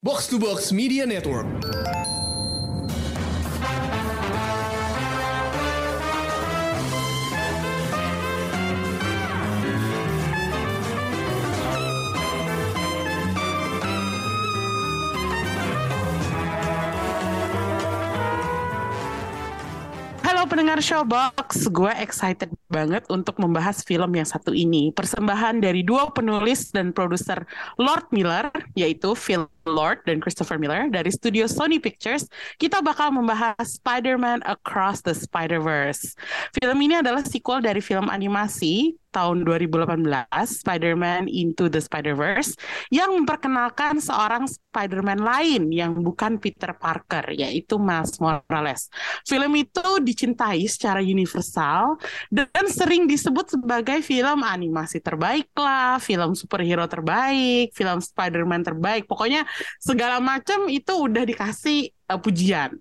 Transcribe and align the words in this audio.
Box 0.00 0.28
to 0.28 0.38
Box 0.38 0.70
Media 0.70 1.02
Network. 1.02 1.42
Halo 20.22 20.46
pendengar 20.46 20.78
Showbox, 20.78 21.66
gue 21.74 21.90
excited 21.98 22.54
banget 22.68 23.04
untuk 23.08 23.40
membahas 23.40 23.80
film 23.82 24.12
yang 24.14 24.28
satu 24.28 24.52
ini. 24.52 24.92
Persembahan 24.92 25.64
dari 25.64 25.80
dua 25.82 26.12
penulis 26.12 26.70
dan 26.70 26.92
produser 26.92 27.48
Lord 27.80 28.08
Miller, 28.12 28.52
yaitu 28.76 29.16
Phil 29.16 29.48
Lord 29.68 30.04
dan 30.08 30.20
Christopher 30.24 30.56
Miller 30.56 30.88
dari 30.88 31.12
studio 31.12 31.44
Sony 31.44 31.76
Pictures, 31.76 32.28
kita 32.56 32.80
bakal 32.80 33.12
membahas 33.12 33.80
Spider-Man 33.80 34.40
Across 34.48 35.04
the 35.04 35.12
Spider-Verse. 35.12 36.16
Film 36.56 36.78
ini 36.80 37.00
adalah 37.00 37.20
sequel 37.24 37.60
dari 37.60 37.84
film 37.84 38.08
animasi 38.08 38.96
tahun 39.12 39.44
2018, 39.44 40.28
Spider-Man 40.44 41.32
Into 41.32 41.68
the 41.72 41.80
Spider-Verse, 41.80 42.54
yang 42.92 43.12
memperkenalkan 43.16 44.00
seorang 44.00 44.44
Spider-Man 44.46 45.20
lain 45.24 45.72
yang 45.72 45.96
bukan 45.96 46.36
Peter 46.36 46.76
Parker, 46.76 47.24
yaitu 47.32 47.80
Miles 47.80 48.20
Morales. 48.20 48.92
Film 49.24 49.52
itu 49.56 50.00
dicintai 50.04 50.64
secara 50.68 51.00
universal 51.00 51.96
dan 52.28 52.57
sering 52.66 53.06
disebut 53.06 53.54
sebagai 53.54 54.02
film 54.02 54.42
animasi 54.42 54.98
terbaik 54.98 55.54
lah, 55.54 56.02
film 56.02 56.34
superhero 56.34 56.82
terbaik, 56.90 57.70
film 57.70 58.02
Spider-Man 58.02 58.66
terbaik. 58.66 59.06
Pokoknya 59.06 59.46
segala 59.78 60.18
macam 60.18 60.66
itu 60.66 60.90
udah 60.90 61.22
dikasih 61.22 61.94
uh, 62.10 62.18
pujian. 62.18 62.74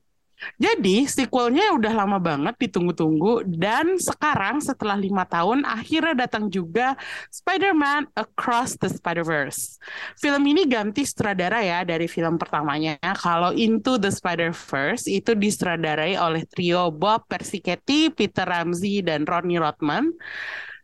Jadi 0.62 1.10
sequelnya 1.10 1.74
udah 1.74 1.94
lama 1.98 2.22
banget 2.22 2.54
ditunggu-tunggu 2.62 3.42
dan 3.58 3.98
sekarang 3.98 4.62
setelah 4.62 4.94
lima 4.94 5.26
tahun 5.26 5.66
akhirnya 5.66 6.30
datang 6.30 6.46
juga 6.54 6.94
Spider-Man 7.34 8.14
Across 8.14 8.78
the 8.78 8.90
Spider-Verse. 8.94 9.82
Film 10.22 10.46
ini 10.46 10.70
ganti 10.70 11.02
sutradara 11.10 11.66
ya 11.66 11.82
dari 11.82 12.06
film 12.06 12.38
pertamanya. 12.38 13.02
Kalau 13.18 13.50
Into 13.50 13.98
the 13.98 14.14
Spider-Verse 14.14 15.10
itu 15.10 15.34
disutradarai 15.34 16.14
oleh 16.22 16.46
trio 16.46 16.94
Bob 16.94 17.26
Persichetti, 17.26 18.14
Peter 18.14 18.46
Ramsey, 18.46 19.02
dan 19.02 19.26
Ronnie 19.26 19.58
Rothman. 19.58 20.14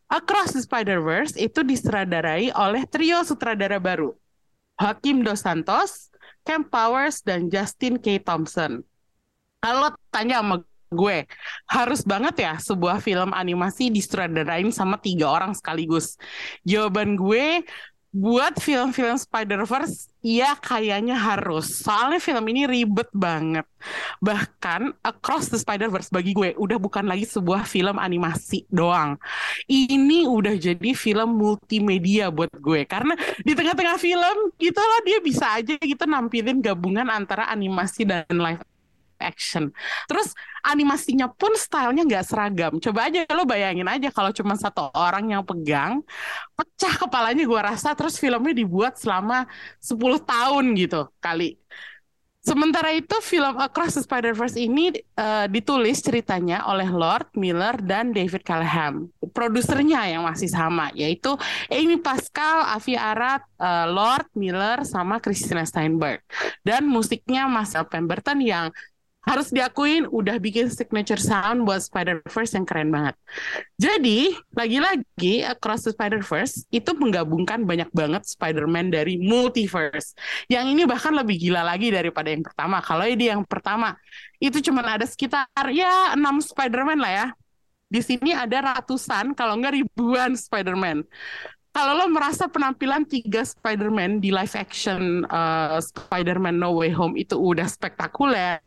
Across 0.10 0.58
the 0.58 0.62
Spider-Verse 0.66 1.38
itu 1.38 1.62
disutradarai 1.62 2.50
oleh 2.58 2.90
trio 2.90 3.22
sutradara 3.22 3.78
baru. 3.78 4.18
Hakim 4.82 5.22
Dos 5.22 5.46
Santos, 5.46 6.10
Cam 6.42 6.66
Powers, 6.66 7.22
dan 7.22 7.54
Justin 7.54 8.02
K. 8.02 8.18
Thompson. 8.18 8.82
Kalau 9.64 9.96
tanya 10.12 10.44
sama 10.44 10.60
gue, 10.92 11.18
harus 11.72 12.04
banget 12.04 12.36
ya 12.44 12.54
sebuah 12.60 13.00
film 13.00 13.32
animasi 13.32 13.88
disutradarain 13.88 14.68
sama 14.76 15.00
tiga 15.00 15.32
orang 15.32 15.56
sekaligus. 15.56 16.20
Jawaban 16.68 17.16
gue, 17.16 17.64
buat 18.14 18.62
film-film 18.62 19.18
Spider-Verse, 19.18 20.14
ya 20.22 20.54
kayaknya 20.62 21.18
harus. 21.18 21.82
Soalnya 21.82 22.22
film 22.22 22.46
ini 22.46 22.70
ribet 22.70 23.10
banget. 23.10 23.66
Bahkan 24.22 25.02
Across 25.02 25.50
the 25.50 25.58
Spider-Verse 25.58 26.14
bagi 26.14 26.38
gue 26.38 26.54
udah 26.54 26.78
bukan 26.78 27.10
lagi 27.10 27.26
sebuah 27.26 27.66
film 27.66 27.98
animasi 27.98 28.70
doang. 28.70 29.18
Ini 29.66 30.30
udah 30.30 30.54
jadi 30.62 30.94
film 30.94 31.42
multimedia 31.42 32.30
buat 32.30 32.54
gue. 32.54 32.86
Karena 32.86 33.18
di 33.42 33.58
tengah-tengah 33.58 33.98
film 33.98 34.54
gitu 34.62 34.78
loh 34.78 35.02
dia 35.02 35.18
bisa 35.18 35.58
aja 35.58 35.74
gitu 35.74 36.06
nampilin 36.06 36.62
gabungan 36.62 37.10
antara 37.10 37.50
animasi 37.50 38.06
dan 38.06 38.30
live 38.30 38.62
action. 39.20 39.70
Terus 40.10 40.34
animasinya 40.64 41.28
pun 41.30 41.54
stylenya 41.54 42.04
nggak 42.08 42.26
seragam. 42.26 42.74
Coba 42.80 43.12
aja 43.12 43.28
lo 43.34 43.44
bayangin 43.44 43.88
aja 43.90 44.10
kalau 44.10 44.32
cuma 44.32 44.56
satu 44.56 44.90
orang 44.96 45.34
yang 45.34 45.44
pegang, 45.44 46.02
pecah 46.56 46.94
kepalanya 47.02 47.44
gue 47.44 47.62
rasa. 47.62 47.94
Terus 47.94 48.16
filmnya 48.18 48.54
dibuat 48.56 48.98
selama 48.98 49.46
10 49.84 50.00
tahun 50.24 50.66
gitu 50.80 51.12
kali. 51.20 51.60
Sementara 52.44 52.92
itu 52.92 53.16
film 53.24 53.56
Across 53.56 53.96
the 53.96 54.04
Spider-Verse 54.04 54.60
ini 54.60 54.92
uh, 55.16 55.48
ditulis 55.48 56.04
ceritanya 56.04 56.68
oleh 56.68 56.92
Lord 56.92 57.32
Miller 57.40 57.80
dan 57.80 58.12
David 58.12 58.44
Callahan. 58.44 59.08
Produsernya 59.32 60.12
yang 60.12 60.28
masih 60.28 60.52
sama 60.52 60.92
yaitu 60.92 61.40
Amy 61.72 61.96
Pascal, 62.04 62.68
Avi 62.68 63.00
Arad, 63.00 63.48
uh, 63.64 63.88
Lord 63.88 64.28
Miller 64.36 64.84
sama 64.84 65.24
Christina 65.24 65.64
Steinberg. 65.64 66.20
Dan 66.68 66.84
musiknya 66.84 67.48
Mas 67.48 67.72
Pemberton 67.88 68.44
yang 68.44 68.76
harus 69.24 69.56
diakuin 69.56 70.04
udah 70.12 70.36
bikin 70.36 70.68
signature 70.68 71.20
sound 71.20 71.64
buat 71.64 71.80
Spider-Verse 71.80 72.60
yang 72.60 72.68
keren 72.68 72.92
banget. 72.92 73.16
Jadi, 73.80 74.36
lagi-lagi 74.52 75.48
Across 75.48 75.88
the 75.88 75.92
Spider-Verse 75.96 76.68
itu 76.76 76.92
menggabungkan 76.92 77.64
banyak 77.64 77.88
banget 77.96 78.28
Spider-Man 78.28 78.92
dari 78.92 79.16
multiverse. 79.16 80.16
Yang 80.52 80.66
ini 80.76 80.82
bahkan 80.84 81.16
lebih 81.16 81.40
gila 81.40 81.64
lagi 81.64 81.88
daripada 81.88 82.30
yang 82.36 82.44
pertama. 82.44 82.84
Kalau 82.84 83.08
ini 83.08 83.32
yang 83.32 83.48
pertama, 83.48 83.96
itu 84.44 84.60
cuma 84.60 84.84
ada 84.84 85.08
sekitar 85.08 85.48
ya 85.72 86.14
6 86.20 86.52
Spider-Man 86.52 87.00
lah 87.00 87.12
ya. 87.12 87.28
Di 87.88 88.02
sini 88.04 88.36
ada 88.36 88.76
ratusan, 88.76 89.32
kalau 89.38 89.56
nggak 89.56 89.74
ribuan 89.80 90.36
Spider-Man 90.36 91.08
kalau 91.74 91.98
lo 91.98 92.06
merasa 92.14 92.46
penampilan 92.46 93.02
tiga 93.10 93.42
Spider-Man 93.42 94.22
di 94.22 94.30
live 94.30 94.54
action 94.54 95.26
uh, 95.26 95.82
Spider-Man 95.82 96.62
No 96.62 96.78
Way 96.78 96.94
Home 96.94 97.18
itu 97.18 97.34
udah 97.34 97.66
spektakuler, 97.66 98.62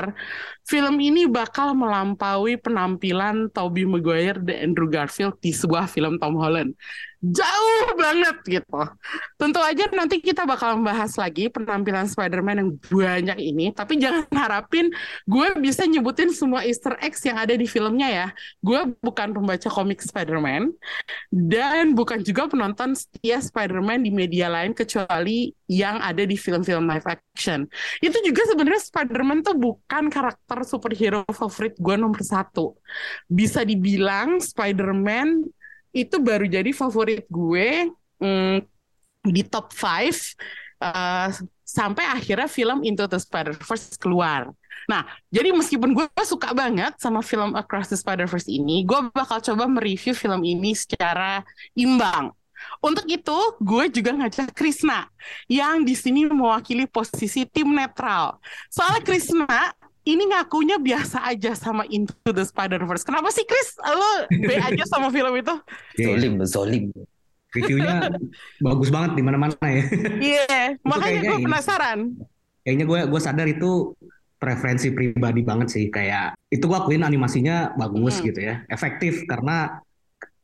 film 0.67 0.99
ini 0.99 1.31
bakal 1.31 1.79
melampaui 1.79 2.59
penampilan 2.59 3.49
Tobey 3.55 3.87
Maguire 3.87 4.43
dan 4.43 4.71
Andrew 4.71 4.91
Garfield 4.91 5.39
di 5.39 5.55
sebuah 5.55 5.87
film 5.87 6.19
Tom 6.19 6.35
Holland 6.35 6.75
jauh 7.25 7.97
banget 7.97 8.37
gitu. 8.45 8.81
Tentu 9.41 9.61
aja 9.61 9.89
nanti 9.93 10.21
kita 10.23 10.45
bakal 10.45 10.79
membahas 10.79 11.17
lagi 11.17 11.49
penampilan 11.49 12.07
Spider-Man 12.07 12.57
yang 12.61 12.71
banyak 12.77 13.39
ini, 13.41 13.67
tapi 13.73 13.99
jangan 13.99 14.29
harapin 14.31 14.93
gue 15.27 15.49
bisa 15.59 15.89
nyebutin 15.89 16.31
semua 16.31 16.63
easter 16.63 16.95
eggs 17.03 17.25
yang 17.27 17.41
ada 17.41 17.57
di 17.57 17.65
filmnya 17.67 18.09
ya. 18.09 18.29
Gue 18.61 18.95
bukan 19.01 19.33
pembaca 19.33 19.69
komik 19.73 20.05
Spider-Man 20.05 20.71
dan 21.33 21.97
bukan 21.97 22.23
juga 22.23 22.47
penonton 22.47 22.95
setia 22.95 23.41
Spider-Man 23.43 24.07
di 24.07 24.11
media 24.13 24.53
lain 24.53 24.77
kecuali 24.77 25.51
yang 25.67 25.99
ada 25.99 26.23
di 26.23 26.39
film-film 26.39 26.87
live 26.87 27.07
action. 27.07 27.67
Itu 27.99 28.19
juga 28.23 28.47
sebenarnya 28.47 28.83
Spider-Man 28.87 29.43
tuh 29.43 29.59
bukan 29.59 30.07
karakter 30.09 30.63
superhero 30.63 31.27
favorit 31.35 31.75
gue 31.79 31.95
nomor 31.99 32.23
satu. 32.23 32.79
Bisa 33.27 33.67
dibilang 33.67 34.39
Spider-Man 34.39 35.43
itu 35.91 36.17
baru 36.23 36.47
jadi 36.47 36.71
favorit 36.71 37.27
gue 37.27 37.91
mm, 38.23 38.57
di 39.27 39.43
top 39.43 39.75
5 39.75 40.83
uh, 40.83 41.29
sampai 41.67 42.05
akhirnya 42.07 42.47
film 42.47 42.87
Into 42.87 43.11
the 43.11 43.19
Spider-Verse 43.19 43.99
keluar. 43.99 44.55
Nah, 44.87 45.03
jadi 45.35 45.51
meskipun 45.51 45.99
gue 45.99 46.07
suka 46.23 46.55
banget 46.55 46.95
sama 47.03 47.19
film 47.19 47.59
Across 47.59 47.91
the 47.91 47.99
Spider-Verse 47.99 48.47
ini, 48.47 48.87
gue 48.87 49.11
bakal 49.11 49.43
coba 49.43 49.67
mereview 49.67 50.15
film 50.15 50.47
ini 50.47 50.79
secara 50.79 51.43
imbang. 51.75 52.31
Untuk 52.81 53.07
itu, 53.09 53.39
gue 53.61 53.85
juga 53.91 54.11
ngajak 54.17 54.53
Krisna 54.53 55.09
yang 55.51 55.83
di 55.83 55.95
sini 55.97 56.29
mewakili 56.29 56.85
posisi 56.89 57.45
tim 57.49 57.73
netral. 57.73 58.39
Soalnya 58.71 59.03
Krisna 59.03 59.75
ini 60.07 60.23
ngakunya 60.31 60.79
biasa 60.79 61.27
aja 61.27 61.53
sama 61.59 61.83
Into 61.91 62.15
the 62.31 62.47
Spider-Verse. 62.47 63.03
Kenapa 63.03 63.35
sih 63.35 63.43
Chris? 63.43 63.75
Lo 63.83 64.31
B 64.31 64.55
aja 64.71 64.85
sama 64.87 65.11
film 65.11 65.35
itu? 65.35 65.55
Zolim, 65.99 66.33
zolim. 66.47 66.85
Reviewnya 67.51 68.15
bagus 68.67 68.89
banget 68.95 69.19
di 69.19 69.23
mana-mana 69.27 69.67
ya. 69.67 69.85
Iya, 70.23 70.47
yeah, 70.47 70.67
makanya 70.87 71.21
gue 71.27 71.39
penasaran. 71.43 71.99
Kayaknya 72.63 72.85
gue 72.87 73.01
gue 73.11 73.21
sadar 73.21 73.47
itu 73.51 73.99
preferensi 74.39 74.95
pribadi 74.95 75.43
banget 75.43 75.69
sih. 75.75 75.85
Kayak 75.91 76.39
itu 76.55 76.63
gue 76.71 76.79
akuin 76.79 77.03
animasinya 77.03 77.75
bagus 77.75 78.23
hmm. 78.23 78.25
gitu 78.31 78.41
ya, 78.47 78.63
efektif 78.71 79.27
karena 79.27 79.83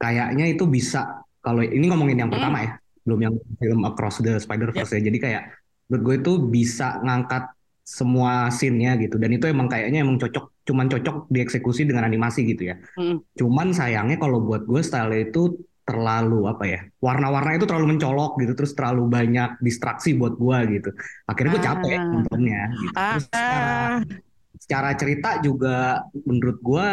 kayaknya 0.02 0.50
itu 0.50 0.66
bisa 0.66 1.22
kalau 1.42 1.60
ini 1.60 1.90
ngomongin 1.90 2.22
yang 2.22 2.30
hmm. 2.30 2.38
pertama 2.38 2.58
ya, 2.62 2.70
belum 3.02 3.20
yang 3.20 3.34
film 3.58 3.82
Across 3.82 4.22
the 4.22 4.38
Spider-Verse 4.38 4.94
yeah. 4.94 5.02
ya. 5.02 5.06
Jadi 5.10 5.18
kayak 5.18 5.42
menurut 5.90 6.02
gue 6.06 6.14
itu 6.22 6.32
bisa 6.48 7.02
ngangkat 7.02 7.50
semua 7.82 8.46
scene-nya 8.54 8.94
gitu 9.02 9.18
dan 9.18 9.34
itu 9.34 9.50
emang 9.50 9.66
kayaknya 9.66 10.06
emang 10.06 10.14
cocok 10.14 10.54
cuman 10.62 10.86
cocok 10.86 11.26
dieksekusi 11.34 11.82
dengan 11.82 12.06
animasi 12.06 12.46
gitu 12.46 12.70
ya. 12.70 12.78
Hmm. 12.94 13.18
Cuman 13.34 13.74
sayangnya 13.74 14.16
kalau 14.16 14.40
buat 14.40 14.62
gue 14.64 14.80
style 14.80 15.12
itu 15.18 15.58
terlalu 15.82 16.46
apa 16.46 16.64
ya 16.64 16.80
warna-warna 17.02 17.58
itu 17.58 17.66
terlalu 17.66 17.98
mencolok 17.98 18.38
gitu 18.38 18.54
terus 18.54 18.72
terlalu 18.78 19.10
banyak 19.10 19.58
distraksi 19.58 20.14
buat 20.14 20.38
gue 20.38 20.78
gitu 20.78 20.90
akhirnya 21.26 21.50
gue 21.58 21.64
capek 21.66 21.98
ah. 21.98 22.06
nontonnya 22.06 22.62
gitu. 22.70 22.94
terus 22.94 23.24
secara, 23.26 23.62
secara 24.62 24.90
cerita 24.94 25.30
juga 25.42 25.76
menurut 26.22 26.58
gue 26.62 26.88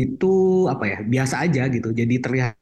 itu 0.00 0.34
apa 0.70 0.84
ya 0.88 0.98
biasa 1.04 1.34
aja 1.44 1.68
gitu 1.68 1.92
jadi 1.92 2.14
terlihat 2.24 2.56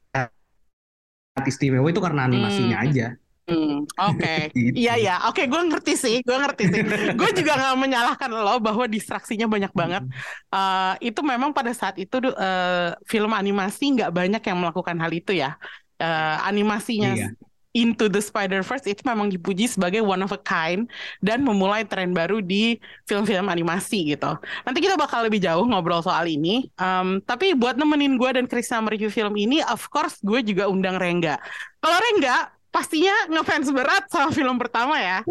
istimewa 1.45 1.87
itu 1.91 2.01
karena 2.01 2.25
animasinya 2.25 2.81
hmm. 2.81 2.87
aja 2.89 3.07
Hmm, 3.47 3.87
oke, 3.95 4.51
Gitu. 4.59 4.75
iya 4.75 4.99
ya, 4.99 5.15
oke, 5.31 5.47
gue 5.47 5.61
ngerti 5.71 5.93
sih, 5.95 6.15
gue 6.19 6.35
ngerti 6.35 6.67
sih. 6.67 6.81
Gue 7.15 7.31
juga 7.31 7.55
nggak 7.55 7.75
menyalahkan 7.79 8.27
lo 8.27 8.59
bahwa 8.59 8.83
distraksinya 8.91 9.47
banyak 9.47 9.71
banget. 9.71 10.03
Eh, 10.51 10.93
itu 11.07 11.23
memang 11.23 11.55
pada 11.55 11.71
saat 11.71 11.95
itu 11.95 12.19
eh, 12.27 12.91
film 13.07 13.31
animasi 13.31 13.95
nggak 13.95 14.11
banyak 14.11 14.43
yang 14.43 14.57
melakukan 14.59 14.99
hal 14.99 15.11
itu 15.15 15.31
ya. 15.31 15.55
Eh, 15.95 16.37
animasinya 16.43 17.15
Iya. 17.15 17.27
Into 17.77 18.09
the 18.09 18.17
Spider-Verse 18.17 18.89
itu 18.89 19.05
memang 19.05 19.29
dipuji 19.29 19.69
sebagai 19.69 20.01
one 20.01 20.25
of 20.25 20.33
a 20.33 20.41
kind 20.41 20.89
dan 21.21 21.45
memulai 21.45 21.85
tren 21.85 22.09
baru 22.17 22.41
di 22.41 22.81
film-film 23.05 23.45
animasi 23.53 24.17
gitu. 24.17 24.33
Nanti 24.65 24.79
kita 24.81 24.97
bakal 24.97 25.29
lebih 25.29 25.37
jauh 25.37 25.61
ngobrol 25.69 26.01
soal 26.01 26.25
ini. 26.25 26.65
Em, 26.81 27.21
tapi 27.21 27.53
buat 27.53 27.77
nemenin 27.77 28.17
gue 28.17 28.29
dan 28.33 28.45
Krisna 28.49 28.81
mereview 28.81 29.13
film 29.13 29.37
ini, 29.37 29.61
of 29.69 29.85
course 29.93 30.17
gue 30.25 30.41
juga 30.41 30.65
undang 30.65 30.97
Rengga. 30.97 31.37
Kalau 31.77 31.97
Rengga 32.01 32.49
pastinya 32.73 33.13
ngefans 33.29 33.69
berat 33.69 34.09
sama 34.09 34.33
film 34.33 34.57
pertama 34.57 34.97
ya. 34.97 35.21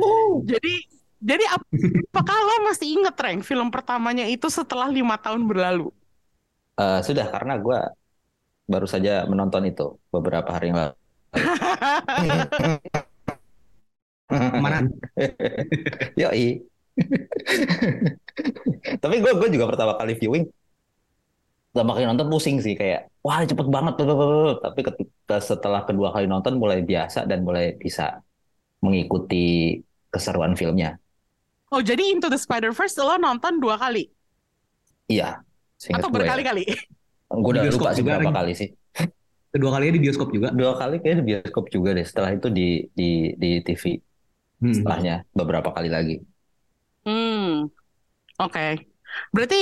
Jadi 0.46 0.86
jadi 1.18 1.44
ap- 1.50 1.66
apakah 2.14 2.36
lo 2.38 2.54
masih 2.70 2.86
inget 2.96 3.16
Reng 3.18 3.40
film 3.42 3.68
pertamanya 3.74 4.24
itu 4.30 4.46
setelah 4.46 4.86
lima 4.86 5.18
tahun 5.18 5.42
berlalu? 5.50 5.90
Eh, 6.76 7.00
sudah 7.02 7.26
karena 7.32 7.56
gue 7.56 7.78
baru 8.66 8.86
saja 8.90 9.24
menonton 9.30 9.62
itu 9.70 9.96
beberapa 10.10 10.50
hari 10.50 10.70
yang 10.70 10.78
lalu. 10.82 10.94
Ke 14.26 14.58
mana? 14.58 14.82
Yoi. 16.20 16.60
Tapi 19.02 19.14
gue 19.20 19.32
gue 19.36 19.48
juga 19.52 19.66
pertama 19.68 19.94
kali 20.00 20.16
viewing 20.16 20.46
pertama 21.76 21.92
kali 21.92 22.08
nonton 22.08 22.32
pusing 22.32 22.56
sih 22.64 22.72
kayak 22.72 23.12
wah 23.20 23.44
cepet 23.44 23.68
banget 23.68 24.00
blablabla. 24.00 24.64
tapi 24.64 24.80
ketika 24.80 25.36
setelah 25.44 25.84
kedua 25.84 26.08
kali 26.08 26.24
nonton 26.24 26.56
mulai 26.56 26.80
biasa 26.80 27.28
dan 27.28 27.44
mulai 27.44 27.76
bisa 27.76 28.24
mengikuti 28.80 29.76
keseruan 30.08 30.56
filmnya 30.56 30.96
Oh 31.68 31.84
jadi 31.84 32.00
Into 32.16 32.32
the 32.32 32.40
Spider-Verse 32.40 32.96
lo 33.04 33.20
nonton 33.20 33.60
dua 33.60 33.76
kali 33.76 34.08
iya 35.12 35.44
atau 35.92 36.08
ya 36.08 36.14
berkali-kali? 36.16 36.64
gue 37.28 37.50
udah 37.52 37.68
lupa 37.68 37.92
sih 37.92 38.00
juga, 38.00 38.24
berapa 38.24 38.32
kali 38.32 38.52
sih 38.56 38.68
Kedua 39.52 39.70
kalinya 39.74 39.94
di 39.96 40.02
bioskop 40.04 40.28
juga. 40.36 40.48
dua 40.60 40.72
kali 40.80 40.94
kayaknya 41.00 41.18
di 41.22 41.26
bioskop 41.30 41.64
juga 41.74 41.88
deh 41.96 42.06
setelah 42.10 42.30
itu 42.36 42.48
di 42.58 42.62
di 42.98 43.04
di 43.42 43.48
TV 43.66 43.84
Hmm. 44.60 44.72
setelahnya 44.76 45.14
beberapa 45.38 45.70
kali 45.76 45.88
lagi 45.96 46.14
Hmm, 47.06 47.70
oke. 48.42 48.62
Berarti 49.34 49.56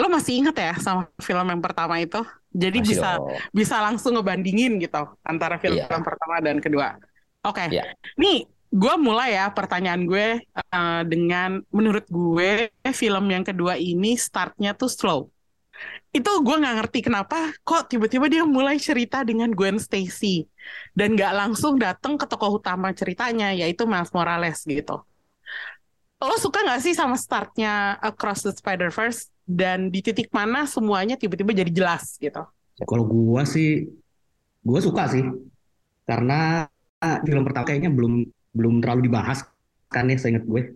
lo 0.00 0.06
masih 0.16 0.34
inget 0.42 0.56
ya 0.58 0.72
sama 0.84 1.02
film 1.22 1.46
yang 1.52 1.62
pertama 1.66 1.96
itu? 2.02 2.18
Jadi 2.52 2.78
masih 2.78 2.94
bisa 2.94 3.08
dong 3.18 3.42
bisa 3.54 3.76
langsung 3.84 4.12
ngebandingin 4.18 4.72
gitu 4.84 4.98
antara 5.24 5.56
film 5.62 5.78
Iya. 5.78 5.86
pertama 6.08 6.36
dan 6.46 6.58
kedua. 6.64 6.88
Oke. 7.46 7.64
Iya. 7.72 7.82
Nih, 8.20 8.36
gue 8.72 8.94
mulai 9.00 9.28
ya 9.38 9.44
pertanyaan 9.54 10.02
gue 10.10 10.26
eh, 10.44 11.02
dengan 11.12 11.62
menurut 11.72 12.04
gue 12.10 12.68
film 12.94 13.24
yang 13.34 13.44
kedua 13.46 13.74
ini 13.78 14.16
startnya 14.18 14.70
tuh 14.80 14.90
slow. 14.90 15.20
Itu 16.08 16.30
gue 16.40 16.56
nggak 16.56 16.76
ngerti 16.82 16.98
kenapa 17.04 17.52
kok 17.62 17.92
tiba-tiba 17.92 18.32
dia 18.32 18.42
mulai 18.48 18.80
cerita 18.80 19.20
dengan 19.20 19.52
Gwen 19.52 19.76
Stacy 19.76 20.48
dan 20.96 21.14
nggak 21.14 21.32
langsung 21.36 21.76
datang 21.76 22.16
ke 22.16 22.24
tokoh 22.24 22.56
utama 22.56 22.90
ceritanya 22.96 23.52
yaitu 23.52 23.84
Miles 23.84 24.12
Morales 24.16 24.64
gitu. 24.64 25.04
Lo 26.18 26.34
suka 26.40 26.64
nggak 26.64 26.82
sih 26.82 26.94
sama 26.96 27.14
startnya 27.14 27.94
Across 28.02 28.40
the 28.48 28.52
Spider-Verse 28.56 29.30
dan 29.46 29.92
di 29.92 30.02
titik 30.02 30.32
mana 30.34 30.66
semuanya 30.66 31.14
tiba-tiba 31.14 31.54
jadi 31.54 31.70
jelas 31.70 32.18
gitu? 32.18 32.42
Kalau 32.82 33.04
gua 33.06 33.46
sih, 33.46 33.86
gua 34.64 34.82
suka 34.82 35.06
sih, 35.12 35.24
karena 36.08 36.66
ah, 36.98 37.18
film 37.22 37.46
pertama 37.46 37.68
kayaknya 37.68 37.90
belum 37.94 38.26
belum 38.50 38.74
terlalu 38.82 39.06
dibahas 39.06 39.46
kan 39.88 40.10
ya, 40.10 40.18
seingat 40.20 40.44
gue. 40.44 40.74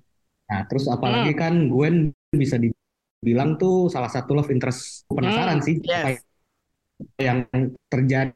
Nah, 0.49 0.63
terus 0.69 0.89
apalagi 0.89 1.33
kan 1.37 1.69
Gwen 1.69 2.13
bisa 2.33 2.57
dibilang 3.23 3.51
tuh 3.63 3.87
salah 3.95 4.11
satu 4.11 4.31
love 4.37 4.51
interest. 4.55 5.07
Penasaran 5.17 5.59
Hmm, 5.59 5.67
sih 5.67 5.77
yes. 5.83 6.25
apa 7.07 7.21
yang 7.21 7.49
terjadi 7.89 8.35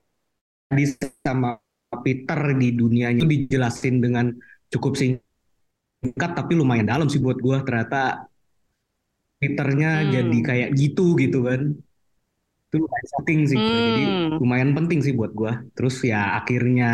sama 1.24 1.58
Peter 2.04 2.40
di 2.60 2.68
dunianya 2.76 3.22
itu 3.22 3.26
dijelasin 3.26 3.96
dengan 4.04 4.26
cukup 4.72 4.94
singkat 4.98 6.30
tapi 6.38 6.52
lumayan 6.60 6.86
dalam 6.92 7.06
sih 7.12 7.20
buat 7.24 7.38
gua 7.44 7.58
ternyata 7.66 8.26
Peternya 9.40 9.90
Hmm. 9.92 10.10
jadi 10.14 10.38
kayak 10.48 10.70
gitu 10.80 11.02
gitu 11.22 11.38
kan 11.48 11.60
itu 12.66 12.76
lumayan 12.82 13.06
shocking 13.12 13.40
sih 13.50 13.60
jadi 13.86 14.00
Hmm. 14.00 14.38
lumayan 14.40 14.70
penting 14.76 14.98
sih 15.04 15.14
buat 15.18 15.32
gua 15.38 15.52
terus 15.76 15.94
ya 16.10 16.18
akhirnya 16.38 16.86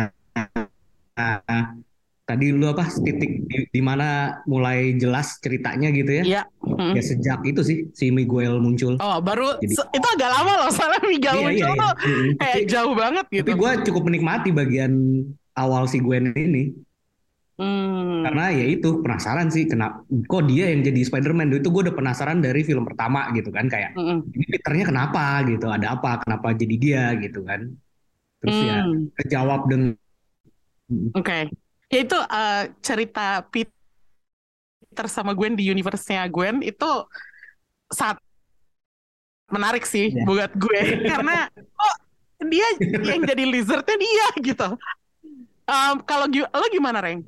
tadi 2.23 2.49
lu 2.49 2.63
apa 2.65 2.87
titik 2.87 3.43
di, 3.43 3.57
di 3.67 3.81
mana 3.81 4.07
mulai 4.43 4.95
jelas 4.95 5.35
ceritanya 5.37 5.91
gitu 5.91 6.11
ya 6.13 6.23
Iya. 6.23 6.41
Hmm. 6.63 6.95
ya 6.95 7.01
sejak 7.01 7.43
itu 7.43 7.61
sih 7.61 7.77
si 7.91 8.09
Miguel 8.09 8.57
muncul 8.57 8.95
Oh, 8.97 9.19
baru 9.19 9.59
Jadi- 9.59 9.75
se- 9.75 9.91
itu 9.91 10.07
agak 10.09 10.29
lama 10.31 10.51
loh 10.57 10.69
soalnya 10.69 11.03
Miguel 11.03 11.33
Iya, 11.33 11.43
muncul 11.43 11.51
iya, 11.67 11.67
tuh 11.75 11.91
iya. 11.99 12.07
Mm-mm. 12.07 12.31
kayak 12.33 12.55
Tapi- 12.55 12.69
jauh 12.69 12.93
banget 12.93 13.25
gitu. 13.29 13.43
Tapi 13.43 13.53
gue 13.53 13.71
cukup 13.85 14.01
menikmati 14.03 14.49
bagian 14.51 14.93
awal 15.53 15.83
si 15.85 15.99
Gwen 15.99 16.31
ini 16.31 16.71
Hmm. 17.53 18.25
karena 18.25 18.49
ya 18.49 18.65
itu 18.67 18.97
penasaran 18.99 19.45
sih 19.47 19.69
kenapa 19.69 20.01
kok 20.09 20.43
dia 20.43 20.73
yang 20.73 20.81
jadi 20.81 21.05
Spider-Man 21.05 21.53
itu 21.53 21.69
gue 21.69 21.81
udah 21.85 21.93
penasaran 21.93 22.41
dari 22.41 22.63
film 22.63 22.81
pertama 22.81 23.29
gitu 23.29 23.51
kan 23.51 23.67
kayak 23.67 23.93
Mm-mm. 23.93 24.25
ini 24.27 24.45
Peternya 24.49 24.85
kenapa 24.87 25.23
gitu 25.45 25.67
ada 25.67 25.93
apa 25.93 26.17
kenapa 26.17 26.49
jadi 26.53 26.75
dia 26.75 27.03
gitu 27.15 27.43
kan 27.43 27.69
terus 28.39 28.57
ya 28.57 28.81
Hmm. 28.81 29.05
terjawab 29.13 29.61
dengan 29.67 29.93
Oke. 31.13 31.51
Ya 31.93 31.99
itu 32.01 32.17
eh, 32.17 32.63
cerita 32.81 33.45
Peter 33.53 35.05
sama 35.05 35.37
Gwen 35.37 35.53
di 35.53 35.69
universe-nya 35.69 36.25
Gwen 36.29 36.65
itu 36.65 36.89
sangat 37.93 38.17
menarik 39.53 39.85
sih 39.85 40.09
Iya. 40.09 40.25
buat 40.25 40.51
gue 40.57 40.81
karena 41.13 41.45
oh 41.53 41.95
dia 42.49 42.65
yang 43.13 43.21
jadi 43.23 43.43
lizardnya 43.45 43.95
dia 43.95 44.27
gitu. 44.41 44.67
Em, 45.63 45.95
kalau 46.03 46.25
lo 46.27 46.67
gimana 46.73 46.99
Reng? 46.99 47.23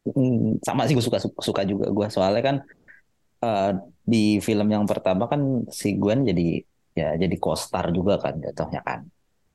Hmm, 0.00 0.56
sama 0.64 0.88
sih 0.88 0.96
gue 0.96 1.04
suka 1.04 1.20
suka 1.20 1.62
juga 1.68 1.92
gue 1.92 2.06
soalnya 2.08 2.40
kan 2.40 2.56
eh, 3.44 3.70
di 4.00 4.40
film 4.40 4.68
yang 4.72 4.88
pertama 4.88 5.28
kan 5.28 5.68
si 5.68 5.94
Gwen 6.00 6.24
jadi 6.24 6.64
ya 6.96 7.14
jadi 7.20 7.36
co-star 7.36 7.92
juga 7.92 8.16
kan 8.22 8.38
jatuhnya 8.40 8.80
kan 8.86 9.00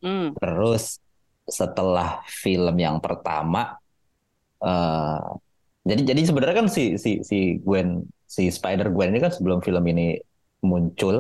Hmm. 0.05 0.37
terus 0.37 1.01
setelah 1.45 2.25
film 2.25 2.75
yang 2.81 2.97
pertama 3.01 3.77
eh 4.65 5.19
jadi 5.89 6.01
jadi 6.11 6.21
sebenarnya 6.29 6.57
kan 6.65 6.67
si 6.75 6.83
si 7.03 7.11
si 7.29 7.37
Gwen 7.65 7.89
si 8.35 8.43
Spider 8.57 8.87
Gwen 8.93 9.09
ini 9.13 9.19
kan 9.25 9.31
sebelum 9.35 9.59
film 9.67 9.83
ini 9.91 10.17
muncul 10.65 11.15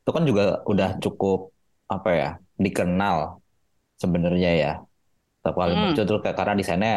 itu 0.00 0.10
kan 0.16 0.24
juga 0.28 0.42
udah 0.68 0.88
cukup 1.04 1.38
apa 1.88 2.10
ya 2.20 2.28
dikenal 2.64 3.16
sebenarnya 4.02 4.50
ya. 4.64 4.72
Setiap 5.40 5.56
kali 5.60 5.74
Hmm. 5.74 5.82
muncul 5.82 6.04
tuh 6.10 6.18
karena 6.24 6.54
desainnya 6.60 6.94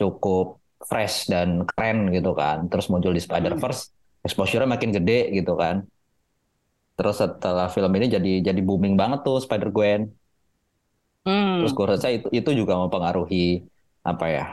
cukup 0.00 0.60
fresh 0.90 1.16
dan 1.32 1.48
keren 1.68 1.98
gitu 2.16 2.30
kan. 2.40 2.68
Terus 2.70 2.86
muncul 2.92 3.12
di 3.16 3.22
Spider-Verse 3.26 3.82
exposure-nya 4.26 4.68
makin 4.74 4.90
gede 4.96 5.32
gitu 5.38 5.52
kan. 5.62 5.76
Terus 6.98 7.16
setelah 7.22 7.66
film 7.70 7.92
ini 7.98 8.06
jadi 8.10 8.30
jadi 8.48 8.60
booming 8.68 8.94
banget 8.98 9.18
tuh 9.26 9.38
Spider 9.44 9.70
Gwen 9.70 10.00
Hmm. 11.28 11.60
Terus 11.60 11.72
gue 11.76 11.86
rasa 11.86 12.08
itu 12.08 12.28
itu 12.32 12.50
juga 12.56 12.80
mempengaruhi 12.80 13.60
apa 14.00 14.26
ya? 14.32 14.46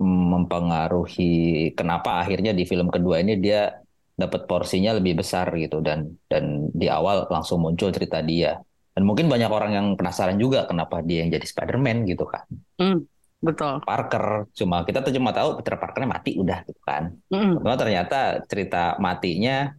Mempengaruhi 0.00 1.68
kenapa 1.76 2.24
akhirnya 2.24 2.56
di 2.56 2.64
film 2.64 2.88
kedua 2.88 3.20
ini 3.20 3.36
dia 3.36 3.76
dapat 4.16 4.48
porsinya 4.48 4.96
lebih 4.96 5.20
besar 5.20 5.52
gitu 5.60 5.84
dan 5.84 6.16
dan 6.32 6.72
di 6.72 6.88
awal 6.88 7.28
langsung 7.28 7.60
muncul 7.60 7.92
cerita 7.92 8.24
dia. 8.24 8.56
Dan 8.96 9.04
mungkin 9.04 9.28
banyak 9.28 9.48
orang 9.52 9.72
yang 9.76 9.86
penasaran 10.00 10.40
juga 10.40 10.64
kenapa 10.64 11.04
dia 11.04 11.24
yang 11.24 11.32
jadi 11.32 11.44
Spider-Man 11.44 12.08
gitu 12.08 12.24
kan. 12.24 12.48
Hmm. 12.80 13.04
Betul. 13.42 13.82
Parker 13.82 14.46
cuma 14.54 14.86
kita 14.86 15.02
tuh 15.02 15.10
cuma 15.18 15.34
tahu 15.34 15.58
Peter 15.58 15.74
Parkernya 15.74 16.08
mati 16.14 16.38
udah 16.38 16.62
gitu 16.62 16.78
kan. 16.86 17.10
Mm-mm. 17.26 17.58
Cuma 17.58 17.74
ternyata 17.74 18.38
cerita 18.46 18.94
matinya 19.02 19.74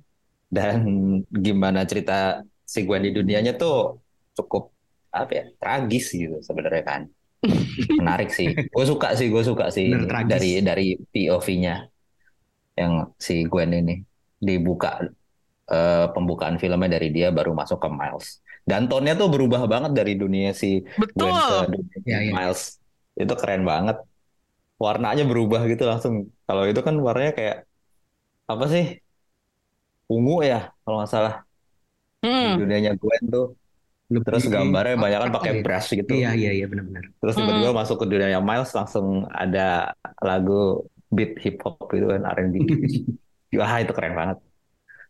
dan 0.52 0.84
gimana 1.32 1.88
cerita 1.88 2.44
si 2.68 2.84
Gwen 2.84 3.08
di 3.08 3.16
dunianya 3.16 3.56
tuh 3.56 4.04
cukup 4.36 4.73
apa 5.20 5.32
ya 5.40 5.44
tragis 5.62 6.06
gitu 6.22 6.36
sebenarnya 6.48 6.84
kan. 6.90 7.02
Menarik 8.00 8.30
sih. 8.38 8.50
Gue 8.74 8.86
suka 8.92 9.08
sih 9.20 9.28
gue 9.34 9.44
suka 9.50 9.66
sih 9.78 9.88
Bener, 9.92 10.18
dari 10.32 10.48
dari 10.68 10.84
POV-nya 11.14 11.74
yang 12.80 12.94
si 13.28 13.34
Gwen 13.52 13.72
ini. 13.80 13.94
Dibuka 14.48 14.90
eh, 15.74 16.06
pembukaan 16.16 16.58
filmnya 16.62 16.90
dari 17.00 17.08
dia 17.16 17.28
baru 17.38 17.52
masuk 17.62 17.80
ke 17.84 17.90
Miles. 18.00 18.28
Dan 18.70 18.82
tone-nya 18.90 19.14
tuh 19.22 19.30
berubah 19.34 19.62
banget 19.74 19.92
dari 20.00 20.14
dunia 20.22 20.50
si 20.62 20.68
Betul. 20.98 21.18
Gwen 21.18 21.38
ke 21.50 21.56
dunia 21.74 21.96
Ya, 22.06 22.20
ya. 22.22 22.36
Miles. 22.36 22.62
Itu 23.22 23.34
keren 23.42 23.64
banget. 23.72 23.98
Warnanya 24.86 25.24
berubah 25.32 25.62
gitu 25.72 25.84
langsung. 25.92 26.14
Kalau 26.48 26.64
itu 26.72 26.82
kan 26.88 26.96
warnanya 27.08 27.34
kayak 27.40 27.58
apa 28.52 28.66
sih? 28.74 28.86
Ungu 30.14 30.34
ya 30.50 30.58
kalau 30.84 30.96
nggak 31.00 31.12
salah. 31.14 31.34
Di 32.42 32.48
Hmm. 32.48 32.58
dunianya 32.60 32.92
Gwen 33.02 33.24
tuh 33.34 33.46
Lebih 34.14 34.26
Terus 34.30 34.46
gambarnya 34.46 34.96
banyak 34.96 35.20
kan 35.26 35.32
pakai 35.34 35.52
ya? 35.58 35.62
brush 35.66 35.90
gitu. 35.98 36.12
Iya 36.14 36.30
iya 36.38 36.52
iya 36.54 36.66
benar-benar. 36.70 37.04
Terus 37.18 37.34
tiba-tiba 37.34 37.72
masuk 37.74 37.98
ke 37.98 38.06
dunia 38.06 38.40
Miles 38.40 38.72
langsung 38.78 39.26
ada 39.34 39.98
lagu 40.22 40.86
beat 41.10 41.42
hip 41.42 41.58
hop 41.66 41.90
gitu 41.90 42.14
kan 42.14 42.22
R&B. 42.22 42.56
Wah 43.60 43.74
itu 43.82 43.94
keren 43.94 44.14
banget. 44.14 44.38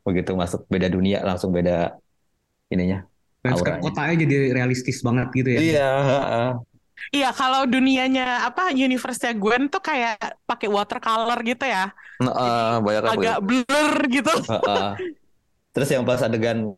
Begitu 0.04 0.32
masuk 0.36 0.68
beda 0.72 0.88
dunia 0.88 1.20
langsung 1.24 1.52
beda 1.52 2.00
ininya. 2.72 3.04
Auranya. 3.44 3.84
kotanya 3.84 4.16
jadi 4.24 4.56
realistis 4.56 5.04
banget 5.04 5.28
gitu 5.36 5.50
ya. 5.52 5.60
Iya, 5.60 5.90
heeh. 6.00 6.50
Iya, 7.12 7.30
kalau 7.36 7.68
dunianya 7.68 8.48
apa 8.48 8.72
universe-nya 8.72 9.36
Gwen 9.36 9.68
tuh 9.68 9.84
kayak 9.84 10.40
pakai 10.48 10.72
watercolor 10.72 11.36
gitu 11.44 11.68
ya. 11.68 11.92
Heeh, 12.24 12.72
banyak 12.80 13.02
kan 13.04 13.12
Agak 13.20 13.38
blur 13.44 13.94
gitu. 14.08 14.32
Heeh. 14.32 14.90
Terus 15.76 15.90
yang 15.92 16.08
pas 16.08 16.22
adegan 16.24 16.72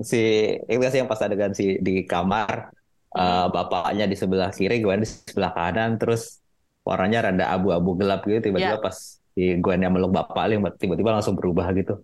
si 0.00 0.20
itu 0.56 0.80
sih 0.88 0.98
yang 1.00 1.10
pas 1.10 1.20
adegan 1.20 1.52
si 1.52 1.76
di 1.80 2.04
kamar 2.08 2.72
eh, 3.10 3.46
bapaknya 3.50 4.06
di 4.06 4.16
sebelah 4.16 4.50
kiri, 4.54 4.80
Gwen 4.80 5.02
di 5.02 5.08
sebelah 5.08 5.52
kanan, 5.52 5.98
terus 5.98 6.38
warnanya 6.86 7.30
rada 7.30 7.44
abu-abu 7.52 7.98
gelap 7.98 8.24
gitu. 8.24 8.50
Tiba-tiba 8.50 8.78
Iya. 8.78 8.82
pas 8.82 8.96
si 9.34 9.42
Gwen 9.58 9.82
yang 9.82 9.94
meluk 9.94 10.14
bapak 10.14 10.44
Ling, 10.50 10.62
tiba-tiba 10.78 11.14
langsung 11.18 11.34
berubah 11.38 11.70
gitu. 11.74 12.00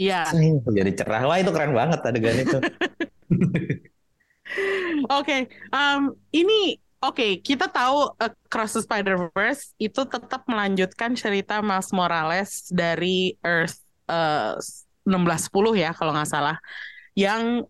Iya. 0.00 0.28
Jadi 0.64 0.92
cerah. 0.96 1.28
Wah 1.28 1.36
itu 1.36 1.52
keren 1.52 1.76
banget 1.76 2.00
adegan 2.04 2.36
itu. 2.40 2.58
Oke, 5.10 5.46
em, 5.70 6.02
ini 6.34 6.74
oke 7.00 7.40
kita 7.40 7.70
tahu 7.70 8.12
Across 8.18 8.72
the 8.76 8.82
Spider-Verse 8.84 9.72
itu 9.80 10.02
tetap 10.04 10.44
melanjutkan 10.50 11.14
cerita 11.16 11.62
Miles 11.64 11.94
Morales 11.94 12.66
dari 12.68 13.34
Earth 13.40 13.78
eh, 14.10 14.54
1610 15.06 15.80
ya 15.80 15.90
kalau 15.96 16.12
nggak 16.12 16.28
salah, 16.28 16.56
yang 17.14 17.64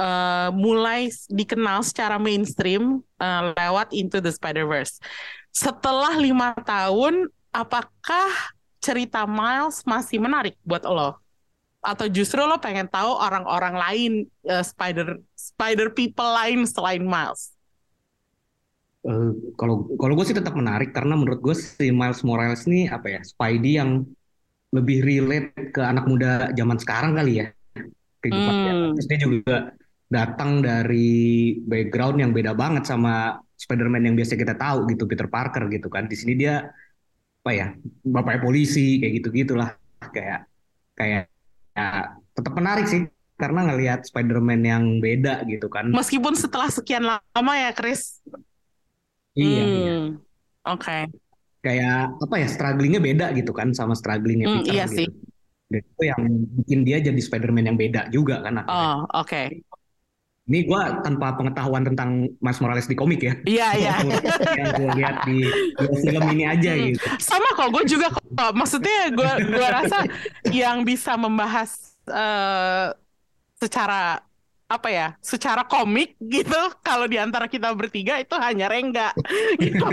eh, 0.00 0.48
mulai 0.54 1.12
dikenal 1.28 1.84
secara 1.84 2.16
mainstream 2.16 3.04
eh, 3.20 3.42
lewat 3.56 3.92
Into 3.92 4.18
the 4.18 4.32
Spider-Verse. 4.32 5.00
Setelah 5.50 6.14
lima 6.16 6.54
tahun, 6.62 7.26
apakah 7.50 8.30
cerita 8.80 9.26
Miles 9.28 9.82
masih 9.84 10.22
menarik 10.22 10.56
buat 10.64 10.86
lo? 10.86 11.18
Atau 11.80 12.12
justru 12.12 12.44
lo 12.44 12.60
pengen 12.60 12.88
tahu 12.88 13.12
orang-orang 13.16 13.74
lain 13.76 14.12
eh, 14.44 14.64
spider 14.64 15.20
spider 15.36 15.92
people 15.92 16.28
lain 16.28 16.64
selain 16.68 17.04
Miles? 17.04 17.56
Kalau 19.56 19.88
kalau 19.96 20.12
gue 20.12 20.26
sih 20.28 20.36
tetap 20.36 20.52
menarik 20.52 20.92
karena 20.92 21.16
menurut 21.16 21.40
gue 21.40 21.56
si 21.56 21.88
Miles 21.88 22.20
Morales 22.20 22.68
nih 22.68 22.92
apa 22.92 23.08
ya 23.08 23.20
Spidey 23.24 23.80
yang 23.80 24.04
lebih 24.76 25.00
relate 25.02 25.72
ke 25.72 25.80
anak 25.80 26.04
muda 26.04 26.52
zaman 26.52 26.76
sekarang 26.76 27.16
kali 27.16 27.40
ya 27.40 27.46
kehidupannya. 28.20 28.72
Hmm. 28.72 28.92
Terus 28.96 29.06
dia 29.08 29.18
juga 29.20 29.56
datang 30.10 30.60
dari 30.60 31.54
background 31.62 32.16
yang 32.20 32.30
beda 32.34 32.52
banget 32.54 32.84
sama 32.86 33.38
Spider-Man 33.54 34.10
yang 34.10 34.16
biasa 34.16 34.34
kita 34.34 34.56
tahu 34.56 34.88
gitu 34.90 35.04
Peter 35.06 35.28
Parker 35.28 35.68
gitu 35.68 35.88
kan. 35.92 36.08
Di 36.08 36.16
sini 36.16 36.36
dia 36.36 36.64
apa 37.40 37.50
ya 37.56 37.66
bapaknya 38.04 38.40
polisi 38.44 39.00
kayak 39.00 39.12
gitu 39.16 39.28
gitulah 39.32 39.72
kayak 40.12 40.44
kayak 40.92 41.32
ya, 41.72 42.12
tetap 42.36 42.52
menarik 42.52 42.84
sih 42.84 43.08
karena 43.40 43.72
ngelihat 43.72 44.04
Spider-Man 44.04 44.60
yang 44.60 44.84
beda 45.00 45.48
gitu 45.48 45.72
kan. 45.72 45.88
Meskipun 45.88 46.36
setelah 46.36 46.68
sekian 46.68 47.08
lama 47.08 47.52
ya, 47.56 47.72
Chris. 47.72 48.20
Iya, 49.32 49.62
iya. 49.64 49.92
Hmm, 49.96 50.20
Oke. 50.68 51.08
kayak 51.60 52.16
apa 52.20 52.34
ya 52.40 52.48
strugglingnya 52.48 53.00
beda 53.04 53.26
gitu 53.36 53.52
kan 53.52 53.72
sama 53.76 53.92
strugglingnya 53.92 54.48
Hmm, 54.48 54.64
Peter 54.64 54.72
iya 54.76 54.84
gitu. 54.88 54.96
sih. 54.96 55.06
Dan 55.70 55.82
itu 55.86 56.02
yang 56.02 56.22
bikin 56.60 56.80
dia 56.82 56.98
jadi 56.98 57.20
Spider-Man 57.22 57.70
yang 57.70 57.78
beda 57.78 58.10
juga 58.10 58.42
kan 58.42 58.58
akhirnya. 58.58 58.90
Oh, 58.90 58.98
oke. 59.22 59.42
Ini 60.50 60.66
gua 60.66 60.98
tanpa 61.06 61.38
pengetahuan 61.38 61.86
tentang 61.86 62.26
Miles 62.42 62.58
Morales 62.58 62.90
di 62.90 62.98
komik 62.98 63.22
ya. 63.22 63.38
Iya, 63.46 63.68
iya. 63.80 63.94
yang 64.58 64.68
gue 64.74 64.90
lihat 64.98 65.16
di, 65.22 65.46
di 65.78 65.96
film 66.02 66.24
ini 66.34 66.42
aja 66.42 66.74
Hmm. 66.74 66.90
gitu. 66.90 67.06
Sama 67.22 67.46
kok, 67.54 67.70
gue 67.70 67.84
juga 67.86 68.10
kok. 68.10 68.50
Maksudnya 68.58 69.14
gue 69.14 69.30
gua 69.46 69.68
rasa 69.70 69.98
yang 70.50 70.82
bisa 70.82 71.14
membahas 71.14 71.94
eh, 72.10 72.90
secara 73.62 74.26
apa 74.66 74.88
ya, 74.90 75.14
secara 75.22 75.62
komik 75.62 76.18
gitu. 76.18 76.58
Kalau 76.82 77.06
di 77.06 77.14
antara 77.14 77.46
kita 77.46 77.70
bertiga 77.70 78.18
itu 78.18 78.34
hanya 78.34 78.66
Rengga 78.66 79.14
gitu. 79.62 79.86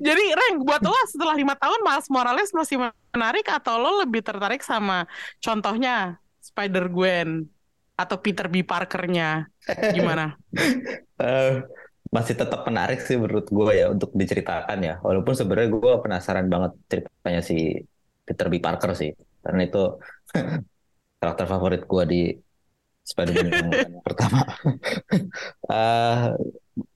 Jadi 0.00 0.24
Reng, 0.32 0.60
buat 0.64 0.80
lo 0.84 0.96
setelah 1.08 1.32
lima 1.36 1.56
tahun 1.56 1.80
Miles 1.84 2.08
Morales 2.12 2.50
masih 2.52 2.76
menarik 3.18 3.46
atau 3.50 3.74
lo 3.82 4.06
lebih 4.06 4.22
tertarik 4.22 4.62
sama 4.62 5.02
contohnya 5.42 6.22
Spider 6.38 6.86
Gwen 6.86 7.50
atau 7.98 8.16
Peter 8.22 8.46
B 8.46 8.62
Parker-nya? 8.62 9.50
Gimana? 9.90 10.38
Eh, 11.18 11.66
masih 12.14 12.38
tetap 12.38 12.62
menarik 12.62 13.02
sih 13.02 13.18
menurut 13.18 13.50
gue 13.50 13.72
ya 13.74 13.90
untuk 13.90 14.14
diceritakan 14.14 14.78
ya. 14.86 14.94
Walaupun 15.02 15.34
sebenarnya 15.34 15.68
gue 15.74 15.92
penasaran 15.98 16.46
banget 16.46 16.72
ceritanya 16.86 17.42
si 17.42 17.74
Peter 18.22 18.46
B. 18.46 18.62
Parker 18.62 18.94
sih. 18.94 19.10
Karena 19.42 19.66
itu 19.66 19.98
karakter 21.18 21.46
favorit 21.50 21.82
gue 21.90 22.04
di 22.06 22.22
Spider-Man 23.02 23.50
yang 23.50 23.70
pertama. 24.06 24.46
Eh, 25.66 26.16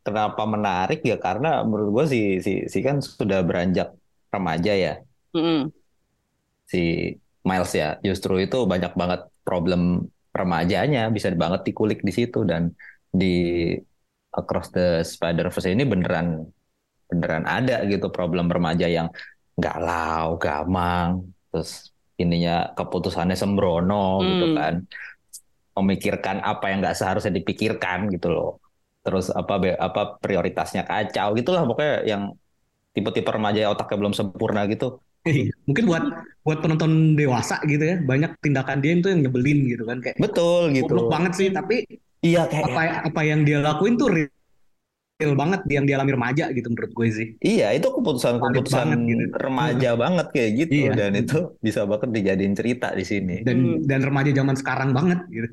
kenapa 0.06 0.42
menarik 0.46 1.02
ya? 1.02 1.18
Karena 1.18 1.66
menurut 1.66 1.90
gue 1.98 2.04
si, 2.06 2.20
si, 2.38 2.52
si 2.70 2.78
kan 2.78 3.02
sudah 3.02 3.42
beranjak 3.42 3.90
remaja 4.30 4.72
ya. 4.72 4.94
Mm-mm. 5.34 5.81
Si 6.72 6.82
Miles 7.48 7.72
ya. 7.80 7.88
Justru 8.06 8.32
itu 8.44 8.56
banyak 8.72 8.92
banget 9.00 9.20
problem 9.46 9.80
remajanya. 10.40 11.00
Bisa 11.14 11.28
banget 11.44 11.60
dikulik 11.68 12.00
di 12.08 12.12
situ. 12.18 12.38
Dan 12.50 12.62
di 13.20 13.26
Across 14.32 14.68
the 14.76 14.86
Spider-Verse 15.04 15.68
ini 15.76 15.84
beneran 15.84 16.48
beneran 17.12 17.44
ada 17.44 17.84
gitu 17.84 18.08
problem 18.08 18.48
remaja 18.48 18.88
yang 18.88 19.12
galau, 19.60 20.40
gamang, 20.40 21.28
terus 21.52 21.92
ininya 22.16 22.72
keputusannya 22.72 23.36
sembrono 23.36 24.24
gitu 24.24 24.44
Hmm. 24.48 24.56
kan, 24.56 24.74
memikirkan 25.76 26.36
apa 26.44 26.64
yang 26.72 26.84
nggak 26.84 26.96
seharusnya 26.96 27.32
dipikirkan 27.36 28.08
gitu 28.12 28.28
loh, 28.32 28.50
terus 29.04 29.28
apa 29.32 29.60
apa 29.76 30.00
prioritasnya 30.20 30.84
kacau 30.88 31.28
gitulah 31.36 31.64
pokoknya 31.68 31.94
yang 32.04 32.22
tipe-tipe 32.96 33.28
remaja 33.28 33.58
yang 33.68 33.72
otaknya 33.76 33.96
belum 34.00 34.14
sempurna 34.16 34.64
gitu. 34.72 35.00
Iya. 35.22 35.54
Mungkin 35.70 35.84
buat 35.86 36.04
buat 36.42 36.58
penonton 36.58 37.14
dewasa 37.14 37.62
gitu 37.70 37.82
ya, 37.86 37.96
banyak 38.02 38.34
tindakan 38.42 38.82
dia 38.82 38.92
itu 38.98 39.06
yang 39.06 39.22
nyebelin 39.30 39.58
gitu 39.70 39.86
kan 39.86 39.98
kayak 40.02 40.18
Betul 40.18 40.74
gitu. 40.74 41.06
banget 41.06 41.32
sih, 41.38 41.48
tapi 41.54 41.86
Iya 42.22 42.46
kayak 42.46 42.66
apa 42.70 42.82
apa 43.10 43.20
yang 43.26 43.42
dia 43.42 43.58
lakuin 43.58 43.98
tuh 43.98 44.06
real 44.10 44.30
real 45.18 45.34
banget 45.38 45.62
yang 45.70 45.86
dia 45.86 45.94
alami 45.98 46.18
remaja 46.18 46.50
gitu 46.50 46.66
menurut 46.70 46.90
gue 46.94 47.08
sih. 47.14 47.28
Iya, 47.38 47.78
itu 47.78 47.86
keputusan-keputusan 47.94 48.86
Valid 48.90 48.98
banget 48.98 49.10
gitu. 49.10 49.24
remaja 49.38 49.90
banget 49.94 50.26
kayak 50.34 50.50
gitu 50.66 50.72
Iya. 50.74 50.92
dan 50.98 51.12
itu 51.14 51.38
bisa 51.62 51.80
banget 51.86 52.08
dijadiin 52.10 52.54
cerita 52.58 52.90
di 52.90 53.04
sini. 53.06 53.34
Dan 53.46 53.56
Hmm. 53.58 53.78
dan 53.86 54.00
remaja 54.02 54.30
zaman 54.34 54.54
sekarang 54.58 54.90
banget 54.90 55.22
gitu. 55.30 55.48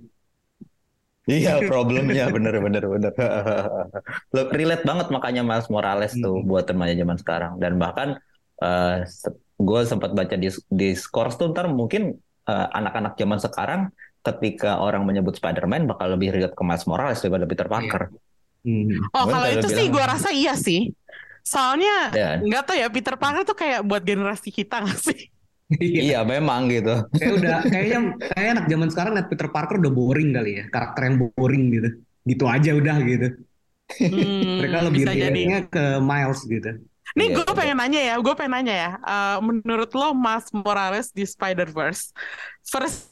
Iya, 1.29 1.61
problemnya 1.69 2.25
bener 2.33 2.57
bener 2.57 2.83
bener. 2.89 3.13
Lo- 4.33 4.49
Relate 4.49 4.81
banget 4.85 5.07
makanya 5.13 5.41
Miles 5.45 5.69
Morales 5.69 6.13
tuh 6.17 6.41
Hmm. 6.41 6.49
buat 6.49 6.65
remaja 6.65 6.93
zaman 6.97 7.17
sekarang 7.21 7.53
dan 7.61 7.77
bahkan 7.77 8.17
gue 9.59 9.81
sempat 9.83 10.15
baca 10.15 10.35
di 10.39 10.47
di 10.71 10.95
scores 10.95 11.35
tuh 11.35 11.51
ntar 11.51 11.67
mungkin 11.67 12.15
eh, 12.47 12.67
anak-anak 12.71 13.19
zaman 13.19 13.39
sekarang 13.43 13.81
ketika 14.23 14.79
orang 14.79 15.03
menyebut 15.03 15.35
Spider-Man 15.35 15.87
bakal 15.87 16.15
lebih 16.15 16.31
relate 16.35 16.55
ke 16.55 16.63
Miles 16.63 16.87
Morales 16.87 17.19
daripada 17.19 17.45
Peter 17.47 17.67
Parker. 17.67 18.11
Hmm. 18.63 18.99
Oh, 19.15 19.25
kalau 19.27 19.47
itu 19.47 19.67
sih 19.71 19.87
gue 19.87 20.03
rasa 20.03 20.31
iya 20.35 20.55
sih. 20.55 20.91
Soalnya 21.43 22.11
nggak 22.43 22.63
tahu 22.67 22.75
ya 22.75 22.87
Peter 22.91 23.15
Parker 23.15 23.43
tuh 23.47 23.55
kayak 23.55 23.83
buat 23.87 24.03
generasi 24.03 24.51
kita 24.51 24.83
nggak 24.83 24.99
sih? 24.99 25.19
Iya. 25.69 26.01
iya 26.01 26.19
memang 26.25 26.65
gitu. 26.65 27.05
Kayak 27.13 27.33
udah 27.37 27.59
kayaknya 27.69 27.99
kayak 28.33 28.49
anak 28.57 28.65
zaman 28.65 28.87
sekarang 28.89 29.11
liat 29.13 29.27
Peter 29.29 29.47
Parker 29.53 29.77
udah 29.77 29.93
boring 29.93 30.29
kali 30.33 30.51
ya, 30.57 30.63
karakter 30.73 31.01
yang 31.05 31.15
boring 31.21 31.63
gitu. 31.69 31.89
Gitu 32.25 32.43
aja 32.49 32.71
udah 32.73 32.95
gitu. 33.05 33.27
Hmm, 33.89 34.61
Mereka 34.61 34.77
lebih 34.85 35.03
relate-nya 35.05 35.59
ke 35.69 35.83
Miles 36.01 36.41
gitu. 36.45 36.71
Nih 37.13 37.27
Iya, 37.29 37.35
gue 37.37 37.45
iya. 37.47 37.55
pengen 37.55 37.77
nanya 37.77 38.01
ya, 38.03 38.15
gue 38.17 38.33
pengen 38.33 38.53
nanya 38.53 38.75
ya. 38.75 38.91
eh, 38.99 39.37
menurut 39.41 39.89
lo 39.93 40.13
Miles 40.13 40.49
Morales 40.51 41.07
di 41.09 41.23
Spider-Verse 41.23 42.13
versus 42.69 43.09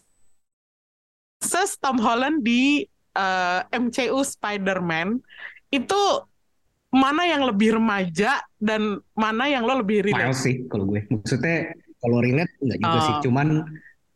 Tom 1.80 1.98
Holland 1.98 2.42
di 2.42 2.86
eh, 3.14 3.60
MCU 3.74 4.22
Spider-Man 4.22 5.18
itu 5.70 6.02
mana 6.88 7.28
yang 7.28 7.44
lebih 7.44 7.76
remaja 7.76 8.40
dan 8.58 9.04
mana 9.12 9.46
yang 9.46 9.66
lo 9.66 9.82
lebih 9.82 10.06
relate? 10.06 10.24
Miles 10.24 10.40
sih 10.40 10.56
kalau 10.72 10.88
gue. 10.88 11.04
Maksudnya 11.08 11.74
kalau 12.00 12.18
relate 12.22 12.54
enggak 12.62 12.80
juga 12.80 13.00
sih, 13.02 13.16
Oh. 13.18 13.22
cuman 13.28 13.48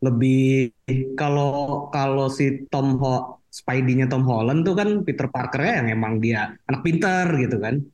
lebih 0.02 0.72
kalau 1.14 1.52
kalau 1.90 2.26
si 2.26 2.66
Tom 2.66 2.98
Ho 2.98 3.38
Spidey-nya 3.52 4.08
Tom 4.08 4.24
Holland 4.24 4.64
tuh 4.64 4.72
kan 4.72 5.04
Peter 5.04 5.28
Parker-nya 5.28 5.84
yang 5.84 5.88
emang 5.92 6.18
dia 6.18 6.56
anak 6.64 6.80
pinter 6.80 7.28
gitu 7.36 7.60
kan. 7.60 7.84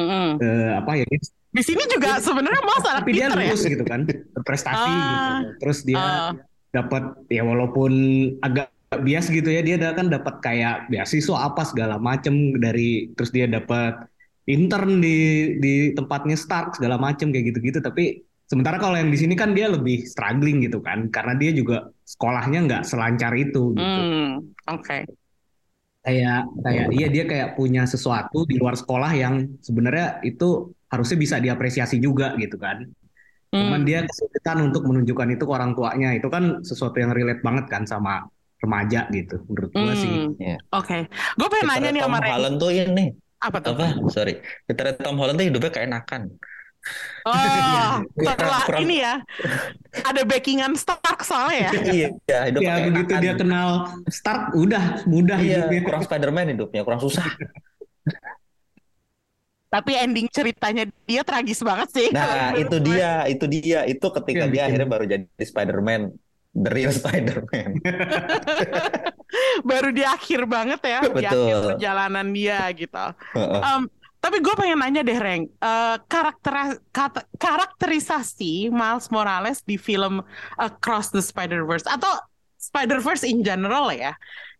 Mm-mm. 0.00 0.28
Eh, 0.40 0.70
apa 0.74 0.90
ya? 0.96 1.04
Di 1.50 1.62
sini 1.62 1.82
juga 1.84 2.16
sebenarnya 2.18 2.62
Miles 2.62 2.86
anak 2.86 3.02
Tapi 3.02 3.12
dia 3.12 3.26
ya. 3.26 3.34
lulus 3.34 3.62
gitu 3.62 3.84
kan, 3.84 4.00
berprestasi 4.06 4.88
Ah. 4.88 4.96
gitu. 4.96 5.28
Terus 5.60 5.78
dia 5.82 6.00
Ah. 6.00 6.32
dapat 6.70 7.02
ya 7.28 7.42
walaupun 7.42 7.92
agak 8.40 8.70
bias 8.96 9.28
gitu 9.28 9.46
ya 9.46 9.60
dia 9.60 9.78
kan 9.92 10.06
dapat 10.06 10.38
kayak 10.40 10.88
beasiswa 10.88 11.46
apa 11.46 11.62
segala 11.62 11.98
macem 11.98 12.58
dari 12.58 13.10
terus 13.14 13.30
dia 13.30 13.46
dapat 13.46 14.02
intern 14.46 14.98
di 14.98 15.18
di 15.58 15.74
tempatnya 15.94 16.34
Stark 16.34 16.74
segala 16.74 16.98
macem 16.98 17.30
kayak 17.30 17.54
gitu-gitu 17.54 17.78
tapi 17.78 18.18
sementara 18.46 18.82
kalau 18.82 18.98
yang 18.98 19.06
di 19.06 19.18
sini 19.18 19.38
kan 19.38 19.54
dia 19.54 19.70
lebih 19.70 20.02
struggling 20.06 20.58
gitu 20.62 20.82
kan 20.82 21.06
karena 21.06 21.38
dia 21.38 21.54
juga 21.54 21.86
sekolahnya 22.02 22.66
nggak 22.66 22.82
selancar 22.82 23.30
itu 23.34 23.78
gitu 23.78 24.00
Hmm, 24.02 24.30
oke. 24.66 25.06
Kayak 26.00 26.40
kayak 26.64 26.86
iya 26.96 27.06
dia 27.12 27.24
kayak 27.28 27.48
punya 27.54 27.84
sesuatu 27.84 28.48
di 28.48 28.56
luar 28.56 28.72
sekolah 28.72 29.12
yang 29.12 29.34
sebenarnya 29.60 30.24
itu 30.24 30.72
harusnya 30.88 31.18
bisa 31.20 31.36
diapresiasi 31.38 32.00
juga 32.00 32.32
gitu 32.40 32.56
kan 32.56 32.88
cuman 33.50 33.82
Hmm. 33.82 33.88
dia 33.88 34.00
kesulitan 34.06 34.70
untuk 34.70 34.86
menunjukkan 34.86 35.28
itu 35.34 35.42
ke 35.42 35.52
orang 35.52 35.74
tuanya 35.74 36.14
itu 36.14 36.30
kan 36.30 36.62
sesuatu 36.62 36.96
yang 37.02 37.10
relate 37.10 37.42
banget 37.42 37.66
kan 37.66 37.82
sama 37.82 38.22
remaja 38.62 39.10
gitu 39.10 39.42
menurut 39.50 39.70
gua 39.74 39.94
sih 39.98 40.08
Hmm, 40.08 40.38
Iya. 40.38 40.56
Oke. 40.70 40.98
Gue 41.34 41.48
pengen 41.50 41.66
nanya 41.66 41.90
nih 41.90 42.02
Tom 42.04 42.12
sama 42.12 42.18
Ren. 42.22 42.30
Holland 42.30 42.56
tuh 42.62 42.70
ini 42.70 43.04
Apa 43.40 43.56
tuh? 43.58 43.72
apa? 43.74 43.86
Sorry, 44.12 44.34
Peter 44.68 44.86
Tom 45.00 45.16
Holland 45.16 45.40
tuh 45.40 45.46
hidupnya 45.48 45.72
keenakan. 45.72 46.22
Oh, 47.22 47.32
Kurang- 47.36 48.06
setelah 48.24 48.60
kurang- 48.64 48.82
ini 48.82 48.96
ya. 48.98 49.14
Ada 50.00 50.20
backingan 50.24 50.72
Stark 50.74 51.20
soalnya 51.22 51.68
ya. 51.68 51.70
iya, 51.92 52.08
hidupnya 52.48 52.72
ya 52.72 52.84
begitu 52.88 53.12
keenakan. 53.12 53.22
dia 53.22 53.32
kenal 53.36 53.68
Stark 54.08 54.42
udah 54.54 54.84
mudah 55.04 55.38
Iya, 55.38 55.68
hidupnya 55.68 55.80
kurang 55.84 56.02
Spider-Man 56.02 56.46
hidupnya, 56.56 56.80
kurang 56.82 56.98
susah. 56.98 57.26
Tapi 59.70 59.92
ending 59.94 60.26
ceritanya 60.26 60.82
dia 61.04 61.22
tragis 61.22 61.62
banget 61.62 61.88
sih. 61.94 62.08
Nah, 62.10 62.58
itu 62.58 62.76
dia, 62.82 63.22
itu 63.24 63.44
dia, 63.46 63.86
itu 63.86 64.02
ketika 64.02 64.44
Yang 64.44 64.50
dia 64.50 64.50
bikin- 64.50 64.66
akhirnya 64.66 64.88
baru 64.88 65.04
jadi 65.06 65.24
Spider-Man, 65.38 66.00
the 66.56 66.70
real 66.70 66.90
Spider-Man. 66.90 67.70
Baru 69.62 69.94
di 69.94 70.02
akhir 70.02 70.42
banget 70.44 70.80
ya. 70.82 71.00
Di 71.06 71.12
Betul. 71.14 71.22
akhir 71.22 71.56
perjalanan 71.70 72.26
dia 72.34 72.66
gitu. 72.74 73.04
Heeh. 73.30 73.60
Um, 73.62 73.82
tapi 74.20 74.44
gue 74.44 74.54
pengen 74.54 74.78
nanya 74.84 75.00
deh, 75.00 75.16
Reng. 75.16 75.48
Eh, 75.48 75.96
karakter 76.06 76.78
kata- 76.92 77.26
karakterisasi 77.40 78.68
Miles 78.68 79.08
Morales 79.08 79.64
di 79.64 79.80
film 79.80 80.20
Across 80.60 81.16
the 81.16 81.22
Spider-Verse 81.24 81.88
atau 81.88 82.20
Spider-Verse 82.60 83.24
in 83.24 83.40
general 83.40 83.88
ya, 83.90 84.12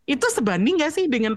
itu 0.09 0.25
sebanding 0.33 0.81
gak 0.81 0.97
sih 0.97 1.07
dengan 1.07 1.37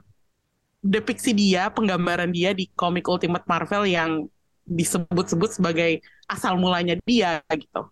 depiksi 0.79 1.35
dia, 1.35 1.67
penggambaran 1.71 2.31
dia 2.31 2.55
di 2.55 2.71
komik 2.75 3.07
Ultimate 3.07 3.43
Marvel 3.43 3.83
yang 3.87 4.27
disebut-sebut 4.63 5.59
sebagai 5.59 5.99
asal 6.31 6.55
mulanya 6.55 6.95
dia 7.03 7.43
gitu. 7.51 7.91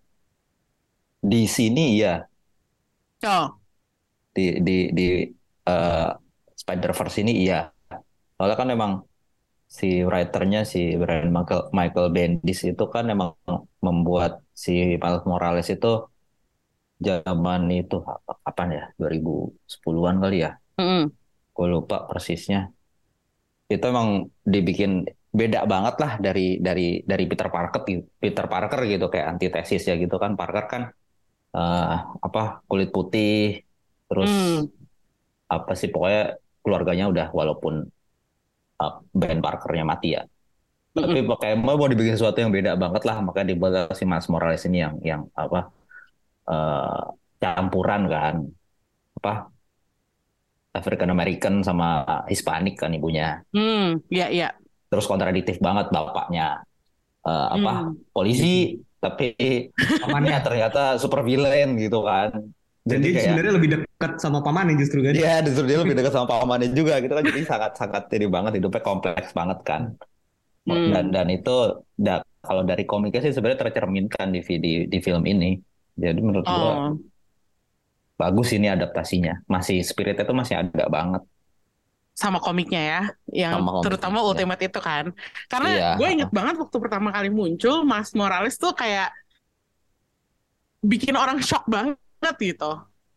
Di 1.21 1.43
sini 1.45 1.99
ya, 1.99 2.23
Oh, 3.21 3.53
di 4.33 4.57
di 4.63 4.89
di 4.95 5.07
eh, 5.67 6.09
Spider-Verse 6.57 7.21
ini 7.21 7.45
iya. 7.45 7.69
Soalnya 8.39 8.57
kan 8.57 8.67
memang 8.71 8.91
si 9.77 9.85
writernya 10.09 10.59
si 10.71 10.79
Brian 11.01 11.29
Michael 11.35 11.61
Michael 11.79 12.07
Bendis 12.15 12.59
itu 12.71 12.83
kan 12.93 13.03
memang 13.11 13.31
membuat 13.85 14.31
si 14.63 14.71
Miles 15.01 15.23
Morales 15.31 15.67
itu 15.75 15.87
zaman 17.07 17.61
itu 17.81 17.95
apa- 18.13 18.37
kapan 18.45 18.67
ya 18.77 18.83
2010-an 18.99 20.17
kali 20.23 20.35
ya 20.45 20.49
mm, 20.77 21.11
gue 21.55 21.67
lupa 21.73 21.97
persisnya 22.09 22.59
itu 23.73 23.83
emang 23.93 24.09
dibikin 24.53 24.91
beda 25.39 25.59
banget 25.71 25.95
lah 26.03 26.11
dari 26.25 26.41
dari 26.67 26.81
dari 27.11 27.23
Peter 27.29 27.47
Parker 27.55 27.81
gitu. 27.89 28.03
Peter 28.23 28.45
Parker 28.51 28.79
gitu 28.91 29.05
kayak 29.11 29.27
antitesis 29.33 29.81
ya 29.89 29.93
gitu 30.03 30.15
kan 30.23 30.31
Parker 30.39 30.63
kan 30.73 30.81
eh, 31.57 31.83
apa 32.27 32.39
kulit 32.69 32.89
putih 32.95 33.31
terus 34.09 34.31
Hmm. 34.31 34.65
apa 35.53 35.71
sih 35.79 35.89
pokoknya 35.93 36.19
keluarganya 36.63 37.05
udah 37.11 37.27
walaupun 37.39 37.73
uh, 37.83 38.00
Ben 39.11 39.39
Parkernya 39.39 39.85
mati 39.85 40.15
ya. 40.15 40.23
Tapi 40.91 41.23
pakai 41.23 41.55
mau 41.55 41.79
mau 41.79 41.87
dibikin 41.87 42.19
sesuatu 42.19 42.43
yang 42.43 42.51
beda 42.51 42.75
banget 42.75 43.07
lah 43.07 43.23
makanya 43.23 43.55
dibuat 43.55 43.95
si 43.95 44.03
Miles 44.03 44.27
Morales 44.27 44.63
ini 44.67 44.83
yang 44.83 44.95
yang 44.99 45.21
apa 45.35 45.71
eh, 46.51 47.03
campuran 47.39 48.01
kan. 48.11 48.35
Apa? 49.21 49.33
African 50.71 51.11
American 51.11 51.55
sama 51.67 52.07
Hispanic 52.31 52.79
kan 52.79 52.95
ibunya. 52.95 53.43
Hmm, 53.51 53.99
ya 54.07 54.31
ya. 54.31 54.55
terus 54.91 55.07
kontradiktif 55.07 55.59
banget 55.63 55.87
bapaknya. 55.91 56.63
Eh, 57.23 57.47
apa? 57.55 57.87
Hmm. 57.87 57.95
polisi 58.11 58.79
tapi 59.01 59.33
pamannya 60.05 60.37
ya 60.37 60.45
ternyata 60.45 60.81
super 61.01 61.25
villain 61.25 61.73
gitu 61.75 62.05
kan 62.05 62.53
jadi 62.81 63.07
kayak 63.13 63.23
sebenarnya 63.29 63.53
lebih 63.53 63.69
dekat 63.77 64.11
sama 64.17 64.39
pamannya 64.41 64.73
justru 64.81 65.05
kan 65.05 65.13
Iya, 65.13 65.35
justru 65.45 65.63
dia 65.69 65.77
lebih 65.77 65.93
dekat 65.93 66.13
sama 66.17 66.27
pamannya 66.27 66.69
juga 66.73 66.97
gitu 66.97 67.13
kan. 67.13 67.21
Jadi 67.21 67.41
sangat-sangat 67.45 68.03
ini 68.17 68.25
banget 68.25 68.51
hidupnya 68.57 68.81
kompleks 68.81 69.29
banget 69.37 69.59
kan. 69.61 69.81
Hmm. 70.65 70.89
Dan 70.89 71.05
dan 71.13 71.27
itu 71.29 71.55
da- 71.93 72.25
kalau 72.41 72.65
dari 72.65 72.89
komiknya 72.89 73.21
sih 73.21 73.33
sebenarnya 73.37 73.69
tercerminkan 73.69 74.33
di 74.33 74.41
di, 74.57 74.71
di 74.89 74.97
film 74.97 75.21
ini. 75.29 75.61
Jadi 75.93 76.19
menurut 76.25 76.45
gua 76.45 76.57
Oh, 76.57 76.91
bagus 78.17 78.49
ini 78.53 78.65
adaptasinya. 78.65 79.45
Masih 79.45 79.81
spiritnya 79.81 80.25
tuh 80.25 80.37
masih 80.37 80.57
ada 80.57 80.85
banget. 80.89 81.21
sama 82.11 82.43
komiknya 82.43 82.81
ya, 82.83 83.01
yang 83.31 83.53
Sama 83.55 83.71
komiknya, 83.71 83.85
terutama 83.87 84.17
ya. 84.19 84.25
Ultimate 84.27 84.61
itu 84.67 84.79
kan. 84.83 85.05
Karena 85.47 85.69
Iya. 85.71 85.89
gue 85.95 86.07
inget 86.11 86.29
banget 86.29 86.55
waktu 86.59 86.77
pertama 86.77 87.07
kali 87.09 87.31
muncul, 87.31 87.87
Mas 87.87 88.11
Morales 88.11 88.59
tuh 88.59 88.75
kayak 88.75 89.15
bikin 90.83 91.15
orang 91.15 91.39
shock 91.39 91.63
banget 91.71 91.95
gitu. 92.39 92.71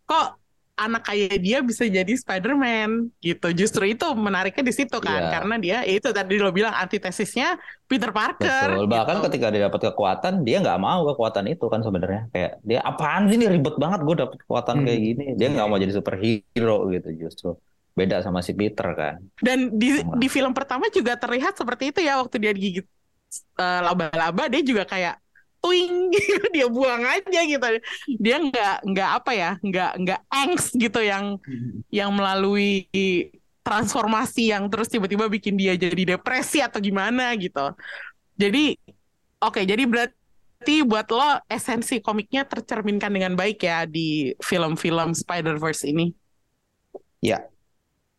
Kok 0.05 0.29
anak 0.75 1.07
kayak 1.07 1.39
dia 1.39 1.63
bisa 1.63 1.87
jadi 1.87 2.09
Spider-Man 2.09 3.15
gitu. 3.23 3.55
Justru 3.55 3.87
itu 3.87 4.03
menariknya 4.11 4.67
di 4.67 4.75
situ 4.75 4.99
kan, 4.99 5.23
Iya. 5.23 5.31
karena 5.39 5.55
dia 5.63 5.79
ya 5.87 5.95
itu 5.95 6.11
tadi 6.11 6.35
lo 6.43 6.51
bilang 6.51 6.75
antitesisnya 6.75 7.55
Peter 7.87 8.11
Parker. 8.11 8.83
Betul. 8.83 8.91
Bahkan 8.91 9.17
gitu. 9.23 9.25
ketika 9.31 9.47
dia 9.55 9.71
dapat 9.71 9.81
kekuatan, 9.95 10.43
dia 10.43 10.59
nggak 10.59 10.81
mau 10.83 11.07
kekuatan 11.15 11.47
itu 11.47 11.63
kan 11.71 11.79
sebenarnya. 11.79 12.27
Kayak 12.35 12.53
dia 12.67 12.81
apaan 12.83 13.31
sih 13.31 13.39
ini 13.39 13.47
ribet 13.47 13.79
banget 13.79 14.03
gue 14.03 14.15
dapat 14.19 14.37
kekuatan 14.43 14.75
Hmm. 14.83 14.85
kayak 14.85 15.01
gini. 15.01 15.27
Dia 15.39 15.49
nggak 15.55 15.67
mau 15.71 15.79
jadi 15.79 15.93
superhero 15.95 16.77
gitu 16.91 17.09
justru. 17.15 17.51
Beda 17.95 18.19
sama 18.27 18.43
si 18.43 18.51
Peter 18.51 18.91
kan. 18.99 19.23
Dan 19.39 19.79
di 19.79 20.03
Sama. 20.03 20.19
di 20.19 20.27
film 20.27 20.51
pertama 20.51 20.91
juga 20.91 21.15
terlihat 21.15 21.55
seperti 21.55 21.95
itu 21.95 22.03
ya 22.03 22.19
waktu 22.19 22.43
dia 22.43 22.51
digigit 22.51 22.87
eh, 23.55 23.81
laba-laba 23.83 24.51
dia 24.51 24.63
juga 24.63 24.83
kayak 24.83 25.23
tuing 25.65 25.95
gitu 26.15 26.45
dia 26.53 26.69
buang 26.69 27.01
aja 27.01 27.41
gitu. 27.49 27.67
Dia 28.21 28.37
nggak 28.37 28.77
nggak 28.85 29.11
apa 29.17 29.31
ya 29.33 29.51
nggak 29.65 29.93
nggak 30.05 30.21
angst 30.29 30.77
gitu 30.77 31.01
yang 31.01 31.41
yang 31.89 32.13
melalui 32.13 32.85
transformasi 33.65 34.53
yang 34.53 34.69
terus 34.69 34.93
tiba-tiba 34.93 35.25
bikin 35.33 35.57
dia 35.57 35.73
jadi 35.73 36.21
depresi 36.21 36.61
atau 36.61 36.77
gimana 36.85 37.33
gitu. 37.41 37.73
Jadi 38.37 38.77
oke 39.41 39.65
jadi 39.65 39.89
berarti 39.89 40.85
buat 40.85 41.09
lo 41.09 41.41
esensi 41.49 42.05
komiknya 42.05 42.45
tercerminkan 42.45 43.09
dengan 43.09 43.33
baik 43.33 43.65
ya 43.65 43.89
di 43.89 44.37
film-film 44.45 45.17
Spider-Verse 45.17 45.89
ini. 45.89 46.13
Ya. 47.25 47.41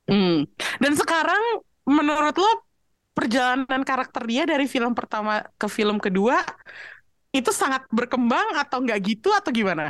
Hmm. 0.09 0.49
Dan 0.81 0.97
sekarang 0.97 1.61
menurut 1.85 2.33
lo 2.41 2.65
perjalanan 3.13 3.85
karakter 3.85 4.27
dia 4.27 4.43
dari 4.43 4.65
film 4.67 4.91
pertama 4.91 5.45
ke 5.55 5.69
film 5.71 6.01
kedua 6.01 6.41
itu 7.39 7.51
sangat 7.61 7.83
berkembang 7.97 8.47
atau 8.61 8.77
nggak 8.83 8.99
gitu 9.09 9.29
atau 9.39 9.51
gimana? 9.51 9.85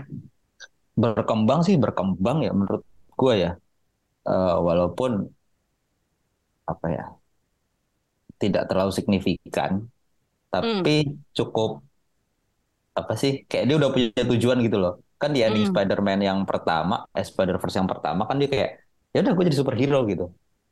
Berkembang 1.02 1.60
sih 1.68 1.76
berkembang 1.84 2.38
ya 2.46 2.52
menurut 2.56 2.84
gue 3.20 3.34
ya. 3.44 3.52
Eh, 4.32 4.58
walaupun 4.68 5.12
apa 6.66 6.88
ya 6.90 7.04
tidak 8.42 8.68
terlalu 8.70 8.92
signifikan, 8.92 9.72
tapi 10.52 11.16
cukup 11.38 11.84
apa 12.96 13.14
sih 13.22 13.32
kayak 13.50 13.64
dia 13.68 13.76
udah 13.80 13.90
punya 13.92 14.24
tujuan 14.32 14.58
gitu 14.64 14.78
loh. 14.80 14.94
Kan 15.22 15.32
di 15.36 15.40
ending 15.44 15.68
Hmm. 15.68 15.72
Spider-Man 15.72 16.20
yang 16.24 16.40
pertama, 16.50 17.08
eh, 17.16 17.24
Spider-Verse 17.24 17.78
yang 17.80 17.90
pertama 17.92 18.22
kan 18.28 18.36
dia 18.40 18.50
kayak 18.52 18.70
ya 19.16 19.20
udah 19.24 19.32
gue 19.36 19.44
jadi 19.52 19.58
superhero 19.60 20.00
gitu. 20.12 20.26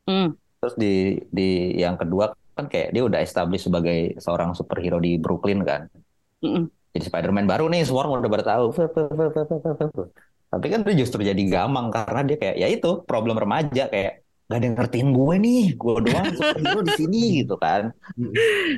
Hmm. 0.07 0.35
Terus 0.59 0.75
di 0.79 0.93
di 1.31 1.49
yang 1.83 1.95
kedua 1.99 2.31
kan 2.55 2.65
kayak 2.71 2.95
dia 2.95 3.03
udah 3.03 3.19
establish 3.23 3.67
sebagai 3.67 4.15
seorang 4.23 4.55
superhero 4.55 4.97
di 5.03 5.19
Brooklyn 5.19 5.63
kan. 5.67 5.87
Mm-mm. 6.43 6.63
Jadi 6.93 7.03
Spider-Man 7.09 7.47
baru 7.49 7.65
nih 7.73 7.87
semua 7.89 8.05
orang 8.05 8.21
udah 8.21 8.31
pada 8.31 8.45
tahu. 8.45 8.65
Tapi 10.53 10.65
kan 10.69 10.79
dia 10.85 10.95
justru 11.01 11.25
jadi 11.25 11.43
gamang 11.49 11.89
karena 11.89 12.21
dia 12.21 12.37
kayak 12.37 12.55
ya 12.61 12.67
itu 12.69 13.01
problem 13.09 13.33
remaja 13.41 13.89
kayak 13.89 14.21
gak 14.45 14.57
ada 14.59 14.65
yang 14.69 14.77
ngertiin 14.77 15.09
gue 15.15 15.35
nih, 15.41 15.63
gue 15.73 15.93
doang 16.05 16.27
superhero 16.37 16.81
di 16.85 16.93
sini 16.93 17.21
gitu 17.41 17.55
kan. 17.57 17.89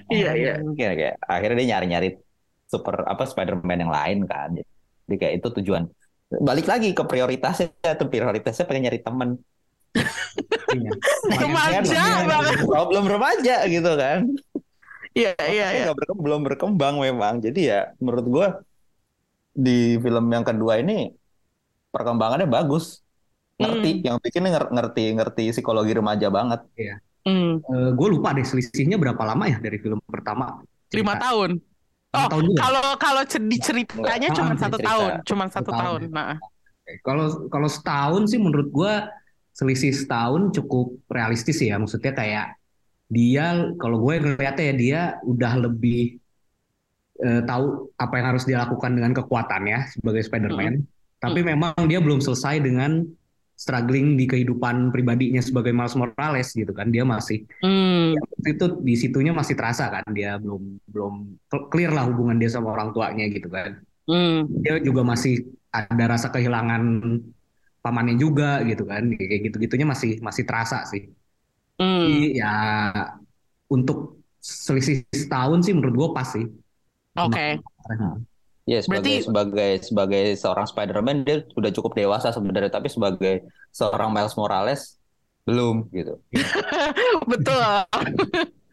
Iya, 0.08 0.32
iya. 0.40 0.54
Kayak, 0.72 0.94
kayak 0.96 1.16
akhirnya 1.28 1.58
dia 1.60 1.68
nyari-nyari 1.76 2.10
super 2.70 3.04
apa 3.04 3.24
Spider-Man 3.28 3.84
yang 3.84 3.92
lain 3.92 4.18
kan. 4.24 4.56
Jadi 5.10 5.16
kayak 5.20 5.34
itu 5.44 5.48
tujuan. 5.60 5.84
Balik 6.32 6.66
lagi 6.72 6.96
ke 6.96 7.04
prioritasnya, 7.04 7.92
tuh 8.00 8.08
prioritasnya 8.08 8.64
pengen 8.64 8.88
nyari 8.88 9.00
temen. 9.04 9.30
Iya. 10.72 10.92
Remaja 11.44 12.04
banget. 12.24 12.54
Problem 12.64 13.04
remaja 13.12 13.56
gitu 13.68 13.92
kan. 14.00 14.20
Iya, 15.16 15.32
iya, 15.48 15.66
iya. 15.72 15.86
belum 15.96 16.44
berkembang 16.44 17.00
memang. 17.00 17.40
Jadi 17.40 17.72
ya 17.72 17.96
menurut 18.04 18.26
gua 18.28 18.48
di 19.56 19.96
film 20.04 20.26
yang 20.28 20.44
kedua 20.44 20.84
ini 20.84 21.16
perkembangannya 21.90 22.48
bagus. 22.52 23.00
ngerti, 23.56 24.04
yang 24.04 24.20
bikin 24.20 24.44
nger- 24.52 24.68
ngerti 24.68 25.16
ngerti 25.16 25.44
psikologi 25.56 25.96
remaja 25.96 26.28
banget. 26.28 26.68
Hmm, 27.24 27.64
Eh, 27.64 27.90
gue 27.96 28.08
lupa 28.12 28.36
deh 28.36 28.44
selisihnya 28.44 29.00
berapa 29.00 29.24
lama 29.24 29.48
ya 29.48 29.64
dari 29.64 29.80
film 29.80 29.96
pertama. 30.04 30.60
lima 30.92 31.16
Cerita. 31.16 31.24
tahun. 31.32 31.50
Lima 31.64 32.20
Oh, 32.20 32.28
tahun 32.36 32.44
juga. 32.52 32.60
kalau 32.60 32.86
kalau 33.00 33.24
ceritanya 33.24 34.30
cuma 34.36 34.54
satu 34.60 34.76
cerita. 34.76 34.88
tahun, 34.92 35.12
cuma 35.24 35.44
satu 35.48 35.72
Satu 35.72 35.72
tahun. 35.72 36.02
tahun. 36.04 36.12
Nah, 36.12 36.36
Kalau 37.00 37.48
kalau 37.48 37.70
setahun 37.72 38.24
sih 38.36 38.40
menurut 38.44 38.68
gua 38.76 39.08
selisih 39.56 39.96
setahun 39.96 40.52
cukup 40.52 41.00
realistis 41.08 41.56
ya. 41.64 41.80
Maksudnya 41.80 42.12
kayak 42.12 42.60
dia 43.06 43.70
kalau 43.78 44.02
gue 44.02 44.18
ngeliatnya 44.18 44.66
ya 44.66 44.76
dia 44.76 45.02
udah 45.22 45.54
lebih 45.70 46.18
eh, 47.22 47.42
tahu 47.46 47.94
apa 48.02 48.14
yang 48.18 48.28
harus 48.34 48.44
dia 48.50 48.58
lakukan 48.66 48.98
dengan 48.98 49.14
kekuatannya 49.14 49.94
sebagai 49.94 50.26
Spider-Man. 50.26 50.82
Tapi 51.22 51.42
memang 51.42 51.74
dia 51.90 52.02
belum 52.02 52.22
selesai 52.22 52.62
dengan 52.62 53.06
struggling 53.56 54.20
di 54.20 54.28
kehidupan 54.28 54.92
pribadinya 54.92 55.40
sebagai 55.40 55.72
Miles 55.72 55.96
Morales 55.96 56.52
gitu 56.52 56.74
kan. 56.76 56.92
Dia 56.92 57.08
masih 57.08 57.46
hmm, 57.64 58.20
itu 58.46 58.66
di 58.84 58.94
situnya 59.00 59.32
masih 59.32 59.56
terasa 59.56 59.88
kan 59.90 60.06
dia 60.12 60.36
belum 60.38 60.82
belum 60.92 61.14
clear 61.72 61.96
lah 61.96 62.06
hubungan 62.10 62.36
dia 62.38 62.52
sama 62.52 62.74
orang 62.76 62.92
tuanya 62.92 63.26
gitu 63.32 63.48
kan. 63.48 63.80
Hmm, 64.06 64.46
dia 64.62 64.78
juga 64.84 65.02
masih 65.02 65.50
ada 65.74 66.06
rasa 66.06 66.30
kehilangan 66.30 66.84
pamannya 67.80 68.18
juga 68.20 68.62
gitu 68.68 68.86
kan. 68.86 69.08
Kayak 69.14 69.50
gitu-gitunya 69.50 69.88
masih 69.88 70.20
masih 70.20 70.44
terasa 70.44 70.84
sih 70.90 71.10
hmm. 71.80 72.00
Jadi 72.06 72.40
ya 72.40 72.56
untuk 73.72 74.22
selisih 74.40 75.02
setahun 75.10 75.66
sih 75.66 75.74
menurut 75.74 75.96
gue 75.98 76.10
pas 76.14 76.28
sih 76.30 76.46
Oke. 77.16 77.64
Ya 78.66 78.82
sebagai 78.82 79.24
Berarti- 79.24 79.26
sebagai 79.30 79.72
sebagai 79.86 80.24
seorang 80.36 80.68
Spider-Man 80.68 81.18
dia 81.24 81.46
udah 81.54 81.72
cukup 81.72 81.96
dewasa 81.96 82.34
sebenarnya, 82.36 82.74
tapi 82.74 82.92
sebagai 82.92 83.46
seorang 83.72 84.12
Miles 84.12 84.36
Morales 84.36 85.00
belum 85.46 85.88
gitu. 85.94 86.18
Betul. 87.32 87.62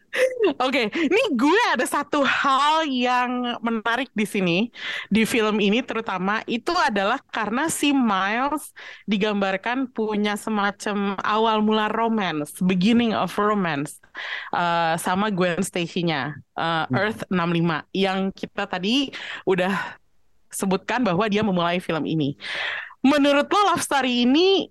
Oke, 0.61 0.93
ini 0.93 1.23
gue 1.33 1.61
ada 1.73 1.85
satu 1.87 2.21
hal 2.21 2.85
yang 2.85 3.57
menarik 3.65 4.13
di 4.13 4.27
sini 4.29 4.57
di 5.09 5.25
film 5.25 5.57
ini 5.57 5.81
terutama 5.81 6.45
itu 6.45 6.69
adalah 6.75 7.17
karena 7.33 7.65
si 7.71 7.89
Miles 7.95 8.69
digambarkan 9.09 9.89
punya 9.89 10.37
semacam 10.37 11.17
awal 11.23 11.65
mula 11.65 11.89
romance, 11.89 12.61
beginning 12.61 13.15
of 13.15 13.33
romance 13.39 13.97
uh, 14.53 14.93
sama 15.01 15.33
Gwen 15.33 15.65
Stacy-nya 15.65 16.37
uh, 16.59 16.85
Earth 16.93 17.25
65 17.33 17.89
yang 17.97 18.29
kita 18.29 18.69
tadi 18.69 19.09
udah 19.49 19.97
sebutkan 20.53 21.01
bahwa 21.01 21.25
dia 21.25 21.41
memulai 21.41 21.81
film 21.81 22.05
ini. 22.05 22.37
Menurut 23.01 23.49
lo 23.49 23.61
love 23.73 23.81
story 23.83 24.29
ini 24.29 24.69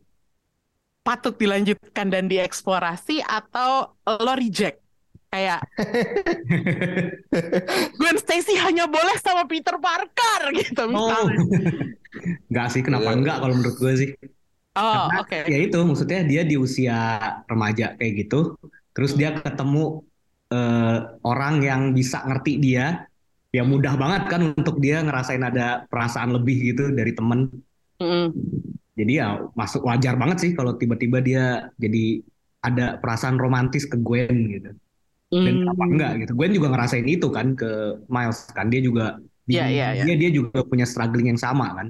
patut 1.03 1.35
dilanjutkan 1.35 2.15
dan 2.15 2.31
dieksplorasi 2.31 3.27
atau 3.27 3.99
lo 4.07 4.33
reject? 4.39 4.82
Kayak 5.33 5.65
Gwen 7.99 8.17
Stacy 8.21 8.55
hanya 8.61 8.85
boleh 8.85 9.17
sama 9.17 9.49
Peter 9.49 9.81
Parker 9.81 10.41
gitu 10.55 10.83
oh 10.85 10.89
misalnya. 10.93 11.41
nggak 12.53 12.67
sih 12.69 12.83
kenapa 12.85 13.09
Iya. 13.09 13.17
enggak 13.17 13.37
kalau 13.41 13.55
menurut 13.57 13.77
gue 13.77 13.95
sih 13.97 14.11
Oh, 14.73 15.05
Karena 15.05 15.21
oke. 15.21 15.39
ya 15.53 15.59
itu 15.61 15.79
maksudnya 15.85 16.21
dia 16.25 16.43
di 16.45 16.57
usia 16.57 16.97
remaja 17.45 17.93
kayak 17.93 18.25
gitu 18.25 18.57
terus 18.93 19.13
dia 19.13 19.37
ketemu 19.37 20.01
eh, 20.49 20.99
orang 21.25 21.61
yang 21.61 21.83
bisa 21.93 22.25
ngerti 22.25 22.57
dia 22.57 23.05
ya 23.53 23.63
mudah 23.65 23.97
banget 24.01 24.23
kan 24.33 24.41
untuk 24.57 24.81
dia 24.81 25.05
ngerasain 25.05 25.45
ada 25.45 25.85
perasaan 25.89 26.33
lebih 26.33 26.73
gitu 26.73 26.89
dari 26.89 27.13
temen 27.13 27.53
Mm-mm. 28.01 28.33
Jadi 28.93 29.13
ya 29.17 29.41
masuk 29.53 29.85
wajar 29.85 30.17
banget 30.17 30.41
sih 30.41 30.51
kalau 30.53 30.77
tiba-tiba 30.77 31.21
dia 31.21 31.45
jadi 31.77 32.21
ada 32.61 32.97
perasaan 32.97 33.37
romantis 33.37 33.85
ke 33.85 33.97
Gwen 33.97 34.37
gitu. 34.53 34.73
Dan 35.33 35.65
Mm. 35.65 35.73
apa 35.73 35.85
enggak 35.89 36.13
gitu. 36.23 36.33
Gwen 36.37 36.53
juga 36.53 36.69
ngerasain 36.77 37.09
itu 37.09 37.27
kan 37.33 37.57
ke 37.57 37.71
Miles 38.13 38.39
kan. 38.53 38.69
Dia 38.69 38.81
juga 38.85 39.17
Iya, 39.49 39.65
iya, 39.67 39.87
iya. 39.99 40.03
dia 40.07 40.15
dia 40.17 40.31
juga 40.31 40.63
punya 40.63 40.87
struggling 40.87 41.35
yang 41.35 41.41
sama 41.41 41.73
kan. 41.75 41.87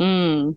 Hmm. 0.00 0.54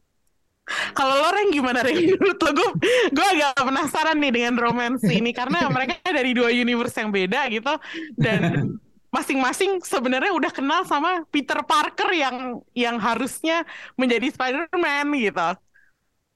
Kalau 0.95 1.15
lo 1.19 1.30
Reng 1.36 1.51
gimana 1.51 1.84
Reng? 1.84 1.97
Menurut 2.15 2.39
lo 2.39 2.51
gue, 2.56 2.69
gue 3.12 3.27
agak 3.38 3.60
penasaran 3.60 4.17
nih 4.23 4.32
dengan 4.32 4.56
romance 4.56 5.04
ini 5.10 5.36
karena 5.36 5.67
mereka 5.67 5.99
dari 6.06 6.32
dua 6.32 6.47
universe 6.54 6.95
yang 6.95 7.12
beda 7.12 7.49
gitu 7.51 7.73
dan 8.15 8.39
masing-masing 9.15 9.84
sebenarnya 9.84 10.32
udah 10.32 10.51
kenal 10.56 10.88
sama 10.88 11.27
Peter 11.27 11.60
Parker 11.67 12.08
yang 12.15 12.63
yang 12.71 12.95
harusnya 12.95 13.67
menjadi 13.99 14.32
Spider-Man 14.32 15.08
gitu. 15.19 15.47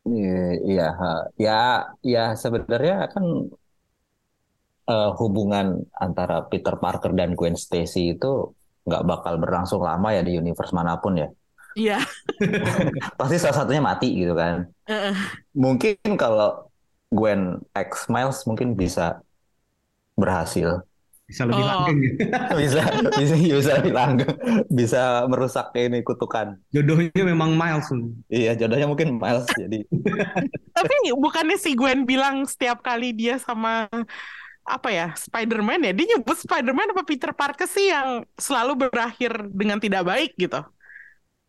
Iya, 0.06 0.38
iya, 0.70 0.84
ya, 1.42 1.54
ya 2.06 2.24
sebenarnya 2.38 3.10
kan 3.14 3.26
eh, 4.86 5.10
hubungan 5.20 5.82
antara 5.98 6.46
Peter 6.46 6.76
Parker 6.78 7.12
dan 7.14 7.34
Gwen 7.34 7.58
Stacy 7.58 8.16
itu 8.18 8.54
nggak 8.86 9.04
bakal 9.04 9.42
berlangsung 9.42 9.82
lama 9.82 10.14
ya 10.14 10.22
di 10.22 10.38
universe 10.38 10.74
mana 10.74 10.98
pun 11.02 11.18
ya. 11.18 11.30
Iya. 11.76 12.00
Pasti 13.20 13.36
salah 13.36 13.58
satunya 13.66 13.84
mati 13.84 14.14
gitu 14.16 14.32
kan. 14.32 14.64
Heeh. 14.88 15.16
Mungkin 15.52 15.98
kalau 16.16 16.72
Gwen 17.12 17.60
X 17.74 18.08
Miles 18.08 18.46
mungkin 18.48 18.74
bisa 18.74 19.20
berhasil, 20.16 20.82
Bisa 21.26 21.42
lebih 21.42 21.66
Oh. 21.66 21.90
langgeng 21.90 22.00
bisa 22.62 22.82
bisa 23.18 23.34
bisa 23.34 23.72
lebih 23.82 23.94
langgeng, 23.98 24.30
bisa 24.70 25.26
merusak 25.26 25.74
ini 25.74 26.06
kutukan. 26.06 26.54
Jodohnya 26.70 27.26
memang 27.26 27.58
Miles. 27.58 27.90
Iya, 28.30 28.54
jodohnya 28.54 28.86
mungkin 28.86 29.18
Miles 29.18 29.50
jadi. 29.58 29.90
Tapi 30.78 30.96
bukannya 31.18 31.58
si 31.58 31.74
Gwen 31.74 32.06
bilang 32.06 32.46
setiap 32.46 32.86
kali 32.86 33.10
dia 33.10 33.42
sama 33.42 33.90
apa 34.66 34.90
ya 34.90 35.08
Spider-Man 35.14 35.86
ya 35.86 35.94
dia 35.94 36.18
nyebut 36.18 36.38
Spider-Man 36.42 36.98
apa 36.98 37.06
Peter 37.06 37.30
Parker 37.32 37.70
sih 37.70 37.94
yang 37.94 38.26
selalu 38.34 38.90
berakhir 38.90 39.46
dengan 39.54 39.78
tidak 39.78 40.02
baik 40.04 40.34
gitu. 40.36 40.58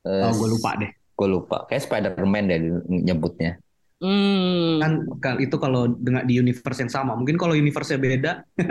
Eh, 0.05 0.23
Oh, 0.23 0.33
gue 0.37 0.49
lupa 0.53 0.77
deh. 0.77 0.93
Gue 1.17 1.29
lupa. 1.33 1.65
Kayak 1.67 1.83
Spider-Man 1.89 2.45
deh 2.47 2.59
nyebutnya. 2.87 3.57
Hmm. 3.97 4.77
Kan 4.79 4.93
kal- 5.25 5.41
itu 5.41 5.57
kalau 5.57 5.89
dengan 5.89 6.29
di 6.29 6.37
universe 6.37 6.85
yang 6.85 6.93
sama. 6.93 7.17
Mungkin 7.17 7.41
kalau 7.41 7.57
universe-nya 7.57 7.97
beda, 7.97 8.33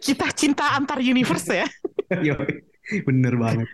Kita 0.00 0.26
cinta 0.34 0.74
antar 0.74 0.98
universe 1.00 1.48
ya. 1.52 1.68
bener 3.08 3.34
banget. 3.36 3.68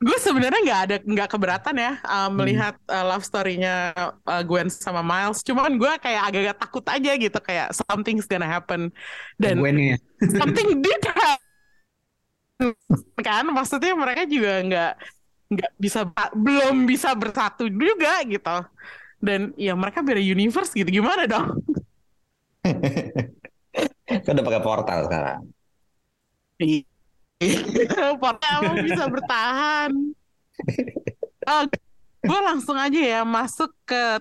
Gue 0.00 0.16
sebenarnya 0.16 0.60
nggak 0.64 0.80
ada 0.88 0.96
nggak 1.04 1.28
keberatan 1.28 1.76
ya 1.76 1.92
uh, 2.08 2.32
melihat 2.32 2.72
uh, 2.88 3.04
love 3.04 3.20
story-nya 3.20 3.92
uh, 4.24 4.42
Gwen 4.44 4.72
sama 4.72 5.04
Miles. 5.04 5.44
Cuman 5.44 5.76
gue 5.76 5.92
kayak 6.00 6.32
agak-agak 6.32 6.56
takut 6.56 6.84
aja 6.88 7.12
gitu 7.20 7.38
kayak 7.44 7.68
something's 7.76 8.24
gonna 8.24 8.48
happen 8.48 8.88
dan 9.36 9.60
Gwen 9.60 9.76
ya. 9.76 9.96
something 10.40 10.80
did 10.80 11.02
happen. 11.04 11.38
kan 13.20 13.44
maksudnya 13.48 13.96
mereka 13.96 14.28
juga 14.28 14.60
nggak 14.60 14.92
nggak 15.50 15.70
bisa 15.80 16.04
belum 16.36 16.84
bisa 16.84 17.16
bersatu 17.16 17.72
juga 17.72 18.20
gitu 18.28 18.56
dan 19.16 19.56
ya 19.56 19.72
mereka 19.72 20.04
beda 20.04 20.20
universe 20.20 20.76
gitu 20.76 21.00
gimana 21.00 21.24
dong 21.24 21.56
Kan 24.10 24.34
udah 24.34 24.46
pakai 24.46 24.62
portal 24.62 24.98
sekarang. 25.06 25.40
Portal 28.20 28.56
emang 28.64 28.84
bisa 28.84 29.04
bertahan. 29.08 29.90
Gue 32.20 32.40
langsung 32.44 32.76
aja 32.76 33.00
ya 33.00 33.20
masuk 33.24 33.72
ke 33.88 34.20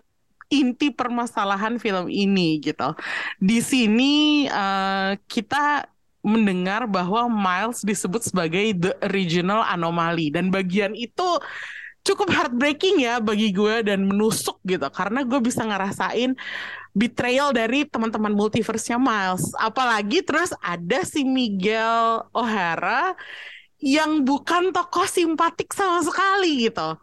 inti 0.49 0.89
permasalahan 0.89 1.77
film 1.77 2.07
ini 2.07 2.63
gitu. 2.63 2.95
Di 3.37 3.59
sini 3.59 4.47
eh, 4.47 5.19
kita 5.27 5.85
mendengar 6.23 6.83
bahwa 6.87 7.31
Miles 7.31 7.83
disebut 7.83 8.27
sebagai 8.27 8.75
the 8.75 8.91
original 9.07 9.63
anomaly 9.63 10.27
dan 10.31 10.51
bagian 10.51 10.91
itu 10.91 11.39
cukup 12.03 12.31
heartbreaking 12.31 13.03
ya 13.03 13.19
bagi 13.19 13.51
gue 13.51 13.83
dan 13.83 14.07
menusuk 14.07 14.59
gitu. 14.63 14.87
Karena 14.91 15.27
gue 15.27 15.39
bisa 15.43 15.63
ngerasain 15.67 16.35
betrayal 16.95 17.53
dari 17.53 17.85
teman-teman 17.85 18.33
multiverse-nya 18.33 18.97
Miles 18.97 19.53
apalagi 19.57 20.25
terus 20.25 20.53
ada 20.59 21.05
si 21.05 21.23
Miguel 21.23 22.25
O'Hara 22.33 23.13
yang 23.79 24.27
bukan 24.27 24.75
tokoh 24.75 25.07
simpatik 25.07 25.71
sama 25.71 26.03
sekali 26.03 26.67
gitu 26.67 26.97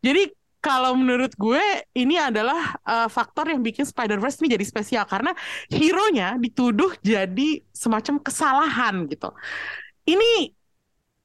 jadi 0.00 0.32
kalau 0.66 0.98
menurut 0.98 1.30
gue 1.38 1.62
ini 1.94 2.18
adalah 2.18 2.74
uh, 2.82 3.06
faktor 3.06 3.54
yang 3.54 3.62
bikin 3.62 3.86
Spider-Verse 3.86 4.42
ini 4.42 4.58
jadi 4.58 4.66
spesial 4.66 5.04
karena 5.06 5.30
hero-nya 5.70 6.34
dituduh 6.42 6.90
jadi 7.06 7.62
semacam 7.70 8.18
kesalahan 8.18 9.06
gitu. 9.06 9.30
Ini 10.10 10.50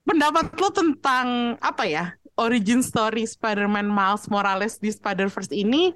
pendapat 0.05 0.53
lo 0.61 0.69
tentang 0.69 1.57
apa 1.57 1.89
ya? 1.89 2.13
Origin 2.37 2.85
story 2.85 3.25
Spider-Man 3.25 3.89
Miles 3.89 4.29
Morales 4.29 4.77
di 4.77 4.93
Spider-Verse 4.93 5.57
ini 5.57 5.89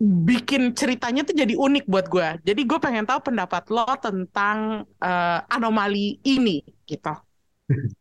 bikin 0.00 0.72
ceritanya 0.72 1.28
tuh 1.28 1.36
jadi 1.36 1.52
unik 1.52 1.84
buat 1.84 2.08
gue. 2.08 2.28
Jadi 2.40 2.60
gue 2.64 2.78
pengen 2.80 3.04
tahu 3.04 3.20
pendapat 3.20 3.68
lo 3.68 3.84
tentang 4.00 4.88
uh, 4.98 5.38
anomali 5.52 6.16
ini 6.24 6.64
gitu. 6.88 7.12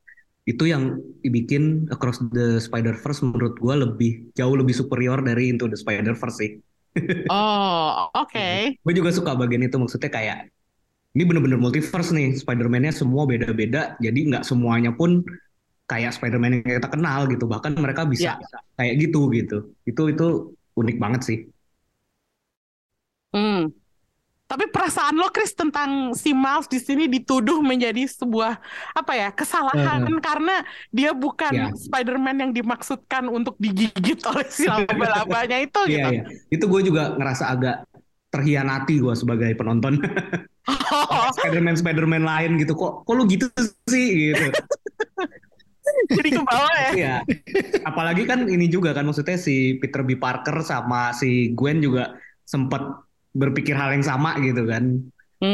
itu 0.50 0.64
yang 0.66 0.98
bikin 1.22 1.86
Across 1.92 2.32
the 2.34 2.58
Spider-Verse 2.58 3.22
menurut 3.22 3.60
gue 3.60 3.76
lebih 3.76 4.12
jauh 4.34 4.56
lebih 4.56 4.74
superior 4.74 5.20
dari 5.22 5.52
Into 5.52 5.68
the 5.68 5.78
Spider-Verse 5.78 6.38
sih. 6.40 6.52
Oh, 7.30 8.10
oke. 8.18 8.50
Gue 8.84 8.94
juga 8.98 9.14
suka 9.14 9.38
bagian 9.38 9.62
itu 9.62 9.78
maksudnya 9.78 10.10
kayak 10.10 10.50
ini 11.14 11.22
bener-bener 11.22 11.62
multiverse 11.62 12.10
nih 12.12 12.34
Spider-Man-nya 12.34 12.92
semua 12.94 13.30
beda-beda 13.30 13.94
jadi 14.02 14.20
nggak 14.30 14.44
semuanya 14.44 14.90
pun 14.94 15.22
kayak 15.86 16.18
Spider-Man 16.18 16.62
yang 16.62 16.82
kita 16.82 16.90
kenal 16.90 17.30
gitu 17.30 17.46
bahkan 17.46 17.78
mereka 17.78 18.10
bisa 18.10 18.38
Ya. 18.38 18.58
kayak 18.78 19.06
gitu 19.06 19.30
gitu 19.34 19.58
itu 19.86 20.02
itu 20.12 20.28
unik 20.78 20.98
banget 20.98 21.22
sih 21.26 21.38
Hmm. 23.30 23.70
Tapi 24.50 24.66
perasaan 24.74 25.14
lo, 25.14 25.30
Chris, 25.30 25.54
tentang 25.54 26.18
si 26.18 26.34
Miles 26.34 26.66
di 26.66 26.82
sini 26.82 27.06
dituduh 27.06 27.62
menjadi 27.62 28.10
sebuah 28.10 28.58
apa 28.98 29.14
ya 29.14 29.30
kesalahan 29.30 30.10
karena 30.18 30.66
dia 30.90 31.14
bukan 31.14 31.54
Ya. 31.54 31.70
Spider-Man 31.70 32.38
yang 32.42 32.52
dimaksudkan 32.58 33.30
untuk 33.30 33.54
digigit 33.62 34.18
oleh 34.26 34.50
si 34.50 34.66
laba-labanya 34.66 35.62
itu 35.62 35.78
Iya 35.86 35.94
gitu. 35.94 36.10
iya 36.18 36.24
itu 36.50 36.66
gue 36.66 36.82
juga 36.82 37.14
ngerasa 37.14 37.46
agak 37.46 37.86
terhianati 38.30 38.98
gue 38.98 39.14
sebagai 39.14 39.54
penonton 39.54 40.02
Oh, 40.70 41.30
Spider-Man 41.34 41.78
Spider-Man 41.78 42.26
lain 42.26 42.58
gitu 42.58 42.74
kok 42.74 43.06
kok 43.06 43.14
lu 43.14 43.30
gitu 43.30 43.50
sih 43.86 44.34
gitu 44.34 44.50
jadi 46.14 46.30
ke 46.30 46.42
bawah 46.42 46.74
ya. 46.74 46.92
Iya. 46.94 47.16
Apalagi 47.86 48.26
kan 48.26 48.46
ini 48.46 48.66
juga 48.70 48.94
kan 48.94 49.06
maksudnya 49.06 49.38
si 49.38 49.78
Peter 49.78 50.02
B. 50.02 50.18
Parker 50.18 50.62
sama 50.62 51.14
si 51.14 51.54
Gwen 51.54 51.82
juga 51.82 52.18
sempat 52.46 52.82
berpikir 53.36 53.76
hal 53.78 53.90
yang 53.96 54.06
sama 54.06 54.36
gitu 54.42 54.64
kan. 54.68 54.84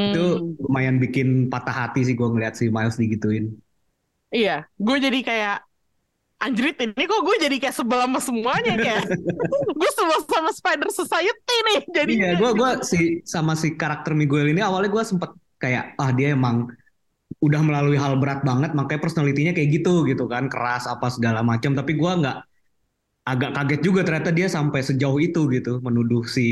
Itu 0.06 0.20
Hmm. 0.20 0.56
lumayan 0.64 0.98
bikin 1.04 1.50
patah 1.52 1.76
hati 1.90 2.00
sih 2.08 2.16
gue 2.20 2.28
ngeliat 2.32 2.56
si 2.60 2.70
Miles 2.74 2.98
digituin. 3.02 3.46
Iya, 4.36 4.52
gue 4.86 4.96
jadi 5.06 5.20
kayak 5.24 5.56
anjrit 6.44 6.78
ini 6.84 7.04
kok 7.10 7.22
gue 7.28 7.36
jadi 7.46 7.56
kayak 7.62 7.76
sebel 7.80 8.00
sama 8.06 8.20
semuanya 8.22 8.74
kayak 8.84 9.04
gue 9.80 9.90
sebel 9.98 10.20
sama 10.30 10.52
Spider 10.54 10.90
Society 10.92 11.56
nih 11.68 11.80
jadi 11.98 12.14
Iya, 12.14 12.26
gue 12.40 12.50
gua 12.60 12.70
si 12.86 12.98
sama 13.26 13.54
si 13.62 13.68
karakter 13.82 14.14
Miguel 14.14 14.54
ini 14.54 14.62
awalnya 14.62 14.90
gue 14.94 15.04
sempet 15.12 15.32
kayak 15.58 15.84
ah 15.98 16.12
dia 16.14 16.28
emang 16.38 16.70
udah 17.46 17.62
melalui 17.68 17.98
hal 18.04 18.16
berat 18.22 18.42
banget 18.50 18.72
makanya 18.78 19.02
personalitinya 19.06 19.54
kayak 19.58 19.70
gitu 19.82 20.06
gitu 20.10 20.26
kan 20.34 20.46
keras 20.54 20.84
apa 20.90 21.08
segala 21.16 21.42
macam 21.52 21.72
tapi 21.80 21.94
gue 22.02 22.12
nggak 22.22 22.38
agak 23.32 23.52
kaget 23.58 23.82
juga 23.88 24.02
ternyata 24.08 24.32
dia 24.34 24.48
sampai 24.50 24.82
sejauh 24.86 25.20
itu 25.22 25.42
gitu 25.56 25.72
menuduh 25.86 26.24
si 26.30 26.44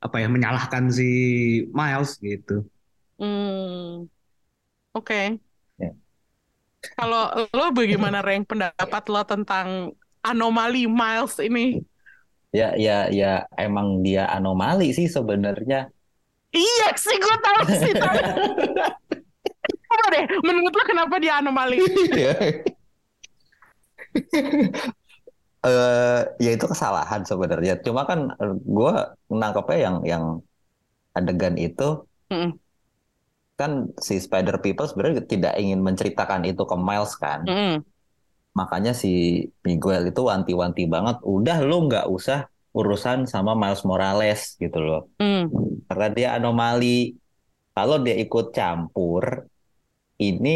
apa 0.00 0.16
ya 0.20 0.28
menyalahkan 0.28 0.92
si 0.92 1.10
Miles 1.72 2.20
gitu. 2.20 2.64
Hmm, 3.16 4.06
oke. 4.92 5.40
Ya. 5.80 5.90
Kalau 6.94 7.48
lo 7.50 7.66
bagaimana 7.72 8.20
Reng 8.20 8.44
pendapat 8.44 9.04
lo 9.08 9.22
tentang 9.24 9.96
anomali 10.20 10.84
Miles 10.86 11.40
ini? 11.40 11.80
Ya 12.54 12.72
ya 12.78 13.10
ya 13.10 13.44
emang 13.58 14.04
dia 14.04 14.28
anomali 14.30 14.92
sih 14.92 15.08
sebenarnya. 15.10 15.90
Iya 16.54 16.88
sih 16.96 17.16
gue 17.20 17.36
tahu 17.42 17.60
sih 17.68 17.92
Coba 19.86 20.06
deh, 20.14 20.24
menurut 20.40 20.72
lo 20.72 20.84
kenapa 20.86 21.14
dia 21.20 21.40
anomali? 21.42 21.78
Eh 25.66 26.18
ya 26.44 26.48
itu 26.56 26.66
kesalahan 26.72 27.22
sebenarnya. 27.30 27.72
Cuma 27.86 28.02
kan 28.10 28.20
gue 28.76 28.90
nangkepnya 29.40 29.76
yang 29.86 29.96
yang 30.12 30.24
adegan 31.18 31.56
itu 31.66 31.82
Mm-mm. 32.30 32.58
kan 33.60 33.72
si 34.06 34.14
Spider 34.26 34.56
People 34.64 34.88
sebenarnya 34.90 35.22
tidak 35.32 35.54
ingin 35.62 35.80
menceritakan 35.86 36.42
itu 36.50 36.62
ke 36.70 36.76
Miles 36.88 37.12
kan. 37.24 37.40
Mm-mm. 37.46 37.84
Makanya 38.58 38.92
si 39.02 39.08
Miguel 39.66 40.02
itu 40.10 40.20
wanti-wanti 40.30 40.82
banget. 40.94 41.16
Udah 41.34 41.56
lu 41.68 41.74
nggak 41.86 42.04
usah 42.16 42.38
urusan 42.78 43.18
sama 43.32 43.52
Miles 43.60 43.82
Morales 43.90 44.40
gitu 44.62 44.78
loh. 44.86 45.00
Mm. 45.20 45.52
Karena 45.88 46.06
dia 46.16 46.28
anomali. 46.38 46.88
Kalau 47.76 47.96
dia 48.06 48.16
ikut 48.24 48.46
campur, 48.58 49.24
ini 50.24 50.48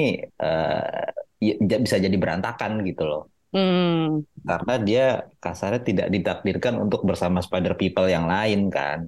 eh, 0.42 1.06
ya- 1.46 1.80
bisa 1.84 1.96
jadi 2.04 2.16
berantakan 2.22 2.72
gitu 2.88 3.02
loh. 3.10 3.20
Mm. 3.52 4.24
Karena 4.48 4.72
dia 4.86 5.02
kasarnya 5.42 5.80
tidak 5.88 6.06
ditakdirkan 6.14 6.74
untuk 6.84 7.00
bersama 7.08 7.38
Spider 7.46 7.74
People 7.80 8.08
yang 8.14 8.26
lain 8.34 8.60
kan. 8.76 8.98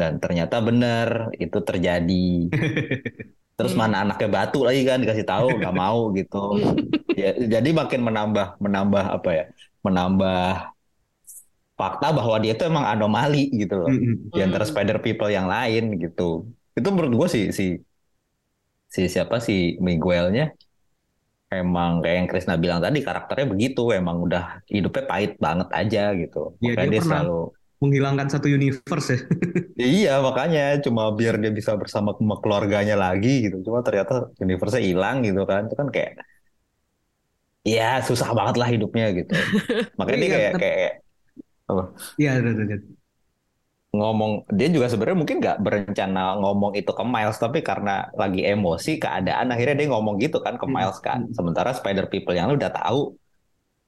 Dan 0.00 0.12
ternyata 0.22 0.56
benar 0.68 1.08
itu 1.44 1.58
terjadi. 1.68 2.14
Terus 3.58 3.74
Hmm. 3.74 3.80
mana 3.80 3.96
anaknya 4.06 4.28
batu 4.36 4.58
lagi 4.66 4.80
kan 4.88 4.98
dikasih 5.02 5.26
tahu 5.30 5.46
nggak 5.58 5.74
mau 5.82 5.98
gitu. 6.18 6.36
Ya, 7.18 7.34
jadi 7.54 7.68
makin 7.80 8.00
menambah 8.06 8.46
menambah 8.64 9.04
apa 9.16 9.30
ya? 9.38 9.44
Menambah 9.86 10.70
fakta 11.78 12.06
bahwa 12.16 12.36
dia 12.42 12.52
itu 12.56 12.64
emang 12.70 12.86
anomali 12.92 13.38
gitu 13.60 13.74
loh 13.82 13.92
Mm-mm. 13.92 14.30
di 14.34 14.38
antara 14.46 14.64
Hmm. 14.64 14.70
Spider 14.70 14.96
People 15.04 15.30
yang 15.36 15.46
lain 15.54 15.82
gitu. 16.02 16.22
Itu 16.78 16.88
menurut 16.94 17.12
gue 17.20 17.28
si 17.34 17.40
si 17.58 17.64
si 18.94 19.00
siapa 19.14 19.36
si 19.46 19.52
Miguelnya 19.86 20.42
emang 21.48 22.04
kayak 22.04 22.16
yang 22.20 22.28
Krisna 22.28 22.54
bilang 22.60 22.80
tadi 22.84 23.00
karakternya 23.00 23.46
begitu 23.48 23.82
emang 23.96 24.20
udah 24.20 24.60
hidupnya 24.68 25.04
pahit 25.08 25.32
banget 25.40 25.68
aja 25.72 26.02
gitu. 26.12 26.56
Iya, 26.60 26.76
Makanya 26.76 26.90
dia 26.92 26.92
dia 26.92 27.02
selalu 27.08 27.38
Menghilangkan 27.78 28.26
satu 28.26 28.50
universe 28.50 29.08
ya. 29.14 29.18
iya 29.78 30.12
makanya 30.18 30.82
cuma 30.82 31.14
biar 31.14 31.38
dia 31.38 31.54
bisa 31.54 31.78
bersama 31.78 32.10
sama 32.18 32.34
keluarganya 32.42 32.98
lagi 32.98 33.46
gitu. 33.46 33.62
Cuma 33.62 33.86
ternyata 33.86 34.34
universe-nya 34.42 34.82
hilang 34.82 35.22
gitu 35.22 35.46
kan. 35.46 35.70
Itu 35.70 35.78
kan 35.78 35.88
kayak 35.94 36.18
ya 37.62 38.02
susah 38.02 38.34
banget 38.34 38.58
lah 38.58 38.68
hidupnya 38.74 39.14
gitu. 39.14 39.30
Makanya 39.98 40.18
dia 40.18 40.26
Iya, 40.26 40.34
kayak 40.34 40.52
tapi- 40.52 40.62
kayak 40.66 40.92
Iya, 42.18 42.30
ada, 42.42 42.48
ada, 42.50 42.62
ada. 42.66 42.76
Ngomong 43.98 44.32
dia 44.58 44.68
juga 44.70 44.86
sebenarnya 44.90 45.18
mungkin 45.18 45.36
nggak 45.42 45.58
berencana 45.64 46.38
ngomong 46.42 46.72
itu 46.78 46.90
ke 46.94 47.04
Miles 47.04 47.38
tapi 47.42 47.58
karena 47.66 48.06
lagi 48.14 48.40
emosi 48.46 48.90
keadaan 49.02 49.50
akhirnya 49.54 49.76
dia 49.80 49.88
ngomong 49.92 50.14
gitu 50.22 50.38
kan 50.44 50.54
ke 50.60 50.66
Hmm. 50.66 50.74
Miles 50.74 50.98
kan. 51.02 51.20
Sementara 51.36 51.70
Spider 51.74 52.06
People 52.12 52.34
yang 52.38 52.46
lu 52.50 52.56
udah 52.60 52.72
tahu. 52.72 53.00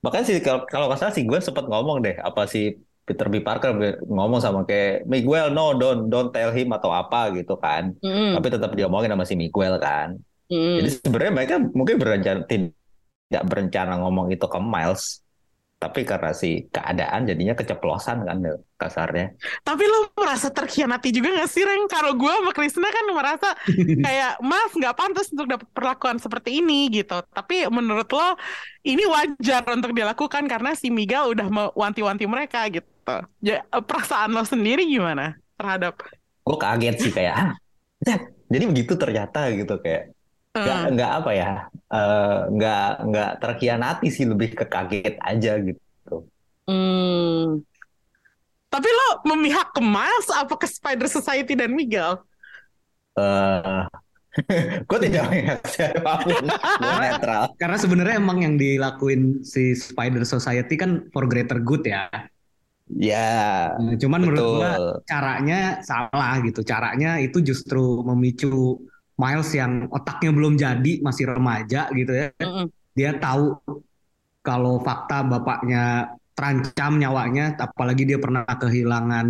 Bahkan 0.04 0.22
sih 0.26 0.36
kalau 0.42 0.66
kalau 0.66 0.84
nggak 0.88 1.00
salah 1.00 1.14
sih 1.14 1.24
gue 1.28 1.38
sempat 1.38 1.64
ngomong 1.70 2.02
deh 2.04 2.16
apa 2.18 2.44
si 2.48 2.74
Peter 3.06 3.26
B. 3.32 3.42
Parker 3.42 3.70
ngomong 4.06 4.40
sama 4.42 4.62
kayak 4.68 5.06
Miguel 5.10 5.50
no 5.50 5.74
don't 5.74 6.08
don't 6.12 6.30
tell 6.30 6.50
him 6.54 6.68
atau 6.76 6.90
apa 6.92 7.30
gitu 7.36 7.54
kan. 7.58 7.94
Mm. 8.04 8.38
tapi 8.38 8.46
tetap 8.54 8.70
diomongin 8.78 9.10
sama 9.12 9.24
si 9.28 9.34
Miguel 9.38 9.76
kan. 9.78 10.18
Mm. 10.50 10.82
jadi 10.82 10.88
sebenarnya 11.06 11.32
mereka 11.38 11.54
mungkin 11.62 11.96
berencana 12.02 12.40
tidak 12.50 13.42
berencana 13.46 13.92
ngomong 14.02 14.34
itu 14.34 14.46
ke 14.50 14.58
Miles 14.58 15.22
tapi 15.80 16.04
karena 16.04 16.36
si 16.36 16.68
keadaan 16.68 17.24
jadinya 17.24 17.56
keceplosan 17.56 18.28
kan 18.28 18.38
kasarnya 18.76 19.32
Tapi 19.64 19.84
lo 19.88 20.12
merasa 20.12 20.52
terkhianati 20.52 21.08
juga 21.08 21.32
gak 21.40 21.48
sih, 21.48 21.64
Reng? 21.64 21.88
Kalau 21.88 22.12
gue 22.20 22.28
sama 22.28 22.52
Krisna 22.52 22.88
kan 22.92 23.04
merasa 23.16 23.48
kayak, 24.04 24.44
Mas 24.44 24.72
nggak 24.76 24.96
pantas 24.96 25.32
untuk 25.32 25.48
dapat 25.48 25.68
perlakuan 25.72 26.20
seperti 26.20 26.60
ini 26.60 26.92
gitu. 26.92 27.24
Tapi 27.32 27.64
menurut 27.72 28.08
lo, 28.12 28.36
ini 28.84 29.08
wajar 29.08 29.64
untuk 29.72 29.96
dilakukan 29.96 30.44
karena 30.52 30.76
si 30.76 30.92
Miguel 30.92 31.32
udah 31.32 31.48
mewanti-wanti 31.48 32.28
mereka 32.28 32.68
gitu. 32.68 32.84
Ya, 33.40 33.64
perasaan 33.72 34.36
lo 34.36 34.44
sendiri 34.44 34.84
gimana 34.84 35.40
terhadap? 35.56 35.96
gue 36.50 36.56
kaget 36.58 36.96
sih 36.98 37.12
kayak 37.14 37.34
ah 37.36 37.52
jadi 38.50 38.64
begitu 38.66 38.98
ternyata 38.98 39.52
gitu 39.54 39.78
kayak 39.78 40.10
nggak 40.50 40.80
Hmm. 40.80 40.92
nggak 40.94 41.10
apa 41.22 41.30
ya 41.32 41.50
eh, 41.94 42.38
nggak 42.54 42.82
nggak 43.08 43.30
terkhianati 43.42 44.06
sih 44.10 44.26
lebih 44.26 44.50
ke 44.58 44.64
kaget 44.66 45.14
aja 45.22 45.52
gitu 45.62 45.78
Hmm. 46.70 47.66
Tapi 48.70 48.86
lo 48.88 49.08
memihak 49.26 49.74
ke 49.74 49.82
Miles 49.82 50.30
apa 50.30 50.54
ke 50.54 50.66
Spider 50.70 51.10
Society 51.10 51.58
dan 51.58 51.74
Miguel? 51.74 52.22
eh 53.18 53.82
gue 54.88 54.98
tidak 55.10 55.22
melihat 55.26 55.58
siapa 55.66 56.22
pun 56.22 56.46
gue 56.78 56.94
netral 57.02 57.50
Karena 57.60 57.76
sebenarnya 57.82 58.22
emang 58.22 58.38
yang 58.46 58.54
dilakuin 58.54 59.42
si 59.42 59.74
Spider 59.74 60.22
Society 60.22 60.78
kan 60.78 61.10
for 61.10 61.26
greater 61.26 61.58
good 61.58 61.82
ya. 61.82 62.06
ya 62.90 63.26
Nah, 63.78 63.94
Cuman 63.98 64.20
menurut 64.22 64.46
gua 64.54 64.70
betul 64.78 64.84
caranya 65.06 65.82
salah 65.82 66.38
gitu. 66.42 66.60
Caranya 66.62 67.18
itu 67.18 67.38
justru 67.42 68.02
memicu 68.06 68.78
Miles 69.20 69.50
yang 69.52 69.72
otaknya 69.92 70.30
belum 70.32 70.54
jadi, 70.56 70.92
masih 71.04 71.24
remaja 71.28 71.92
gitu 71.92 72.12
ya. 72.16 72.32
Mm-mm. 72.40 72.66
Dia 72.96 73.10
tahu 73.20 73.60
kalau 74.40 74.80
fakta 74.80 75.20
bapaknya 75.20 76.16
terancam 76.32 76.96
nyawanya, 76.96 77.52
apalagi 77.60 78.08
dia 78.08 78.16
pernah 78.16 78.48
kehilangan 78.48 79.26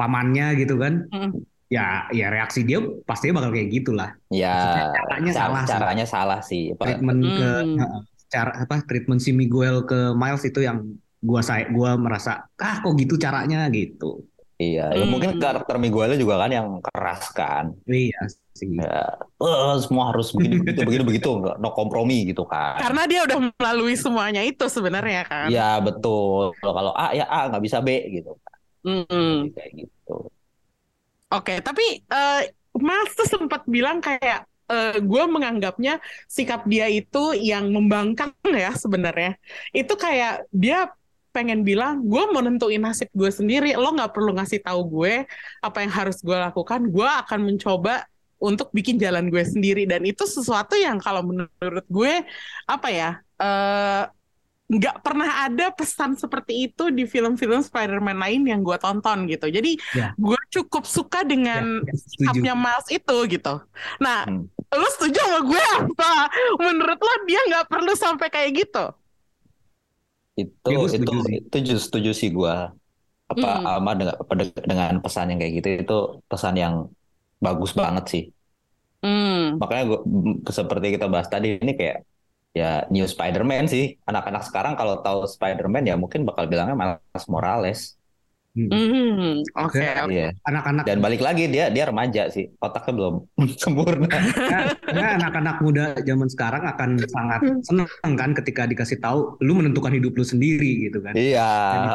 pamannya 0.00 0.56
gitu 0.56 0.80
kan. 0.80 1.04
Mm-mm. 1.12 1.44
Ya, 1.66 2.06
ya 2.14 2.30
reaksi 2.30 2.62
dia 2.62 2.78
pastinya 3.04 3.42
bakal 3.42 3.50
kayak 3.52 3.68
gitulah. 3.74 4.14
ya 4.30 4.54
Maksudnya 4.54 4.84
caranya 4.94 5.32
ca- 5.34 5.40
salah 5.42 5.62
sih. 5.66 5.72
caranya 5.74 6.06
salah 6.06 6.40
sih 6.40 6.62
Pak. 6.78 6.84
Treatment 6.86 7.20
ke 7.26 7.48
Hmm. 7.66 7.78
Heeh. 7.82 8.00
cara 8.26 8.50
apa 8.66 8.76
treatment 8.86 9.20
si 9.22 9.30
Miguel 9.34 9.86
ke 9.86 10.14
Miles 10.14 10.42
itu 10.46 10.62
yang 10.62 10.82
gua 11.22 11.42
saya 11.42 11.66
gua 11.70 11.98
merasa 11.98 12.46
ah 12.58 12.76
kok 12.82 12.94
gitu 12.98 13.18
caranya 13.18 13.66
gitu. 13.74 14.22
Iya, 14.56 14.88
ya 14.96 15.04
mungkin 15.04 15.36
Hmm. 15.36 15.42
karakter 15.44 15.76
Miguelnya 15.76 16.16
juga 16.16 16.40
kan 16.40 16.48
yang 16.48 16.68
keras 16.80 17.28
kan. 17.28 17.64
Iya 17.84 18.20
sih. 18.56 18.72
Ya, 18.72 19.20
eh, 19.20 19.74
semua 19.84 20.04
harus 20.16 20.32
begini 20.32 20.56
begitu 20.64 20.80
begini 20.80 21.04
begitu, 21.04 21.28
nggak 21.28 21.56
no 21.60 21.68
kompromi 21.76 22.32
gitu 22.32 22.48
kan. 22.48 22.80
Karena 22.80 23.04
dia 23.04 23.20
udah 23.28 23.38
melalui 23.60 23.94
semuanya 24.00 24.40
itu 24.40 24.64
sebenarnya 24.72 25.28
kan. 25.28 25.52
Iya 25.52 25.84
betul. 25.84 26.56
Kalau 26.56 26.92
A 26.96 27.12
ya 27.12 27.28
A 27.28 27.52
nggak 27.52 27.62
bisa 27.68 27.78
B 27.84 27.88
gitu. 28.16 28.32
Mm-mm. 28.86 29.52
Kayak 29.52 29.70
gitu. 29.84 30.32
Oke, 31.36 31.60
tapi 31.60 31.84
eh, 32.06 32.40
Mas 32.80 33.10
tuh 33.18 33.26
sempat 33.28 33.66
bilang 33.68 33.98
kayak 34.00 34.46
eh, 34.72 34.96
gue 35.02 35.22
menganggapnya 35.26 35.98
sikap 36.30 36.64
dia 36.70 36.86
itu 36.88 37.34
yang 37.36 37.68
membangkang 37.76 38.32
ya 38.46 38.72
sebenarnya. 38.72 39.34
Itu 39.74 39.98
kayak 39.98 40.48
dia 40.54 40.88
pengen 41.36 41.60
bilang 41.60 42.00
gue 42.00 42.22
mau 42.32 42.40
nentuin 42.40 42.80
nasib 42.80 43.12
gue 43.12 43.28
sendiri. 43.28 43.76
Lo 43.76 43.92
nggak 43.92 44.16
perlu 44.16 44.32
ngasih 44.32 44.64
tahu 44.64 44.80
gue 44.88 45.14
apa 45.60 45.78
yang 45.84 45.92
harus 45.92 46.24
gue 46.24 46.32
lakukan. 46.32 46.88
Gue 46.88 47.04
akan 47.04 47.44
mencoba 47.44 48.08
untuk 48.40 48.72
bikin 48.72 48.96
jalan 48.96 49.28
gue 49.28 49.44
sendiri. 49.44 49.84
Dan 49.84 50.08
itu 50.08 50.24
sesuatu 50.24 50.72
yang 50.72 50.96
kalau 50.96 51.20
menurut 51.20 51.84
gue 51.86 52.24
apa 52.64 52.88
ya? 52.88 53.10
eh, 53.36 54.04
nggak 54.66 54.98
pernah 54.98 55.46
ada 55.46 55.70
pesan 55.70 56.18
seperti 56.18 56.66
itu 56.66 56.90
di 56.90 57.06
film-film 57.06 57.62
Spider-Man 57.62 58.18
lain 58.18 58.42
yang 58.48 58.60
gue 58.64 58.74
tonton 58.80 59.28
gitu. 59.30 59.46
Jadi 59.46 59.78
Ya. 59.94 60.10
gue 60.18 60.40
cukup 60.50 60.82
suka 60.82 61.22
Ya, 61.22 61.28
dengan 61.28 61.84
ya, 61.84 61.92
setuju. 61.94 62.32
sikapnya 62.32 62.54
Miles 62.58 62.88
itu 62.90 63.16
gitu. 63.30 63.54
Nah, 64.02 64.26
Hmm. 64.26 64.48
lu 64.72 64.88
setuju 64.96 65.20
sama 65.22 65.40
gue 65.46 65.64
apa? 65.84 66.12
Menurut 66.58 66.98
lo 66.98 67.14
dia 67.28 67.40
nggak 67.46 67.66
perlu 67.70 67.92
sampai 67.94 68.26
kayak 68.26 68.50
gitu? 68.66 68.84
Itu 70.40 70.70
Ya, 70.72 70.76
itu 70.96 71.10
setuju 71.10 71.16
sih. 71.26 71.36
itu 71.38 71.56
setuju 71.86 72.10
sih 72.20 72.28
gua. 72.38 72.54
Apa 73.32 73.46
Hmm. 73.46 73.66
sama 73.66 73.90
dengan 73.98 74.14
apa, 74.22 74.32
dengan 74.70 74.92
pesan 75.04 75.26
yang 75.30 75.38
kayak 75.40 75.54
gitu 75.58 75.68
itu 75.82 75.94
pesan 76.30 76.54
yang 76.64 76.74
bagus 77.44 77.72
banget 77.80 78.04
sih. 78.12 78.22
Hmm. 79.02 79.60
Makanya 79.60 79.82
gua, 79.90 79.98
m- 80.04 80.38
seperti 80.58 80.86
kita 80.94 81.06
bahas 81.12 81.28
tadi 81.32 81.46
ini 81.62 81.72
kayak 81.80 81.96
ya 82.60 82.66
new 82.94 83.06
Spider-Man 83.14 83.64
sih. 83.74 83.84
Anak-anak 84.10 84.42
sekarang 84.48 84.74
kalau 84.80 84.94
tahu 85.04 85.20
Spider-Man 85.36 85.84
ya 85.90 85.94
mungkin 86.02 86.22
bakal 86.28 86.44
bilangnya 86.52 86.76
Miles 86.82 87.26
Morales. 87.34 87.80
Hmm. 88.56 88.72
Hmm. 88.72 89.36
Oke. 89.68 89.84
Oke. 89.84 90.16
Iya. 90.16 90.32
Anak-anak 90.48 90.88
Dan 90.88 91.04
balik 91.04 91.20
lagi 91.20 91.44
dia 91.44 91.68
dia 91.68 91.84
remaja 91.84 92.32
sih. 92.32 92.48
Otaknya 92.56 92.92
belum 92.96 93.14
sempurna. 93.62 94.08
Nah, 94.08 94.72
karena 94.80 95.08
anak-anak 95.20 95.56
muda 95.60 95.84
zaman 96.00 96.28
sekarang 96.32 96.64
akan 96.64 96.90
sangat 97.04 97.40
senang 97.60 98.14
kan 98.16 98.32
ketika 98.32 98.64
dikasih 98.64 98.96
tahu 98.96 99.36
lu 99.44 99.60
menentukan 99.60 99.92
hidup 99.92 100.16
lu 100.16 100.24
sendiri 100.24 100.88
gitu 100.88 101.04
kan. 101.04 101.12
Iya, 101.12 101.50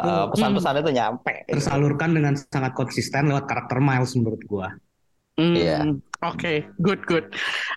eh, 0.06 0.24
pesan-pesan 0.30 0.86
itu 0.86 0.90
nyampe. 0.94 1.34
Tersalurkan 1.50 2.14
dengan 2.14 2.38
sangat 2.38 2.78
konsisten 2.78 3.26
lewat 3.26 3.50
karakter 3.50 3.82
Miles 3.82 4.14
menurut 4.14 4.42
gua. 4.46 4.70
Hmm, 5.34 5.56
Iya. 5.56 5.78
Oke, 6.22 6.70
good, 6.78 7.02
good. 7.02 7.26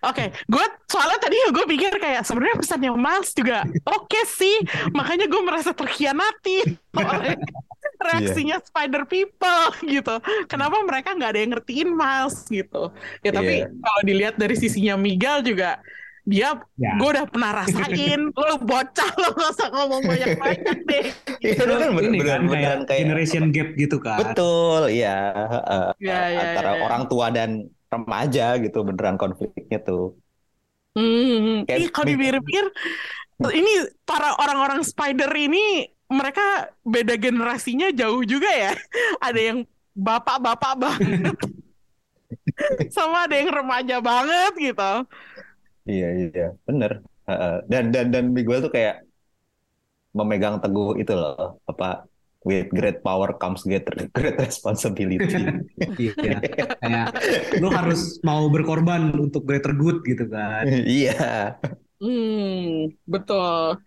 Oke, 0.05 0.29
gue 0.29 0.65
soalnya 0.85 1.17
tadi 1.17 1.33
gue 1.49 1.65
pikir 1.65 1.97
kayak 1.97 2.21
sebenarnya 2.21 2.61
pesannya 2.61 2.93
Miles 2.93 3.33
juga 3.33 3.65
oke 3.89 4.21
sih, 4.29 4.61
makanya 4.93 5.25
gue 5.25 5.41
merasa 5.41 5.73
terkhianati 5.73 6.77
oleh 8.05 8.13
reaksinya 8.21 8.57
Spider 8.61 9.03
People 9.03 9.65
gitu. 9.95 10.15
Kenapa 10.45 10.77
mereka 10.81 11.11
nggak 11.11 11.29
ada 11.29 11.39
yang 11.39 11.51
ngertiin 11.53 11.89
Miles 11.89 12.37
gitu? 12.47 12.93
Ya 13.19 13.31
tapi 13.31 13.61
Iya. 13.61 13.73
kalau 13.73 14.01
dilihat 14.01 14.35
dari 14.35 14.55
sisinya 14.55 14.95
Miguel 14.95 15.41
juga 15.41 15.81
dia 16.25 16.57
Ya. 16.73 16.97
gue 16.97 17.05
udah 17.05 17.25
pernah 17.25 17.51
rasain 17.53 18.21
lo 18.33 18.57
bocah 18.57 19.11
lo 19.13 19.29
gak 19.31 19.49
usah 19.53 19.69
ngomong 19.69 20.01
banyak 20.01 20.33
banyak 20.35 20.77
deh 20.81 21.05
Itu 21.37 21.61
kan 21.61 21.93
bener- 21.93 22.01
ini 22.01 22.17
kan 22.19 22.41
beneran- 22.41 22.49
kayak 22.49 22.77
kayak 22.89 22.99
generation 23.05 23.43
gap 23.49 23.69
gitu 23.75 23.97
kan. 23.97 24.17
Betul, 24.21 24.89
iya. 24.89 25.17
eh, 25.63 25.89
Ya, 26.01 26.19
ya, 26.27 26.39
antara 26.49 26.71
ya, 26.71 26.77
ya. 26.77 26.83
orang 26.83 27.03
tua 27.05 27.27
dan 27.29 27.49
remaja 27.85 28.57
gitu 28.57 28.81
beneran 28.81 29.15
konfliknya 29.15 29.77
tuh. 29.79 30.17
Hmm, 30.95 31.67
Kayak 31.67 31.77
ih 31.77 31.89
kalau 31.91 32.05
Mig- 32.07 32.13
dipikir-pikir 32.17 32.65
ini 33.51 33.73
para 34.01 34.33
orang-orang 34.35 34.81
spider 34.81 35.27
ini 35.29 35.91
mereka 36.09 36.69
beda 36.85 37.15
generasinya 37.17 37.89
jauh 37.91 38.21
juga 38.25 38.49
ya. 38.49 38.73
Ada 39.27 39.39
yang 39.41 39.59
bapak-bapak 39.95 40.73
banget. 40.77 41.37
Sama 42.95 43.25
ada 43.25 43.35
yang 43.37 43.51
remaja 43.51 43.97
banget 44.03 44.53
gitu. 44.59 44.91
Iya, 45.87 46.07
iya, 46.29 46.47
bener. 46.67 47.05
Heeh. 47.25 47.55
Dan 47.69 47.93
dan 47.93 48.11
dan 48.11 48.25
Miguel 48.33 48.65
tuh 48.65 48.73
kayak 48.73 49.05
memegang 50.15 50.59
teguh 50.63 50.95
itu 50.99 51.13
loh, 51.15 51.59
apa 51.67 52.07
with 52.45 52.69
great 52.71 53.01
power 53.01 53.33
comes 53.35 53.65
great 53.65 53.83
great 54.13 54.37
responsibility. 54.37 55.43
Iya. 55.99 56.39
Kayak 56.79 57.07
lu 57.59 57.67
harus 57.73 58.21
mau 58.21 58.47
berkorban 58.47 59.11
untuk 59.17 59.43
greater 59.43 59.73
good 59.73 60.05
gitu 60.05 60.29
kan. 60.29 60.63
Iya. 60.69 61.57
Hmm, 61.99 62.93
betul. 63.09 63.81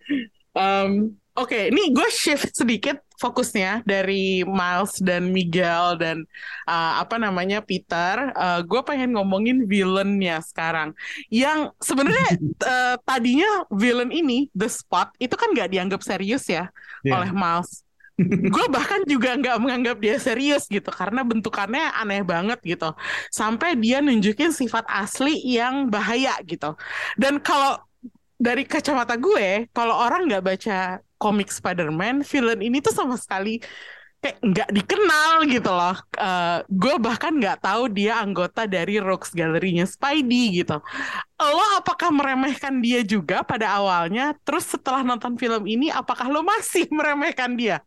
Em, 0.56 1.14
Oke, 1.38 1.70
ini 1.70 1.94
gue 1.94 2.08
shift 2.10 2.50
sedikit 2.50 2.98
fokusnya 3.14 3.86
dari 3.86 4.42
Miles 4.42 4.98
dan 4.98 5.30
Miguel 5.30 5.94
dan 5.94 6.26
uh, 6.66 6.98
apa 6.98 7.14
namanya 7.14 7.62
Peter. 7.62 8.34
Uh, 8.34 8.58
gue 8.66 8.80
pengen 8.82 9.14
ngomongin 9.14 9.62
villainnya 9.70 10.42
sekarang. 10.42 10.98
Yang 11.30 11.70
sebenarnya 11.78 12.28
uh, 12.66 12.96
tadinya 13.06 13.46
villain 13.70 14.10
ini 14.10 14.50
The 14.50 14.66
Spot 14.66 15.14
itu 15.22 15.34
kan 15.38 15.54
nggak 15.54 15.70
dianggap 15.70 16.00
serius 16.02 16.50
ya 16.50 16.74
Iya. 17.06 17.14
oleh 17.14 17.30
Miles. 17.30 17.86
gue 18.54 18.64
bahkan 18.74 19.06
juga 19.06 19.38
nggak 19.38 19.62
menganggap 19.62 19.96
dia 20.02 20.18
serius 20.18 20.66
gitu 20.66 20.90
karena 20.90 21.22
bentukannya 21.22 21.94
aneh 22.02 22.26
banget 22.26 22.58
gitu 22.66 22.90
sampai 23.30 23.78
dia 23.78 24.02
nunjukin 24.02 24.50
sifat 24.50 24.82
asli 24.90 25.38
yang 25.46 25.86
bahaya 25.86 26.34
gitu 26.42 26.74
dan 27.14 27.38
kalau 27.38 27.78
dari 28.34 28.66
kacamata 28.66 29.14
gue 29.14 29.70
kalau 29.70 29.94
orang 29.94 30.26
nggak 30.26 30.42
baca 30.42 30.98
komik 31.18 31.50
Spider-Man 31.50 32.22
villain 32.24 32.62
ini 32.62 32.78
tuh 32.78 32.94
sama 32.94 33.18
sekali 33.18 33.60
kayak 34.18 34.38
nggak 34.42 34.70
dikenal 34.74 35.46
gitu 35.46 35.70
loh. 35.70 35.96
Eh, 36.18 36.58
gue 36.66 36.94
bahkan 36.98 37.38
nggak 37.38 37.62
tahu 37.62 37.86
dia 37.90 38.18
anggota 38.18 38.66
dari 38.66 38.98
Rogues 38.98 39.30
Gallery-nya 39.30 39.86
Spidey 39.86 40.62
gitu. 40.62 40.82
Lo 41.38 41.66
apakah 41.78 42.10
meremehkan 42.10 42.82
dia 42.82 43.06
juga 43.06 43.46
pada 43.46 43.78
awalnya? 43.78 44.34
Terus 44.42 44.74
setelah 44.74 45.06
nonton 45.06 45.38
film 45.38 45.66
ini 45.70 45.90
apakah 45.90 46.26
lo 46.26 46.42
masih 46.42 46.90
meremehkan 46.96 47.54
dia? 47.54 47.78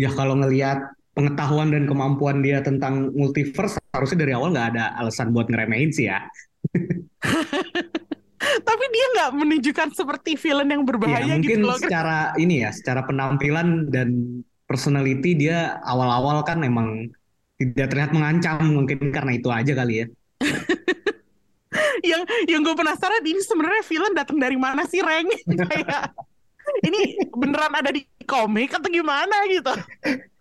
Ya 0.00 0.08
kalau 0.16 0.32
ngelihat 0.40 0.80
pengetahuan 1.12 1.68
dan 1.68 1.84
kemampuan 1.84 2.40
dia 2.40 2.64
tentang 2.64 3.12
multiverse 3.12 3.76
harusnya 3.92 4.24
dari 4.24 4.32
awal 4.32 4.56
nggak 4.56 4.68
ada 4.76 4.96
alasan 4.96 5.36
buat 5.36 5.52
ngeremehin 5.52 5.92
sih 5.92 6.08
ya. 6.08 6.24
tapi 8.40 8.84
dia 8.88 9.06
nggak 9.14 9.30
menunjukkan 9.36 9.88
seperti 9.92 10.32
villain 10.34 10.70
yang 10.72 10.82
berbahaya 10.82 11.36
mungkin 11.36 11.60
gitu 11.60 11.66
loh 11.68 11.76
secara 11.76 12.32
ini 12.36 12.64
ya, 12.64 12.70
secara 12.72 13.04
penampilan 13.04 13.92
dan 13.92 14.40
personality 14.64 15.36
dia 15.36 15.76
awal-awal 15.84 16.40
kan 16.42 16.64
emang 16.64 17.12
tidak 17.60 17.92
terlihat 17.92 18.12
mengancam 18.16 18.56
mungkin 18.64 19.12
karena 19.12 19.36
itu 19.36 19.48
aja 19.52 19.72
kali 19.76 19.94
ya. 20.00 20.06
yang 22.10 22.22
yang 22.48 22.60
gue 22.64 22.74
penasaran 22.74 23.22
ini 23.22 23.40
sebenarnya 23.44 23.84
villain 23.84 24.14
datang 24.16 24.40
dari 24.40 24.56
mana 24.56 24.82
sih 24.88 25.04
Reng 25.04 25.28
kayak 25.68 26.10
ini 26.82 27.20
beneran 27.30 27.76
ada 27.76 27.90
di 27.92 28.02
komik 28.24 28.72
atau 28.72 28.88
gimana 28.88 29.44
gitu 29.46 29.70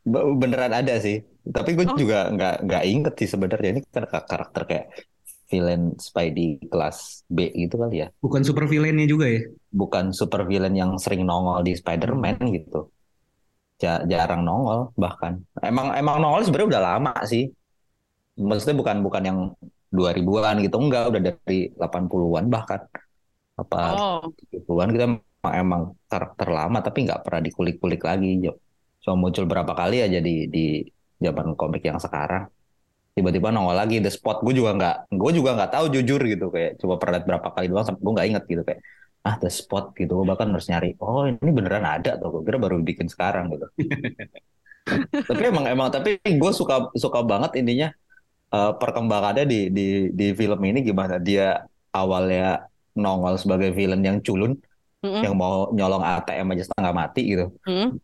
Be- 0.10 0.26
Beneran 0.40 0.74
ada 0.74 0.98
sih. 0.98 1.22
Tapi 1.46 1.74
gue 1.76 1.86
Oh. 1.86 1.98
juga 1.98 2.30
nggak 2.30 2.56
nggak 2.66 2.84
inget 2.86 3.14
sih 3.20 3.30
sebenarnya 3.30 3.70
ini 3.78 3.82
kan 3.86 4.06
kar- 4.06 4.26
karakter 4.26 4.62
kayak 4.66 4.86
villain 5.50 5.98
Spidey 5.98 6.62
kelas 6.72 7.26
B 7.28 7.50
gitu 7.54 7.76
kali 7.82 8.06
ya. 8.06 8.08
Bukan 8.24 8.42
super 8.48 8.66
villainnya 8.70 9.06
juga 9.10 9.26
ya. 9.28 9.42
Bukan 9.74 10.14
super 10.14 10.46
villain 10.50 10.76
yang 10.78 10.92
sering 11.02 11.26
nongol 11.26 11.66
di 11.66 11.74
Spider-Man 11.74 12.38
gitu. 12.58 12.90
Ja- 13.82 14.04
jarang 14.12 14.42
nongol 14.48 14.92
bahkan. 15.00 15.34
Emang 15.64 15.96
emang 15.96 16.20
nongol 16.22 16.42
sebenarnya 16.46 16.70
udah 16.78 16.84
lama 16.84 17.14
sih. 17.26 17.44
Maksudnya 18.40 18.76
bukan 18.82 18.98
bukan 19.06 19.24
yang 19.30 19.40
2000-an 19.92 20.56
gitu 20.64 20.78
enggak, 20.80 21.04
udah 21.12 21.22
dari 21.28 21.60
80-an 21.76 22.46
bahkan. 22.48 22.80
Apa 23.62 24.00
oh 24.00 24.22
70-an 24.40 24.90
kita 24.96 25.06
emang, 25.12 25.54
emang 25.64 25.82
karakter 26.12 26.48
lama 26.52 26.78
tapi 26.86 26.98
nggak 27.08 27.22
pernah 27.26 27.42
dikulik-kulik 27.48 28.02
lagi. 28.10 28.30
Cuma 29.04 29.16
muncul 29.22 29.46
berapa 29.52 29.74
kali 29.76 29.98
aja 30.06 30.20
di 30.28 30.48
di 30.52 30.84
zaman 31.24 31.56
komik 31.60 31.84
yang 31.90 32.00
sekarang. 32.00 32.44
Tiba-tiba 33.16 33.52
nongol 33.52 33.76
lagi 33.76 34.00
The 34.00 34.12
Spot. 34.14 34.42
Gue 34.46 34.54
juga 34.56 34.72
nggak, 34.78 34.96
gue 35.12 35.32
juga 35.36 35.50
nggak 35.58 35.72
tahu 35.76 35.86
jujur 35.92 36.22
gitu 36.24 36.46
kayak 36.54 36.80
coba 36.80 36.94
pernah 37.02 37.14
lihat 37.20 37.26
berapa 37.28 37.48
kali 37.52 37.66
doang. 37.68 37.86
Sampai 37.86 38.02
gue 38.02 38.14
nggak 38.16 38.28
inget 38.32 38.44
gitu 38.48 38.62
kayak 38.64 38.82
ah 39.26 39.36
The 39.42 39.50
Spot 39.52 39.86
gitu. 39.98 40.12
Gue 40.20 40.26
bahkan 40.28 40.48
harus 40.52 40.68
nyari. 40.72 40.96
Oh 41.04 41.28
ini 41.28 41.52
beneran 41.52 41.84
ada 41.84 42.16
tuh. 42.16 42.40
Gue 42.40 42.42
kira 42.48 42.58
baru 42.62 42.80
bikin 42.80 43.08
sekarang 43.12 43.52
gitu. 43.54 43.68
tapi 45.30 45.42
emang 45.54 45.66
emang 45.70 45.88
tapi 45.94 46.18
gue 46.18 46.52
suka 46.56 46.90
suka 46.98 47.22
banget 47.22 47.62
ininya 47.62 47.94
eh, 48.50 48.74
perkembangannya 48.74 49.46
di 49.46 49.70
di 49.70 49.88
di 50.10 50.28
film 50.34 50.58
ini 50.66 50.82
gimana 50.82 51.22
dia 51.22 51.62
awalnya 51.94 52.66
nongol 52.98 53.38
sebagai 53.38 53.70
villain 53.74 54.02
yang 54.02 54.20
culun 54.22 54.58
Mm-mm. 55.00 55.24
yang 55.24 55.36
mau 55.38 55.72
nyolong 55.72 56.04
ATM 56.04 56.52
aja 56.58 56.64
setengah 56.68 56.94
mati 56.94 57.22
gitu. 57.32 57.46
Mm. 57.64 57.96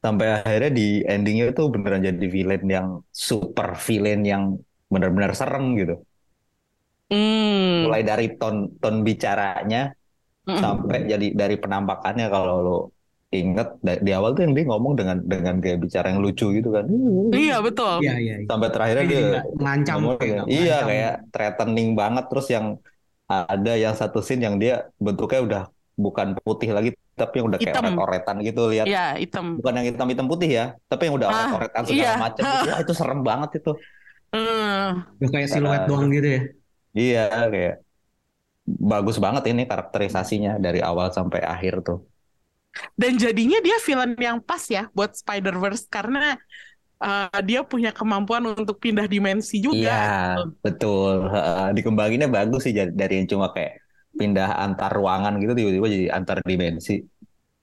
Sampai 0.00 0.26
akhirnya 0.40 0.70
di 0.72 1.04
endingnya 1.04 1.52
tuh 1.52 1.66
beneran 1.72 2.02
jadi 2.08 2.26
villain 2.34 2.64
yang 2.76 2.88
super 3.12 3.76
villain 3.86 4.20
yang 4.24 4.42
benar-benar 4.92 5.32
serem 5.36 5.64
gitu. 5.80 5.94
Hmm. 7.10 7.90
Mulai 7.90 8.02
dari 8.06 8.26
ton 8.38 8.70
ton 8.78 9.02
bicaranya 9.02 9.90
Mm-mm. 10.46 10.60
sampai 10.62 10.98
jadi 11.10 11.26
dari 11.34 11.56
penampakannya 11.58 12.26
kalau 12.30 12.54
lo 12.64 12.78
inget 13.30 13.78
di 14.02 14.10
awal 14.10 14.34
tuh 14.34 14.42
yang 14.42 14.54
dia 14.58 14.64
ngomong 14.66 14.94
dengan 14.98 15.16
dengan 15.22 15.54
gaya 15.62 15.78
bicara 15.78 16.10
yang 16.10 16.18
lucu 16.22 16.50
gitu 16.50 16.70
kan. 16.74 16.84
Iya 17.30 17.56
betul. 17.62 18.02
Iya 18.02 18.14
iya. 18.18 18.34
iya. 18.42 18.46
Sampai 18.50 18.68
terakhirnya 18.74 19.06
Kayak 19.06 19.14
dia 19.14 19.40
ngancam 19.62 19.98
ngomong 20.02 20.16
kayak 20.18 20.30
kayak- 20.34 20.48
iya 20.50 20.62
ngancam. 20.78 20.88
kayak 20.90 21.12
threatening 21.34 21.88
banget 21.94 22.24
terus 22.30 22.46
yang 22.50 22.66
ada 23.30 23.72
yang 23.78 23.94
satu 23.94 24.18
scene 24.26 24.42
yang 24.42 24.56
dia 24.58 24.90
bentuknya 24.98 25.40
udah 25.46 25.62
bukan 25.94 26.28
putih 26.42 26.70
lagi 26.74 26.90
tapi 27.20 27.34
yang 27.38 27.46
udah 27.50 27.60
kayak 27.60 27.76
Hitam. 27.76 27.84
oret-oretan 27.84 28.36
gitu 28.48 28.60
lihat 28.72 28.86
Iya 28.88 29.04
hitam. 29.22 29.46
bukan 29.58 29.72
yang 29.78 29.86
hitam-hitam 29.90 30.26
putih 30.32 30.50
ya 30.58 30.64
tapi 30.90 31.02
yang 31.06 31.14
udah 31.18 31.28
Ah, 31.28 31.34
oret-oretan 31.36 31.82
segala 31.88 32.12
iya. 32.12 32.12
macam 32.24 32.42
gitu. 32.52 32.66
Wah, 32.70 32.78
itu 32.84 32.92
serem 33.00 33.20
banget 33.28 33.50
itu. 33.60 33.70
Udah 35.20 35.30
kayak 35.34 35.48
siluet 35.52 35.82
doang 35.88 36.08
gitu 36.16 36.28
ya. 36.36 36.40
iya 36.98 37.20
kayak 37.52 37.74
bagus 38.92 39.16
banget 39.24 39.42
ini 39.50 39.62
karakterisasinya 39.70 40.52
dari 40.64 40.80
awal 40.90 41.08
sampai 41.10 41.40
akhir 41.42 41.74
tuh 41.86 41.98
Dan 42.94 43.18
jadinya 43.18 43.58
dia 43.66 43.76
villain 43.82 44.14
yang 44.14 44.38
pas 44.38 44.62
ya 44.70 44.86
buat 44.94 45.10
Spider-Verse 45.18 45.90
karena 45.90 46.38
uh, 47.02 47.40
dia 47.42 47.60
punya 47.66 47.90
kemampuan 47.90 48.44
untuk 48.54 48.78
pindah 48.78 49.06
dimensi 49.10 49.58
juga. 49.58 49.90
iya 49.90 49.94
betul 50.64 51.26
Heeh, 51.34 51.66
dikembanginnya 51.76 52.28
bagus 52.30 52.60
sih 52.66 52.74
dari 52.74 53.12
yang 53.22 53.28
cuma 53.32 53.50
kayak 53.54 53.72
pindah 54.18 54.48
antar 54.64 54.90
ruangan 54.92 55.38
gitu 55.42 55.52
tiba-tiba 55.58 55.86
jadi 55.90 56.06
antar 56.16 56.36
dimensi 56.46 56.92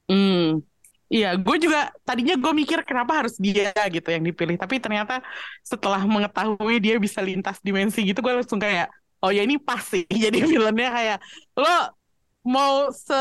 Hmm. 0.07 0.63
Iya, 1.07 1.39
gue 1.39 1.55
juga 1.63 1.87
tadinya 2.03 2.35
gue 2.35 2.51
mikir 2.51 2.83
kenapa 2.83 3.23
harus 3.23 3.39
dia 3.39 3.71
gitu 3.95 4.07
yang 4.11 4.23
dipilih, 4.27 4.59
tapi 4.59 4.75
ternyata 4.83 5.23
setelah 5.63 6.03
mengetahui 6.03 6.83
dia 6.83 6.99
bisa 6.99 7.23
lintas 7.23 7.63
dimensi 7.63 8.03
gitu, 8.03 8.19
gue 8.19 8.33
langsung 8.43 8.59
kayak, 8.59 8.91
oh 9.23 9.31
ya 9.31 9.39
ini 9.47 9.55
pas 9.55 9.79
sih. 9.79 10.03
Jadi 10.23 10.43
villainnya 10.43 10.89
kayak 10.91 11.17
lo 11.55 11.95
mau 12.43 12.91
se 12.91 13.15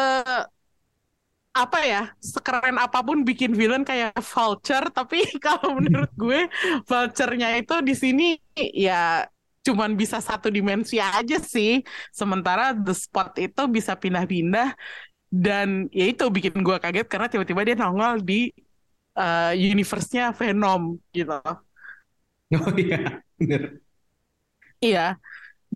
apa 1.57 1.79
ya 1.89 2.03
sekeren 2.21 2.77
apa 2.77 3.01
pun 3.07 3.25
bikin 3.25 3.55
villain 3.57 3.87
kayak 3.87 4.19
Vulture, 4.19 4.91
tapi 4.91 5.23
kalau 5.47 5.79
menurut 5.79 6.11
gue 6.19 6.51
Vulture-nya 6.91 7.55
itu 7.63 7.75
di 7.87 7.95
sini 7.95 8.25
ya 8.75 9.25
cuman 9.67 9.99
bisa 9.99 10.19
satu 10.23 10.49
dimensi 10.57 10.97
aja 11.03 11.37
sih. 11.43 11.83
Sementara 12.15 12.71
The 12.77 12.95
Spot 12.95 13.35
itu 13.43 13.63
bisa 13.67 13.93
pindah-pindah 13.99 14.69
dan 15.31 15.91
ya 15.91 16.07
itu 16.13 16.25
bikin 16.31 16.63
gue 16.63 16.77
kaget 16.79 17.07
karena 17.11 17.27
tiba-tiba 17.27 17.61
dia 17.67 17.77
nongol 17.77 18.23
di 18.23 18.55
uh, 19.19 19.53
universe-nya 19.53 20.31
Venom 20.39 21.03
gitu. 21.11 21.35
Oh 22.55 22.71
iya. 22.79 23.27
Bener. 23.43 23.83
Iya. 24.79 25.19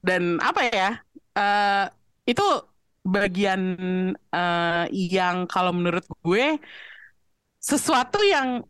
Dan 0.07 0.39
apa 0.39 0.61
ya? 0.71 0.89
eh, 1.39 1.85
itu 2.31 2.43
bagian 3.03 3.61
eh, 4.15 4.85
yang 4.93 5.37
kalau 5.51 5.73
menurut 5.75 6.05
gue 6.23 6.61
sesuatu 7.61 8.19
yang 8.25 8.65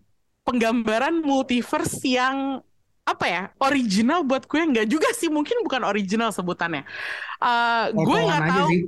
penggambaran 0.47 1.23
multiverse 1.23 2.03
yang 2.07 2.63
apa 3.11 3.27
ya 3.27 3.43
original 3.59 4.23
buat 4.23 4.47
gue 4.47 4.61
nggak 4.63 4.87
juga 4.87 5.11
sih 5.13 5.27
mungkin 5.27 5.61
bukan 5.67 5.83
original 5.83 6.31
sebutannya. 6.31 6.87
Eh, 7.43 7.85
gue 7.93 8.19
nggak 8.27 8.43
tahu. 8.47 8.69
sih. 8.71 8.81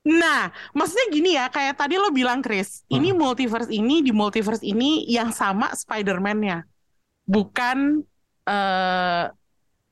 Nah, 0.00 0.48
maksudnya 0.72 1.06
gini 1.12 1.30
ya, 1.36 1.52
kayak 1.52 1.76
tadi 1.76 2.00
lo 2.00 2.08
bilang 2.08 2.40
Chris, 2.40 2.88
ini 2.88 3.12
multiverse 3.12 3.68
ini 3.68 4.00
di 4.00 4.16
multiverse 4.16 4.64
ini 4.64 5.04
yang 5.04 5.28
sama 5.28 5.76
Spider-Man-nya, 5.76 6.64
bukan 7.28 8.00
eh, 8.48 9.24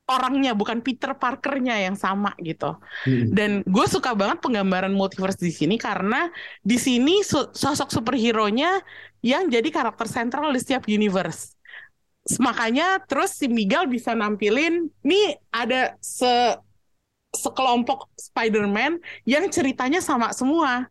orangnya, 0.09 0.57
bukan 0.57 0.81
Peter 0.81 1.13
Parker-nya 1.13 1.85
yang 1.85 1.93
sama 1.93 2.33
gitu. 2.41 2.81
Mm-mm. 3.05 3.29
Dan 3.29 3.61
gue 3.61 3.85
suka 3.85 4.17
banget 4.17 4.41
penggambaran 4.41 4.89
multiverse 4.89 5.37
di 5.37 5.53
sini 5.53 5.77
karena 5.77 6.25
di 6.65 6.81
sini 6.81 7.21
so- 7.21 7.53
sosok 7.53 7.93
superhero-nya 7.93 8.81
yang 9.21 9.45
jadi 9.53 9.69
karakter 9.69 10.09
sentral 10.09 10.49
di 10.49 10.59
setiap 10.59 10.89
universe. 10.89 11.58
Makanya 12.37 13.01
terus 13.09 13.33
si 13.33 13.49
Miguel 13.49 13.89
bisa 13.89 14.13
nampilin, 14.13 14.85
nih 15.01 15.41
ada 15.49 15.97
se 15.97 16.59
sekelompok 17.29 18.09
Spider-Man 18.17 19.01
yang 19.25 19.49
ceritanya 19.49 20.01
sama 20.01 20.33
semua 20.33 20.89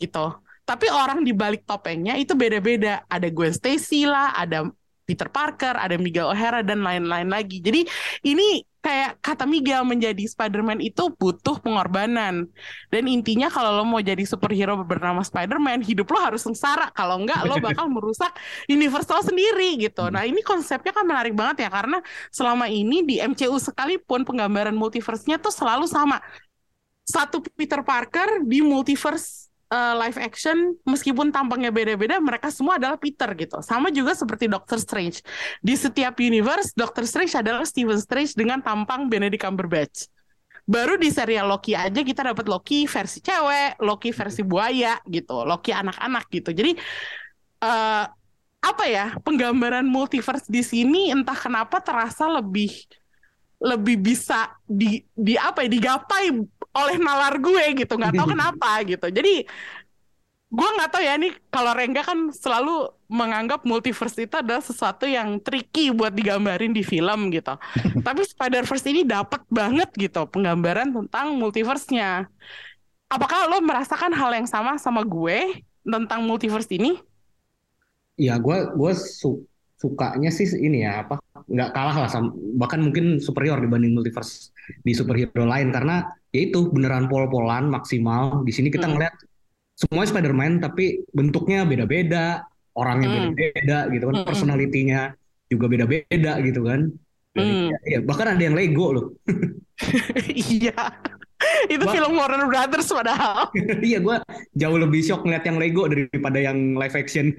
gitu. 0.00 0.36
Tapi 0.68 0.92
orang 0.92 1.24
di 1.24 1.32
balik 1.32 1.64
topengnya 1.64 2.16
itu 2.20 2.36
beda-beda. 2.36 3.04
Ada 3.08 3.32
Gwen 3.32 3.56
Stacy 3.56 4.04
lah, 4.04 4.36
ada 4.36 4.68
Peter 5.08 5.32
Parker, 5.32 5.80
ada 5.80 5.96
Miguel 5.96 6.28
O'Hara 6.28 6.60
dan 6.60 6.84
lain-lain 6.84 7.32
lagi. 7.32 7.64
Jadi 7.64 7.88
ini 8.28 8.60
kayak 8.88 9.20
kata 9.20 9.44
Miguel 9.44 9.84
menjadi 9.84 10.24
Spider-Man 10.24 10.80
itu 10.80 11.12
butuh 11.12 11.60
pengorbanan. 11.60 12.48
Dan 12.88 13.04
intinya 13.04 13.52
kalau 13.52 13.76
lo 13.76 13.84
mau 13.84 14.00
jadi 14.00 14.24
superhero 14.24 14.80
bernama 14.80 15.20
Spider-Man, 15.20 15.84
hidup 15.84 16.08
lo 16.08 16.18
harus 16.24 16.40
sengsara. 16.40 16.88
Kalau 16.96 17.20
enggak 17.20 17.44
lo 17.44 17.60
bakal 17.60 17.84
merusak 17.94 18.32
universe 18.64 19.12
lo 19.12 19.20
sendiri 19.20 19.76
gitu. 19.76 20.08
Nah, 20.08 20.24
ini 20.24 20.40
konsepnya 20.40 20.96
kan 20.96 21.04
menarik 21.04 21.36
banget 21.36 21.68
ya 21.68 21.70
karena 21.70 22.00
selama 22.32 22.64
ini 22.72 23.04
di 23.04 23.20
MCU 23.20 23.60
sekalipun 23.60 24.24
penggambaran 24.24 24.72
multiverse-nya 24.72 25.36
tuh 25.36 25.52
selalu 25.52 25.84
sama. 25.84 26.16
Satu 27.04 27.44
Peter 27.56 27.84
Parker 27.84 28.44
di 28.44 28.64
multiverse 28.64 29.47
eh, 29.68 29.94
live 30.04 30.18
action 30.18 30.76
meskipun 30.84 31.32
tampangnya 31.32 31.72
beda-beda 31.72 32.18
mereka 32.18 32.48
semua 32.48 32.76
adalah 32.76 32.96
Peter 32.96 33.28
gitu. 33.36 33.60
Sama 33.60 33.92
juga 33.92 34.16
seperti 34.16 34.48
Doctor 34.48 34.80
Strange. 34.80 35.20
Di 35.60 35.74
setiap 35.76 36.18
universe 36.20 36.72
Doctor 36.74 37.04
Strange 37.04 37.32
adalah 37.36 37.64
Stephen 37.68 38.00
Strange 38.00 38.32
dengan 38.34 38.60
tampang 38.64 39.06
Benedict 39.06 39.44
Cumberbatch. 39.44 40.08
Baru 40.68 41.00
di 41.00 41.08
serial 41.08 41.48
Loki 41.48 41.72
aja 41.72 42.04
kita 42.04 42.28
dapat 42.28 42.44
Loki 42.44 42.84
versi 42.84 43.24
cewek, 43.24 43.80
Loki 43.80 44.12
versi 44.12 44.44
buaya 44.44 45.00
gitu, 45.08 45.40
Loki 45.48 45.72
anak-anak 45.72 46.28
gitu. 46.28 46.52
Jadi 46.52 46.76
eh 47.58 48.06
apa 48.58 48.84
ya 48.90 49.14
penggambaran 49.22 49.86
multiverse 49.86 50.50
di 50.50 50.66
sini 50.66 51.14
entah 51.14 51.38
kenapa 51.38 51.78
terasa 51.78 52.26
lebih 52.26 52.74
lebih 53.58 53.98
bisa 53.98 54.54
di 54.66 55.02
di 55.14 55.34
apa 55.38 55.66
ya 55.66 55.70
digapai 55.70 56.30
oleh 56.84 56.96
nalar 57.00 57.34
gue 57.42 57.64
gitu 57.84 57.92
nggak 57.98 58.14
tahu 58.16 58.26
kenapa 58.34 58.70
gitu. 58.86 59.06
Jadi 59.10 59.46
gue 60.48 60.68
nggak 60.80 60.90
tahu 60.96 61.02
ya 61.04 61.14
nih 61.20 61.32
kalau 61.52 61.76
Rengga 61.76 62.00
kan 62.00 62.32
selalu 62.32 62.88
menganggap 63.12 63.68
multiverse 63.68 64.16
itu 64.24 64.32
adalah 64.32 64.64
sesuatu 64.64 65.04
yang 65.04 65.36
tricky 65.44 65.92
buat 65.92 66.12
digambarin 66.12 66.72
di 66.72 66.80
film 66.80 67.28
gitu. 67.28 67.52
Tapi 68.06 68.20
Spider-Verse 68.24 68.86
ini 68.88 69.04
dapat 69.04 69.44
banget 69.52 69.92
gitu 69.96 70.24
penggambaran 70.32 70.88
tentang 70.92 71.36
multiverse-nya. 71.36 72.32
Apakah 73.08 73.48
lo 73.48 73.60
merasakan 73.60 74.12
hal 74.16 74.30
yang 74.36 74.48
sama 74.48 74.76
sama 74.80 75.04
gue 75.04 75.64
tentang 75.84 76.20
multiverse 76.24 76.68
ini? 76.72 76.96
Ya, 78.16 78.40
gue 78.40 78.56
gue 78.72 78.92
su- 78.96 79.44
sukanya 79.78 80.32
sih 80.34 80.48
ini 80.58 80.82
ya 80.82 81.06
apa 81.06 81.22
nggak 81.46 81.70
kalah 81.70 81.96
lah 82.02 82.10
sama, 82.10 82.34
bahkan 82.58 82.82
mungkin 82.82 83.22
superior 83.22 83.62
dibanding 83.62 83.94
multiverse 83.94 84.50
di 84.82 84.92
superhero 84.96 85.44
lain. 85.44 85.70
Karena 85.70 86.02
ya 86.30 86.40
itu 86.44 86.68
beneran 86.70 87.08
pol-polan 87.08 87.68
maksimal. 87.68 88.44
Di 88.44 88.52
sini 88.52 88.68
kita 88.68 88.86
Hmm. 88.86 88.96
ngeliat 88.96 89.14
semuanya 89.74 90.08
Spider-Man 90.10 90.52
tapi 90.60 91.04
bentuknya 91.10 91.62
beda-beda, 91.64 92.44
orangnya 92.74 93.08
Hmm. 93.08 93.32
beda-beda 93.34 93.78
gitu 93.90 94.04
kan, 94.10 94.16
Hmm. 94.20 94.26
personalitinya 94.26 95.00
juga 95.48 95.66
beda-beda 95.66 96.32
gitu 96.42 96.62
kan. 96.64 96.80
Hmm. 97.38 97.70
ya, 97.86 98.02
bahkan 98.02 98.34
ada 98.34 98.42
yang 98.42 98.58
Lego 98.58 98.90
loh. 98.90 99.06
iya 100.58 100.74
itu 101.70 101.84
Wah. 101.86 101.94
film 101.94 102.18
Warner 102.18 102.50
Brothers 102.50 102.90
padahal 102.90 103.46
Iya, 103.86 104.02
gue 104.02 104.16
jauh 104.58 104.74
lebih 104.74 105.06
shock 105.06 105.22
ngeliat 105.22 105.46
yang 105.46 105.54
Lego 105.62 105.86
daripada 105.86 106.38
yang 106.42 106.74
live 106.74 106.96
action. 106.98 107.30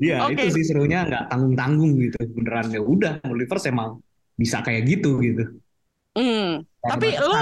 Iya, 0.00 0.24
Oke. 0.26 0.38
itu 0.48 0.56
sih 0.60 0.64
serunya 0.72 1.04
nggak 1.04 1.28
tanggung-tanggung 1.28 1.92
gitu. 2.00 2.18
Beneran 2.32 2.72
ya 2.72 2.80
udah, 2.80 3.20
multiverse 3.26 3.68
emang 3.68 4.00
bisa 4.34 4.64
kayak 4.64 4.88
gitu 4.88 5.20
gitu. 5.20 5.44
Hmm. 6.16 6.66
Tapi 6.82 7.06
lo. 7.18 7.40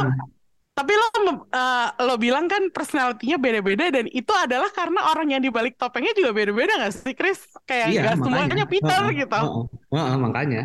Tapi 0.79 0.95
lo 0.95 1.07
eh, 1.51 1.87
lo 2.07 2.15
bilang 2.23 2.47
kan 2.47 2.71
personalitinya 2.71 3.35
beda-beda 3.43 3.91
dan 3.91 4.07
itu 4.15 4.31
adalah 4.31 4.71
karena 4.71 5.11
orang 5.11 5.35
yang 5.35 5.43
di 5.43 5.51
balik 5.51 5.75
topengnya 5.75 6.15
juga 6.15 6.31
beda-beda 6.31 6.79
gak 6.87 6.95
sih 6.95 7.15
Chris? 7.19 7.51
Kayak 7.67 7.89
Iya, 7.91 8.03
makanya. 8.15 8.23
semuanya 8.23 8.67
Peter 8.71 9.01
Heeh, 9.03 9.19
gitu. 9.27 9.37
heeh, 9.43 9.65
heeh, 9.91 10.17
makanya 10.23 10.61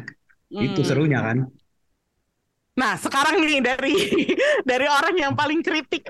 itu 0.62 0.80
Hmm. 0.80 0.86
serunya 0.86 1.20
kan. 1.26 1.38
Nah 2.78 2.94
sekarang 2.98 3.42
nih 3.42 3.62
dari 3.62 3.94
dari 4.70 4.86
orang 4.90 5.16
yang 5.18 5.34
paling 5.34 5.62
kritik 5.66 6.10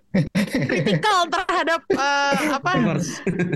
kritikal 0.68 1.28
terhadap 1.32 1.82
eh, 1.92 2.40
apa 2.60 2.72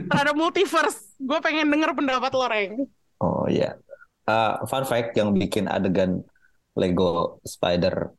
terhadap 0.07 0.35
multiverse, 0.39 1.19
gue 1.19 1.39
pengen 1.43 1.67
denger 1.67 1.91
pendapat 1.91 2.31
lo 2.31 2.47
Reng. 2.47 2.73
Oh 3.23 3.47
iya. 3.51 3.75
Eh, 4.27 4.53
fun 4.67 4.83
fact 4.83 5.15
yang 5.19 5.31
bikin 5.35 5.65
adegan 5.71 6.23
Lego 6.75 7.39
Spider 7.43 8.11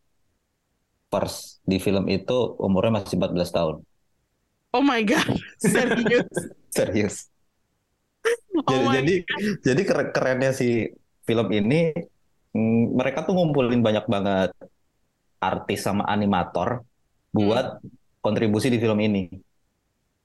Verse 1.13 1.39
di 1.71 1.77
film 1.85 2.05
itu 2.17 2.37
umurnya 2.67 2.93
masih 3.01 3.17
14 3.19 3.51
tahun. 3.57 3.77
Oh 4.73 4.81
my 4.83 5.03
god, 5.03 5.41
serius. 5.59 6.25
serius. 6.71 7.29
Oh 8.67 8.93
Jadi 8.93 8.97
jadi 8.97 9.13
jadi 9.67 9.83
keren- 9.89 10.13
kerennya 10.15 10.51
si 10.53 10.93
film 11.29 11.49
ini 11.59 11.75
mm, 12.57 12.97
mereka 12.99 13.19
tuh 13.27 13.33
ngumpulin 13.37 13.81
banyak 13.87 14.05
banget 14.15 14.51
artis 15.41 15.81
sama 15.87 16.05
animator 16.15 16.85
buat 17.37 17.81
kontribusi 18.25 18.69
di 18.75 18.79
film 18.83 18.99
ini. 19.03 19.23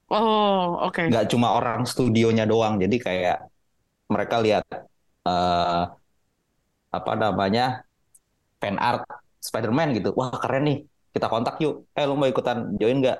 Oh, 0.10 0.78
oke. 0.82 1.04
Nggak 1.10 1.24
cuma 1.32 1.48
orang 1.58 1.80
studionya 1.92 2.44
doang. 2.52 2.74
Jadi 2.84 2.96
kayak 3.06 3.38
mereka 4.14 4.36
lihat 4.46 4.64
eh 5.28 5.82
apa 6.98 7.12
namanya 7.22 7.84
fan 8.62 8.78
art 8.90 9.04
Spider-Man 9.48 9.88
gitu. 10.00 10.10
Wah 10.20 10.32
keren 10.44 10.64
nih. 10.70 10.78
Kita 11.14 11.28
kontak 11.30 11.60
yuk. 11.64 11.92
Eh 11.98 12.06
lu 12.10 12.16
mau 12.20 12.28
ikutan 12.32 12.58
join 12.80 12.98
nggak? 13.04 13.20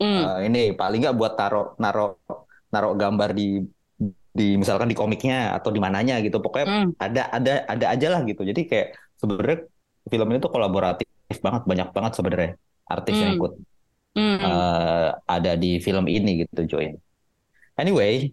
Hmm. 0.00 0.22
Eh, 0.24 0.38
ini 0.48 0.62
paling 0.80 0.98
nggak 1.02 1.16
buat 1.16 1.32
taro 1.40 1.74
naro 1.82 2.22
naro 2.72 2.88
gambar 2.94 3.30
di 3.32 3.60
di 4.36 4.46
misalkan 4.60 4.88
di 4.92 4.96
komiknya 4.96 5.56
atau 5.56 5.70
di 5.72 5.80
mananya 5.80 6.20
gitu. 6.20 6.38
Pokoknya 6.44 6.66
Hmm. 6.68 6.88
ada 7.00 7.22
ada 7.32 7.52
ada 7.66 7.86
aja 7.92 8.06
lah 8.12 8.20
gitu. 8.28 8.42
Jadi 8.44 8.60
kayak 8.70 8.88
sebenarnya 9.20 9.58
film 10.06 10.26
ini 10.30 10.38
tuh 10.38 10.52
kolaboratif 10.52 11.08
banget, 11.42 11.62
banyak 11.66 11.88
banget 11.96 12.12
sebenarnya 12.14 12.50
artis 12.86 13.16
yang 13.18 13.32
Hmm. 13.34 13.38
ikut 13.40 13.52
Hmm. 14.16 14.36
eh, 14.40 15.08
ada 15.28 15.52
di 15.60 15.76
film 15.84 16.04
ini 16.08 16.44
gitu 16.44 16.64
join. 16.64 16.96
Anyway, 17.76 18.32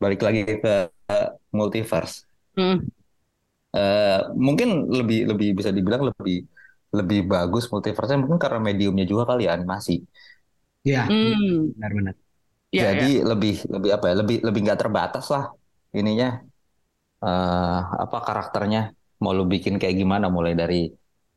balik 0.00 0.20
lagi 0.24 0.44
ke 0.60 0.74
eh, 1.10 1.28
multiverse. 1.52 2.24
Hmm. 2.56 2.84
Eh, 3.70 4.18
mungkin 4.34 4.68
lebih 4.90 5.30
lebih 5.30 5.48
bisa 5.58 5.70
dibilang 5.70 6.02
lebih 6.10 6.42
lebih 6.90 7.18
bagus 7.30 7.70
multiverse 7.70 8.18
mungkin 8.18 8.40
karena 8.42 8.58
mediumnya 8.58 9.06
juga 9.06 9.22
kali 9.30 9.46
ya 9.46 9.54
animasi. 9.54 10.02
Ya, 10.82 11.06
Hmm. 11.06 11.70
benar-benar. 11.76 12.14
Ya, 12.74 12.82
ya. 12.82 12.90
Jadi 12.94 13.08
lebih 13.22 13.54
lebih 13.70 13.90
apa 13.94 14.04
ya? 14.10 14.14
Lebih 14.22 14.36
lebih 14.46 14.60
nggak 14.66 14.80
terbatas 14.82 15.26
lah 15.34 15.44
ininya 15.94 16.42
eh 17.24 17.80
apa 18.04 18.18
karakternya. 18.26 18.80
Mau 19.22 19.32
lu 19.36 19.44
bikin 19.44 19.76
kayak 19.76 19.96
gimana 20.00 20.26
mulai 20.32 20.56
dari 20.56 20.88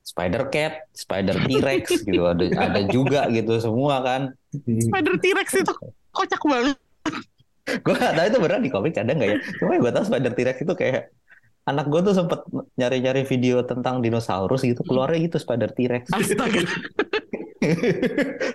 Spider 0.03 0.43
Cat, 0.53 0.73
Spider 0.95 1.35
T-Rex 1.43 1.83
gitu 2.07 2.23
ada 2.25 2.43
ada 2.65 2.79
juga 2.87 3.27
gitu 3.29 3.51
semua 3.59 3.95
kan. 4.07 4.21
Spider 4.87 5.15
T-Rex 5.21 5.47
itu 5.61 5.73
kocak 6.15 6.41
banget. 6.47 6.77
Gue 7.63 7.95
gak 7.95 8.13
tahu 8.15 8.25
itu 8.27 8.37
beneran 8.43 8.63
di 8.63 8.71
komik 8.71 8.93
ada 8.99 9.11
nggak 9.15 9.29
ya. 9.31 9.37
Cuma 9.59 9.71
gue 9.79 9.91
tahu 9.95 10.03
Spider 10.07 10.31
T-Rex 10.35 10.57
itu 10.63 10.73
kayak 10.75 11.01
anak 11.63 11.85
gue 11.87 12.01
tuh 12.03 12.15
sempet 12.15 12.43
nyari-nyari 12.75 13.23
video 13.23 13.63
tentang 13.63 14.03
dinosaurus 14.03 14.67
gitu 14.67 14.83
keluarnya 14.83 15.31
gitu 15.31 15.37
Spider 15.39 15.71
T-Rex. 15.71 16.11
Astaga. 16.11 16.59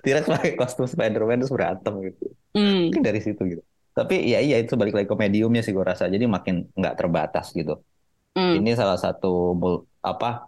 T-Rex 0.04 0.24
pakai 0.28 0.52
kostum 0.60 0.84
Spider-Man 0.84 1.40
terus 1.40 1.52
berantem 1.52 2.12
gitu. 2.12 2.24
Hmm. 2.52 2.92
Mungkin 2.92 3.04
dari 3.04 3.20
situ 3.24 3.40
gitu. 3.48 3.62
Tapi 3.96 4.28
ya 4.28 4.44
iya 4.44 4.60
itu 4.60 4.76
balik 4.76 4.94
lagi 4.94 5.08
ke 5.08 5.16
mediumnya 5.16 5.64
sih 5.64 5.72
gue 5.72 5.82
rasa. 5.82 6.06
Jadi 6.06 6.28
makin 6.28 6.68
nggak 6.76 6.94
terbatas 7.00 7.56
gitu. 7.56 7.80
Hmm. 8.36 8.60
Ini 8.60 8.76
salah 8.76 9.00
satu 9.00 9.56
mul- 9.56 9.88
apa 10.04 10.44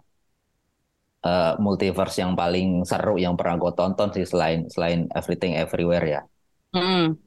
eh, 1.25 1.53
multiverse 1.57 2.21
yang 2.21 2.37
paling 2.37 2.85
seru 2.85 3.17
yang 3.17 3.33
pernah 3.33 3.57
gue 3.57 3.71
tonton 3.73 4.13
sih 4.13 4.25
selain 4.29 4.69
selain 4.69 5.09
Everything 5.17 5.57
Everywhere 5.57 6.05
ya. 6.05 6.21
Hmm. 6.77 7.17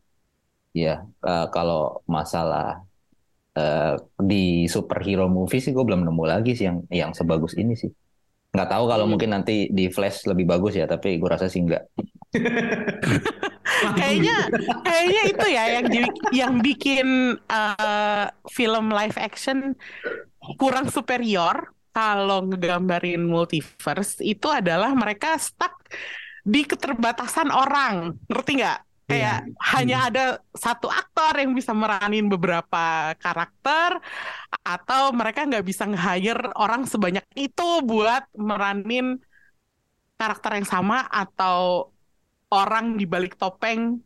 Iya, 0.75 1.07
eh, 1.07 1.47
kalau 1.55 2.03
masalah 2.07 2.83
eh, 3.59 3.95
di 4.31 4.67
superhero 4.75 5.25
movie 5.31 5.61
sih 5.63 5.73
gue 5.77 5.85
belum 5.89 6.03
nemu 6.07 6.25
lagi 6.27 6.51
sih 6.59 6.67
yang 6.69 6.79
yang 6.91 7.11
sebagus 7.19 7.55
ini 7.59 7.75
sih. 7.79 7.91
Nggak 8.55 8.69
tahu 8.71 8.85
kalau 8.93 9.05
Hmm. 9.05 9.13
mungkin 9.17 9.31
nanti 9.35 9.67
di 9.71 9.91
Flash 9.91 10.27
lebih 10.31 10.47
bagus 10.47 10.75
ya, 10.79 10.87
tapi 10.87 11.19
gue 11.21 11.29
rasa 11.31 11.47
sih 11.51 11.61
nggak. 11.67 11.83
Kayaknya 13.99 14.37
kayaknya 14.81 15.23
itu 15.29 15.47
ya 15.51 15.65
yang 15.77 15.87
di- 15.93 16.17
yang 16.33 16.55
bikin 16.63 17.07
eh, 17.51 18.27
film 18.49 18.91
live 18.91 19.19
action 19.19 19.75
kurang 20.61 20.89
superior 20.93 21.73
kalau 21.95 22.43
ngegambarin 22.51 23.23
multiverse 23.23 24.19
itu 24.21 24.51
adalah 24.51 24.91
mereka 24.99 25.39
stuck 25.39 25.79
di 26.45 26.67
keterbatasan 26.67 27.49
orang, 27.49 28.19
ngerti 28.29 28.61
nggak? 28.61 28.79
Kayak 29.05 29.45
hanya 29.77 30.09
ada 30.09 30.25
satu 30.57 30.89
aktor 30.89 31.37
yang 31.37 31.53
bisa 31.53 31.77
meranin 31.77 32.25
beberapa 32.33 33.13
karakter, 33.21 34.01
atau 34.65 35.13
mereka 35.13 35.45
nggak 35.45 35.67
bisa 35.67 35.85
nge-hire 35.85 36.53
orang 36.57 36.89
sebanyak 36.89 37.25
itu 37.37 37.85
buat 37.85 38.25
meranin 38.33 39.21
karakter 40.17 40.57
yang 40.63 40.69
sama 40.69 41.05
atau 41.11 41.91
orang 42.55 42.95
di 42.97 43.05
balik 43.05 43.35
topeng 43.37 43.99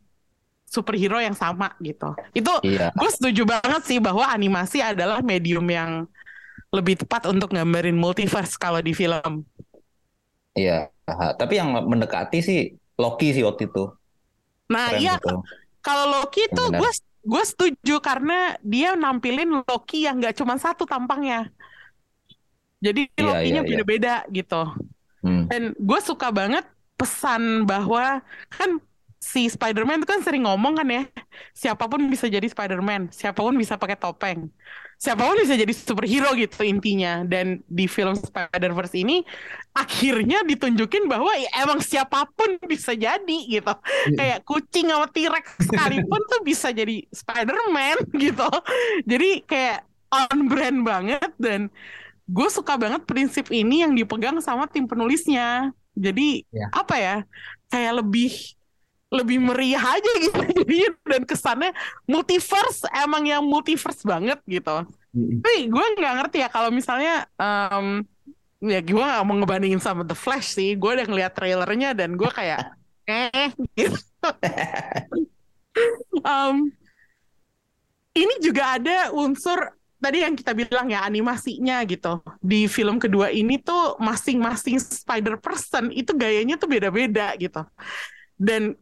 superhero 0.69 1.17
yang 1.17 1.33
sama 1.37 1.73
gitu. 1.81 2.13
Itu 2.33 2.51
Iya, 2.61 2.91
gue 2.93 3.09
setuju 3.09 3.43
banget 3.47 3.81
sih 3.89 3.97
bahwa 3.97 4.25
animasi 4.29 4.83
adalah 4.83 5.21
medium 5.25 5.65
yang 5.69 6.05
lebih 6.69 7.01
tepat 7.01 7.25
untuk 7.29 7.49
gambarin 7.53 7.97
multiverse 7.97 8.55
kalau 8.59 8.81
di 8.83 8.93
film. 8.93 9.45
iya. 10.59 10.73
Ha, 11.09 11.33
Tapi 11.39 11.53
yang 11.59 11.69
mendekati 11.91 12.37
sih 12.47 12.57
Loki 13.01 13.25
sih 13.35 13.43
waktu 13.47 13.63
itu. 13.69 13.79
Nah 14.69 14.85
Keren 14.93 15.01
iya 15.01 15.13
gitu. 15.17 15.35
kalau 15.81 16.05
Loki 16.13 16.41
tuh 16.53 16.67
Benar. 16.69 16.79
gue 16.81 16.91
gue 17.29 17.43
setuju 17.45 17.95
karena 17.99 18.55
dia 18.63 18.95
nampilin 18.95 19.49
Loki 19.67 20.05
yang 20.07 20.17
nggak 20.21 20.35
cuma 20.39 20.55
satu 20.57 20.83
tampangnya. 20.87 21.49
Jadi 22.79 23.11
Iya, 23.11 23.23
Loki-nya 23.27 23.61
iya. 23.63 23.67
beda-beda 23.67 24.13
gitu. 24.31 24.61
Hmm. 25.23 25.43
Dan 25.51 25.61
gue 25.75 25.99
suka 25.99 26.31
banget 26.31 26.63
pesan 26.95 27.67
bahwa 27.67 28.23
kan 28.51 28.69
si 29.19 29.51
Spider-Man 29.51 29.99
itu 29.99 30.07
kan 30.07 30.21
sering 30.23 30.47
ngomong 30.47 30.79
kan 30.79 30.87
ya, 30.87 31.03
siapa 31.51 31.91
pun 31.91 31.99
bisa 32.07 32.31
jadi 32.31 32.47
Spider-Man, 32.47 33.11
siapa 33.11 33.39
pun 33.43 33.55
bisa 33.59 33.75
pakai 33.75 33.99
topeng, 33.99 34.47
siapa 34.99 35.23
pun 35.23 35.39
bisa 35.39 35.55
jadi 35.55 35.71
superhero 35.71 36.35
gitu 36.35 36.59
intinya. 36.61 37.23
Dan 37.23 37.63
di 37.65 37.87
film 37.87 38.19
Spider-Verse 38.19 38.99
ini 38.99 39.23
akhirnya 39.71 40.43
ditunjukin 40.43 41.07
bahwa 41.07 41.31
ya 41.39 41.47
emang 41.63 41.79
siapa 41.79 42.27
pun 42.35 42.59
bisa 42.67 42.91
jadi 42.93 43.37
gitu. 43.47 43.73
Kayak 44.13 44.43
kucing 44.43 44.91
sama 44.91 45.07
T-Rex 45.07 45.45
sekalipun 45.63 46.21
tuh 46.27 46.41
bisa 46.43 46.69
jadi 46.75 46.99
Spider-Man 47.09 47.97
gitu. 48.27 48.49
Jadi 49.07 49.47
kayak 49.47 49.87
on 50.11 50.51
brand 50.51 50.83
banget 50.83 51.31
dan 51.39 51.71
gue 52.27 52.47
suka 52.51 52.75
banget 52.75 53.07
prinsip 53.07 53.47
ini 53.49 53.87
yang 53.87 53.95
dipegang 53.95 54.35
sama 54.43 54.67
tim 54.67 54.83
penulisnya. 54.85 55.71
Jadi 55.95 56.43
Ya. 56.51 56.67
apa 56.75 56.95
ya? 56.99 57.15
Kayak 57.71 58.03
lebih 58.03 58.58
lebih 59.09 59.41
meriah 59.41 59.81
aja 59.81 60.11
gitu 60.21 60.37
dan 61.09 61.25
kesannya 61.25 61.73
multiverse 62.05 62.85
emang 62.93 63.25
yang 63.25 63.41
multiverse 63.41 64.05
banget 64.05 64.37
gitu. 64.45 64.85
Mm-mm. 65.17 65.41
Tapi 65.41 65.65
gue 65.65 65.85
nggak 65.97 66.13
ngerti 66.21 66.37
ya 66.45 66.49
kalau 66.53 66.69
misalnya 66.69 67.25
em, 67.41 68.05
ya 68.61 68.79
gue 68.85 69.01
nggak 69.01 69.25
mau 69.25 69.35
ngebandingin 69.41 69.81
sama 69.81 70.05
The 70.05 70.13
Flash 70.13 70.53
sih. 70.53 70.77
Gue 70.77 70.93
udah 70.93 71.07
ngeliat 71.09 71.33
trailernya 71.33 71.97
dan 71.97 72.13
gue 72.13 72.29
kayak 72.29 72.77
eh 73.09 73.49
gitu. 73.73 73.97
Em, 76.25 76.75
ini 78.13 78.35
juga 78.43 78.75
ada 78.75 79.15
unsur 79.15 79.79
tadi 79.99 80.23
yang 80.23 80.35
kita 80.35 80.53
bilang 80.53 80.91
ya 80.91 81.01
animasinya 81.01 81.81
gitu. 81.89 82.21
Di 82.39 82.69
film 82.69 83.01
kedua 83.01 83.33
ini 83.33 83.57
tuh 83.57 83.97
masing-masing 83.97 84.77
Spider 84.77 85.39
Person 85.41 85.89
itu 85.89 86.13
gayanya 86.13 86.59
tuh 86.61 86.69
beda-beda 86.69 87.33
gitu. 87.39 87.63
Dan 88.39 88.75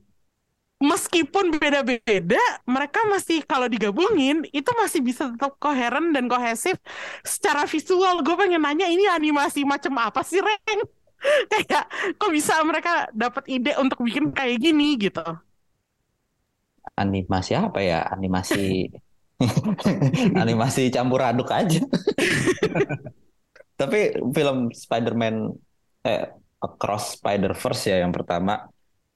meskipun 0.78 1.58
beda-beda, 1.58 2.42
mereka 2.70 3.02
masih 3.10 3.42
kalau 3.46 3.66
digabungin 3.66 4.46
itu 4.54 4.72
masih 4.78 5.02
bisa 5.02 5.30
tetap 5.34 5.58
koheren 5.58 6.14
dan 6.14 6.30
kohesif 6.30 6.78
secara 7.26 7.66
visual. 7.66 8.22
Gue 8.22 8.36
pengen 8.38 8.62
nanya 8.62 8.86
ini 8.86 9.10
animasi 9.10 9.66
macam 9.66 9.98
apa 9.98 10.22
sih, 10.22 10.42
Reng? 10.42 10.82
Kayak 11.52 11.90
kok 12.22 12.30
bisa 12.30 12.62
mereka 12.62 13.10
dapat 13.10 13.50
ide 13.50 13.74
untuk 13.82 14.06
bikin 14.06 14.30
kayak 14.30 14.62
gini 14.62 15.02
gitu. 15.02 15.26
Animasi 16.94 17.58
apa 17.58 17.82
ya? 17.82 18.06
Animasi 18.14 18.86
animasi 20.42 20.94
campur 20.94 21.26
aduk 21.26 21.50
aja. 21.50 21.82
Tapi 23.78 24.18
film 24.34 24.70
Spider-Man 24.74 25.36
eh 26.06 26.34
Across 26.58 27.22
Spider-Verse 27.22 27.94
ya 27.94 27.98
yang 28.02 28.14
pertama 28.14 28.66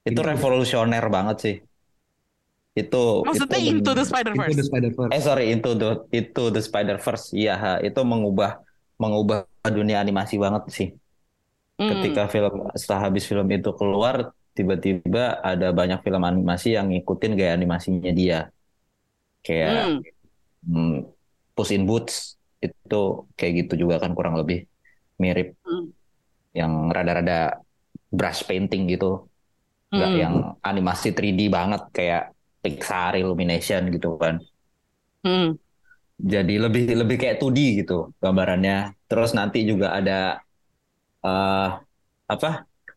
itu 0.10 0.20
revolusioner 0.30 1.04
banget 1.16 1.38
sih. 1.44 1.56
Itu 2.72 3.28
Maksudnya 3.28 3.60
itu 3.60 3.68
Into 3.72 3.92
the 3.92 4.04
men- 4.04 4.08
Itu 4.40 4.54
The 4.56 4.64
Spider-Verse. 4.64 4.64
Spider-Verse. 4.72 5.12
eh 5.12 5.22
sorry 5.22 5.46
Into 5.54 5.70
the 5.76 5.90
Into 6.16 6.44
the 6.56 6.62
Spider-Verse. 6.64 7.26
Iya, 7.36 7.54
itu 7.84 8.00
mengubah 8.12 8.52
mengubah 8.96 9.40
dunia 9.68 9.98
animasi 10.00 10.36
banget 10.40 10.64
sih. 10.72 10.88
Hmm. 11.80 11.90
Ketika 11.92 12.32
film 12.32 12.54
setelah 12.78 13.02
habis 13.12 13.24
film 13.28 13.48
itu 13.52 13.70
keluar, 13.76 14.32
tiba-tiba 14.56 15.42
ada 15.44 15.68
banyak 15.76 16.00
film 16.06 16.22
animasi 16.24 16.78
yang 16.78 16.88
ngikutin 16.94 17.32
gaya 17.40 17.52
animasinya 17.60 18.12
dia. 18.16 18.40
Kayak 19.44 19.74
Hmm. 19.74 20.00
hmm, 20.70 20.94
Puss 21.58 21.72
in 21.76 21.84
Boots 21.90 22.38
itu 22.62 23.02
kayak 23.36 23.54
gitu 23.66 23.74
juga 23.88 23.96
kan 24.00 24.14
kurang 24.14 24.38
lebih 24.40 24.64
mirip 25.20 25.58
Hmm. 25.66 25.90
yang 26.56 26.72
rada-rada 26.94 27.60
brush 28.12 28.44
painting 28.48 28.88
gitu. 28.92 29.31
Nggak 29.94 30.12
Hmm. 30.12 30.22
yang 30.22 30.36
animasi 30.70 31.08
3D 31.18 31.40
banget 31.58 31.82
kayak 31.98 32.22
Pixar 32.64 33.12
Illumination 33.22 33.82
gitu 33.96 34.08
kan. 34.24 34.36
Hmm. 35.24 35.58
Jadi 36.34 36.54
lebih 36.64 36.84
lebih 37.02 37.16
kayak 37.22 37.38
2D 37.42 37.58
gitu 37.82 37.94
gambarannya. 38.22 38.94
Terus 39.10 39.30
nanti 39.38 39.58
juga 39.70 39.88
ada 39.98 40.12
eh 41.26 41.68
apa 42.34 42.48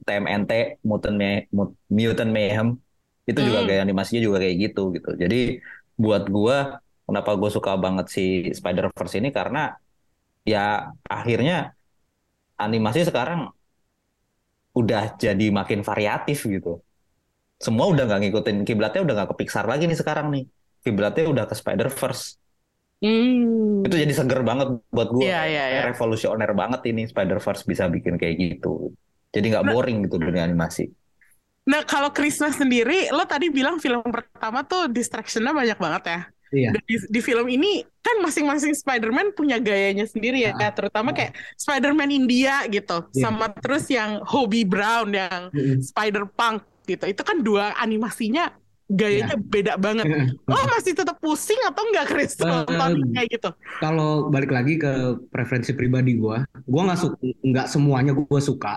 TMNT 0.07 0.53
Mutant, 0.91 1.17
May- 1.21 1.45
Mut- 1.57 1.77
Mutant 1.99 2.31
Mayhem 2.37 2.69
itu 3.29 3.41
juga 3.49 3.59
Hmm. 3.61 3.69
gaya 3.69 3.81
animasinya 3.87 4.21
juga 4.27 4.39
kayak 4.43 4.57
gitu 4.65 4.81
gitu. 4.97 5.09
Jadi 5.23 5.37
buat 6.03 6.23
gua 6.37 6.57
kenapa 7.07 7.31
gue 7.41 7.51
suka 7.57 7.71
banget 7.85 8.07
si 8.15 8.23
Spider-Verse 8.59 9.15
ini 9.21 9.29
karena 9.39 9.59
ya 10.53 10.59
akhirnya 11.17 11.55
animasi 12.65 13.01
sekarang 13.09 13.41
udah 14.75 15.15
jadi 15.17 15.47
makin 15.55 15.87
variatif 15.87 16.45
gitu. 16.45 16.83
Semua 17.63 17.87
udah 17.89 18.05
nggak 18.05 18.21
ngikutin 18.29 18.57
kiblatnya 18.67 19.01
udah 19.07 19.15
nggak 19.23 19.29
ke 19.33 19.37
Pixar 19.47 19.65
lagi 19.65 19.87
nih 19.87 19.99
sekarang 19.99 20.35
nih. 20.35 20.45
Kiblatnya 20.85 21.25
udah 21.31 21.45
ke 21.49 21.55
Spider-Verse. 21.55 22.37
Hmm. 23.01 23.87
Itu 23.87 23.95
jadi 23.95 24.13
seger 24.13 24.43
banget 24.43 24.81
buat 24.91 25.09
gue. 25.15 25.25
Iya, 25.25 25.43
iya, 25.49 25.65
iya. 25.71 25.83
Revolusioner 25.89 26.51
banget 26.53 26.85
ini 26.91 27.07
Spider-Verse 27.09 27.65
bisa 27.65 27.87
bikin 27.89 28.19
kayak 28.19 28.35
gitu. 28.37 28.93
Jadi 29.33 29.47
nggak 29.55 29.65
Nah- 29.65 29.73
boring 29.73 29.99
gitu 30.05 30.17
dunia 30.21 30.45
animasi. 30.45 30.91
Nah, 31.65 31.81
kalau 31.89 32.13
Christmas 32.13 32.61
sendiri, 32.61 33.09
lo 33.09 33.25
tadi 33.25 33.49
bilang 33.49 33.81
film 33.81 34.05
pertama 34.13 34.69
tuh 34.69 34.85
distraction-nya 34.93 35.57
banyak 35.57 35.79
banget 35.81 36.03
ya. 36.05 36.21
Iya. 36.55 36.71
Di, 36.87 36.97
di 37.11 37.21
film 37.21 37.47
ini 37.51 37.83
kan 37.99 38.23
masing-masing 38.23 38.73
Spider-Man 38.79 39.35
punya 39.35 39.59
gayanya 39.59 40.07
sendiri 40.07 40.47
ya, 40.47 40.55
Ah, 40.55 40.71
terutama 40.71 41.11
ah. 41.11 41.15
kayak 41.19 41.33
Spider-Man 41.59 42.11
India 42.15 42.63
gitu, 42.71 43.11
Iya. 43.11 43.23
sama 43.27 43.51
terus 43.51 43.91
yang 43.91 44.23
Hobie 44.23 44.63
Brown 44.63 45.11
yang 45.11 45.51
Mm-mm. 45.51 45.83
Spider-Punk 45.83 46.63
gitu. 46.87 47.05
Itu 47.11 47.23
kan 47.27 47.43
dua 47.43 47.75
animasinya 47.83 48.55
gayanya 48.87 49.35
beda 49.41 49.81
banget. 49.81 50.05
Lo 50.45 50.61
masih 50.69 50.93
tetap 50.93 51.17
pusing 51.19 51.57
atau 51.65 51.83
enggak 51.89 52.07
Chris 52.13 52.37
nonton 52.39 53.01
kayak 53.17 53.29
gitu? 53.41 53.51
Kalau 53.81 54.29
balik 54.29 54.53
lagi 54.53 54.77
ke 54.77 55.19
preferensi 55.33 55.73
pribadi 55.73 56.15
gua, 56.21 56.45
gua 56.69 56.93
nggak 56.93 57.01
suka, 57.01 57.17
nggak 57.43 57.67
semuanya 57.73 58.13
gua 58.15 58.41
suka, 58.41 58.75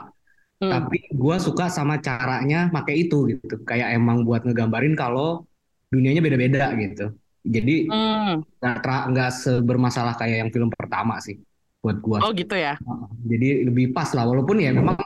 Hmm. 0.58 0.74
tapi 0.74 1.06
gua 1.14 1.38
suka 1.38 1.70
sama 1.70 2.02
caranya 2.02 2.72
pakai 2.74 3.06
itu 3.06 3.30
gitu. 3.30 3.62
Kayak 3.62 3.94
emang 3.94 4.26
buat 4.26 4.42
ngegambarin 4.42 4.98
kalau 4.98 5.46
dunianya 5.94 6.24
beda-beda 6.24 6.74
gitu. 6.80 7.14
Jadi 7.48 7.76
Hmm. 7.88 8.44
nggak 8.60 8.78
tra- 8.84 9.08
nggak 9.08 9.32
sebermasalah 9.32 10.14
kayak 10.20 10.38
yang 10.46 10.52
film 10.52 10.70
pertama 10.72 11.18
sih 11.24 11.40
buat 11.80 11.98
gua. 12.04 12.20
Oh 12.28 12.32
gitu 12.36 12.54
ya. 12.54 12.76
Heeh. 12.76 13.08
Jadi 13.32 13.48
lebih 13.72 13.96
pas 13.96 14.12
lah, 14.12 14.28
walaupun 14.28 14.60
ya 14.60 14.76
memang 14.76 15.00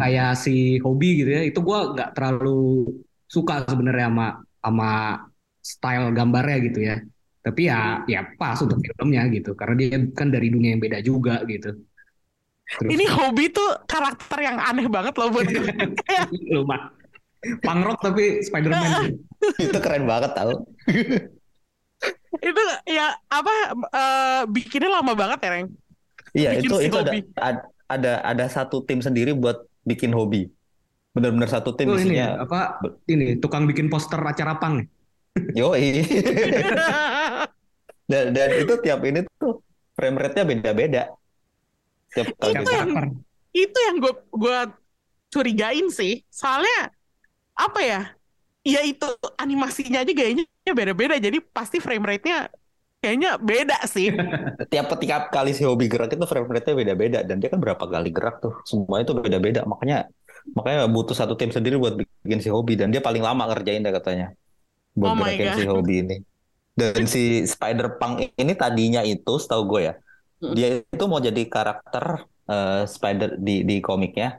kayak 0.00 0.34
si 0.40 0.80
hobi 0.80 1.22
gitu 1.22 1.30
ya, 1.30 1.42
itu 1.44 1.60
gua 1.60 1.92
nggak 1.92 2.10
terlalu 2.16 2.88
suka 3.28 3.68
sebenarnya 3.68 4.08
sama 4.08 4.28
sama 4.64 4.90
style 5.60 6.08
gambarnya 6.16 6.58
gitu 6.72 6.80
ya. 6.80 6.96
Tapi 7.44 7.68
ya 7.68 8.00
ya 8.08 8.24
pas 8.40 8.56
untuk 8.64 8.80
filmnya 8.80 9.28
gitu, 9.28 9.52
karena 9.52 9.74
dia 9.76 9.96
kan 10.16 10.32
dari 10.32 10.48
dunia 10.48 10.72
yang 10.72 10.80
beda 10.80 10.98
juga 11.04 11.44
gitu. 11.44 11.76
Terus 12.64 12.90
Ini 12.96 13.04
Hobie 13.12 13.52
tuh 13.52 13.84
karakter 13.84 14.40
yang 14.40 14.56
aneh 14.56 14.88
banget 14.88 15.12
loh 15.20 15.28
buat 15.28 15.44
gue. 15.44 15.68
Kayak, 16.00 16.32
lu 16.48 16.64
mah 16.64 16.88
punk 17.60 17.80
rock 17.84 18.00
tapi 18.00 18.40
Spider-Man. 18.40 19.12
itu 19.60 19.78
keren 19.84 20.08
banget 20.08 20.32
tau. 20.32 20.64
itu 22.40 22.62
ya 22.88 23.06
apa 23.28 23.52
eh, 23.92 24.40
bikinnya 24.48 24.90
lama 24.90 25.12
banget 25.14 25.38
ya, 25.44 25.50
Reng? 25.52 25.68
Iya 26.34 26.50
Bikin 26.58 26.64
itu 26.66 26.74
si 26.80 26.84
itu 26.88 26.96
ada, 26.98 27.10
hobi. 27.10 27.18
ad- 27.38 27.66
ada 27.84 28.12
ada 28.24 28.44
satu 28.48 28.82
tim 28.82 28.98
sendiri 28.98 29.30
buat 29.32 29.68
bikin 29.84 30.10
hobi. 30.10 30.50
Bener-bener 31.14 31.46
satu 31.46 31.70
tim 31.78 31.90
Oh 31.90 31.94
ini 31.94 32.18
isinya. 32.18 32.42
apa 32.42 32.82
ini 33.06 33.38
tukang 33.38 33.70
bikin 33.70 33.86
poster 33.86 34.18
acara 34.18 34.58
nih. 34.58 34.86
Yoi. 35.60 36.02
dan, 38.10 38.24
dan 38.34 38.48
itu 38.60 38.74
tiap 38.82 39.00
ini 39.06 39.22
tuh 39.38 39.62
frame 39.94 40.18
rate-nya 40.18 40.44
beda-beda. 40.44 41.02
Tiap 42.14 42.26
Itu 42.34 42.50
yang- 42.50 42.66
karakter. 42.66 43.04
itu 43.54 43.78
yang 43.86 43.96
gue 44.02 44.14
gue 44.34 44.58
curigain 45.30 45.86
sih. 45.90 46.22
Soalnya 46.26 46.90
apa 47.54 47.80
ya? 47.82 48.00
Ya 48.64 48.80
itu 48.80 49.04
animasinya 49.36 50.00
aja 50.00 50.12
gayanya 50.12 50.44
beda-beda. 50.64 51.20
Jadi 51.20 51.38
pasti 51.44 51.78
frame 51.78 52.04
rate-nya 52.04 52.48
kayaknya 53.04 53.36
beda 53.36 53.78
sih. 53.84 54.08
tiap 54.72 54.88
ketika 54.96 55.28
kali 55.28 55.52
si 55.52 55.68
hobi 55.68 55.86
gerak 55.92 56.16
itu 56.16 56.24
frame 56.24 56.48
rate-nya 56.48 56.74
beda-beda. 56.74 57.18
Dan 57.22 57.38
dia 57.44 57.52
kan 57.52 57.60
berapa 57.60 57.84
kali 57.84 58.08
gerak 58.08 58.40
tuh. 58.40 58.56
Semua 58.64 59.04
itu 59.04 59.12
beda-beda. 59.12 59.68
Makanya 59.68 60.08
makanya 60.56 60.88
butuh 60.88 61.16
satu 61.16 61.36
tim 61.36 61.52
sendiri 61.52 61.76
buat 61.76 62.00
bikin 62.00 62.40
si 62.40 62.48
hobi. 62.48 62.80
Dan 62.80 62.88
dia 62.88 63.04
paling 63.04 63.20
lama 63.20 63.52
ngerjain 63.52 63.84
deh 63.84 63.92
katanya. 63.92 64.32
Buat 64.96 65.12
Oh 65.12 65.16
gerakin 65.20 65.48
si 65.60 65.64
hobi 65.68 65.94
ini. 66.00 66.16
Dan 66.74 67.06
si 67.06 67.44
Spider 67.46 68.00
Punk 68.00 68.34
ini 68.34 68.52
tadinya 68.58 69.04
itu 69.06 69.38
setahu 69.38 69.62
gue 69.68 69.82
ya 69.92 69.94
dia 70.52 70.84
itu 70.84 71.04
mau 71.08 71.22
jadi 71.22 71.42
karakter 71.48 72.28
eh, 72.50 72.82
Spider 72.84 73.40
di 73.40 73.64
di 73.64 73.80
komiknya 73.80 74.36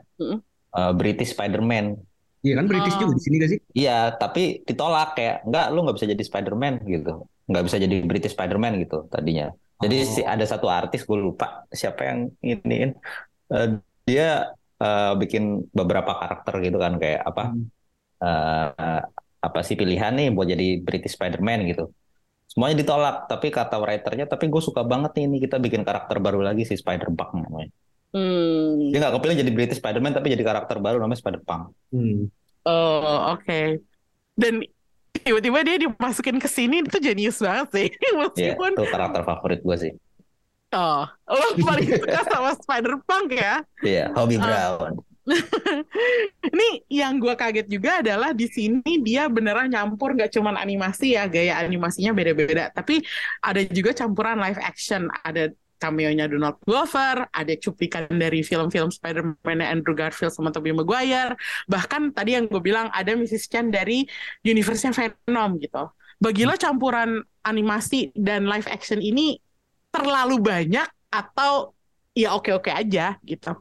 eh, 0.78 0.92
British 0.94 1.34
Spider-Man 1.34 1.98
Iya 2.46 2.54
kan 2.62 2.66
British 2.70 2.94
Oh. 2.94 3.00
juga 3.02 3.12
di 3.18 3.22
sini 3.26 3.34
gak 3.42 3.50
sih? 3.52 3.60
Iya, 3.74 3.98
tapi 4.22 4.42
ditolak 4.62 5.08
kayak 5.18 5.36
enggak 5.50 5.66
lu 5.74 5.78
nggak 5.82 5.96
bisa 5.98 6.06
jadi 6.14 6.22
Spider-Man 6.28 6.74
gitu. 6.86 7.12
Nggak 7.50 7.62
bisa 7.66 7.76
jadi 7.82 7.96
British 8.06 8.34
Spider-Man 8.38 8.72
gitu 8.86 8.96
tadinya. 9.10 9.50
Jadi 9.82 9.96
Oh. 10.00 10.12
si 10.14 10.20
ada 10.22 10.44
satu 10.46 10.66
artis 10.70 11.02
gue 11.04 11.18
lupa 11.18 11.66
siapa 11.74 12.00
yang 12.08 12.18
iniin 12.40 12.90
Eh, 13.46 13.78
dia 14.10 14.50
eh, 14.82 15.12
bikin 15.22 15.42
beberapa 15.70 16.12
karakter 16.18 16.54
gitu 16.66 16.78
kan 16.82 16.98
kayak 17.02 17.22
apa 17.22 17.42
Hmm. 17.54 17.66
eh, 18.26 19.00
apa 19.46 19.60
sih 19.62 19.76
pilihan 19.78 20.10
nih 20.18 20.28
buat 20.34 20.48
jadi 20.50 20.82
British 20.82 21.14
Spider-Man 21.14 21.70
gitu. 21.70 21.94
Semuanya 22.50 22.76
ditolak, 22.82 23.16
tapi 23.30 23.46
kata 23.54 23.76
writernya, 23.82 24.26
tapi 24.26 24.50
gue 24.50 24.62
suka 24.62 24.82
banget 24.82 25.10
nih 25.14 25.24
ini 25.30 25.36
kita 25.44 25.56
bikin 25.62 25.82
karakter 25.86 26.18
baru 26.18 26.40
lagi 26.42 26.62
si 26.66 26.74
Spider-Punk 26.74 27.30
namanya. 27.46 27.70
Hmm. 28.14 28.90
Dia 28.92 28.98
nggak 29.02 29.14
kepilih 29.18 29.36
jadi 29.42 29.50
British 29.52 29.78
Spider-Man, 29.82 30.14
tapi 30.16 30.32
jadi 30.32 30.44
karakter 30.46 30.76
baru 30.78 31.02
namanya 31.02 31.20
Spider-Punk. 31.20 31.62
Hmm. 31.92 32.30
Oh, 32.66 33.36
oke. 33.36 33.80
Dan 34.36 34.64
tiba-tiba 35.16 35.58
dia 35.64 35.76
dimasukin 35.80 36.36
ke 36.38 36.48
sini 36.48 36.84
itu 36.84 36.98
jenius 37.00 37.38
banget 37.40 37.68
sih. 37.72 37.88
Iya, 38.04 38.12
Meskipun 38.28 38.70
itu 38.76 38.84
karakter 38.88 39.22
favorit 39.24 39.60
gue 39.64 39.76
sih. 39.78 39.92
oh, 40.76 41.08
lo 41.30 41.46
paling 41.62 41.88
suka 41.88 42.20
sama 42.28 42.50
Spider-Punk 42.58 43.28
ya. 43.32 43.54
Iya, 43.80 44.04
Hobie 44.12 44.36
Ah. 44.36 44.44
Brown. 44.44 44.92
Ini 46.54 46.68
yang 46.86 47.18
gua 47.18 47.34
kaget 47.34 47.66
juga 47.66 47.98
adalah 47.98 48.30
di 48.30 48.46
sini 48.46 49.02
dia 49.02 49.26
beneran 49.26 49.66
nyampur 49.66 50.14
nggak 50.14 50.30
cuman 50.30 50.54
animasi 50.54 51.18
ya, 51.18 51.26
gaya 51.26 51.58
animasinya 51.58 52.14
beda-beda, 52.14 52.70
tapi 52.70 53.02
ada 53.42 53.58
juga 53.66 53.90
campuran 53.90 54.38
live 54.38 54.62
action, 54.62 55.10
ada 55.26 55.50
cameo-nya 55.86 56.26
Donald 56.26 56.58
Glover, 56.66 57.30
ada 57.30 57.54
cuplikan 57.62 58.10
dari 58.10 58.42
film-film 58.42 58.90
Spider-Man 58.90 59.62
Andrew 59.62 59.94
Garfield 59.94 60.34
sama 60.34 60.50
Tobey 60.50 60.74
Maguire, 60.74 61.38
bahkan 61.70 62.10
tadi 62.10 62.34
yang 62.34 62.50
gue 62.50 62.58
bilang 62.58 62.90
ada 62.90 63.14
Mrs. 63.14 63.46
Chan 63.46 63.70
dari 63.70 64.02
universe-nya 64.42 64.90
Venom 64.90 65.62
gitu. 65.62 65.86
Bagi 66.18 66.42
lo 66.42 66.58
campuran 66.58 67.22
animasi 67.46 68.10
dan 68.18 68.50
live 68.50 68.66
action 68.66 68.98
ini 68.98 69.38
terlalu 69.94 70.42
banyak 70.42 70.88
atau 71.14 71.76
ya 72.16 72.34
oke-oke 72.34 72.72
aja 72.72 73.14
gitu? 73.22 73.54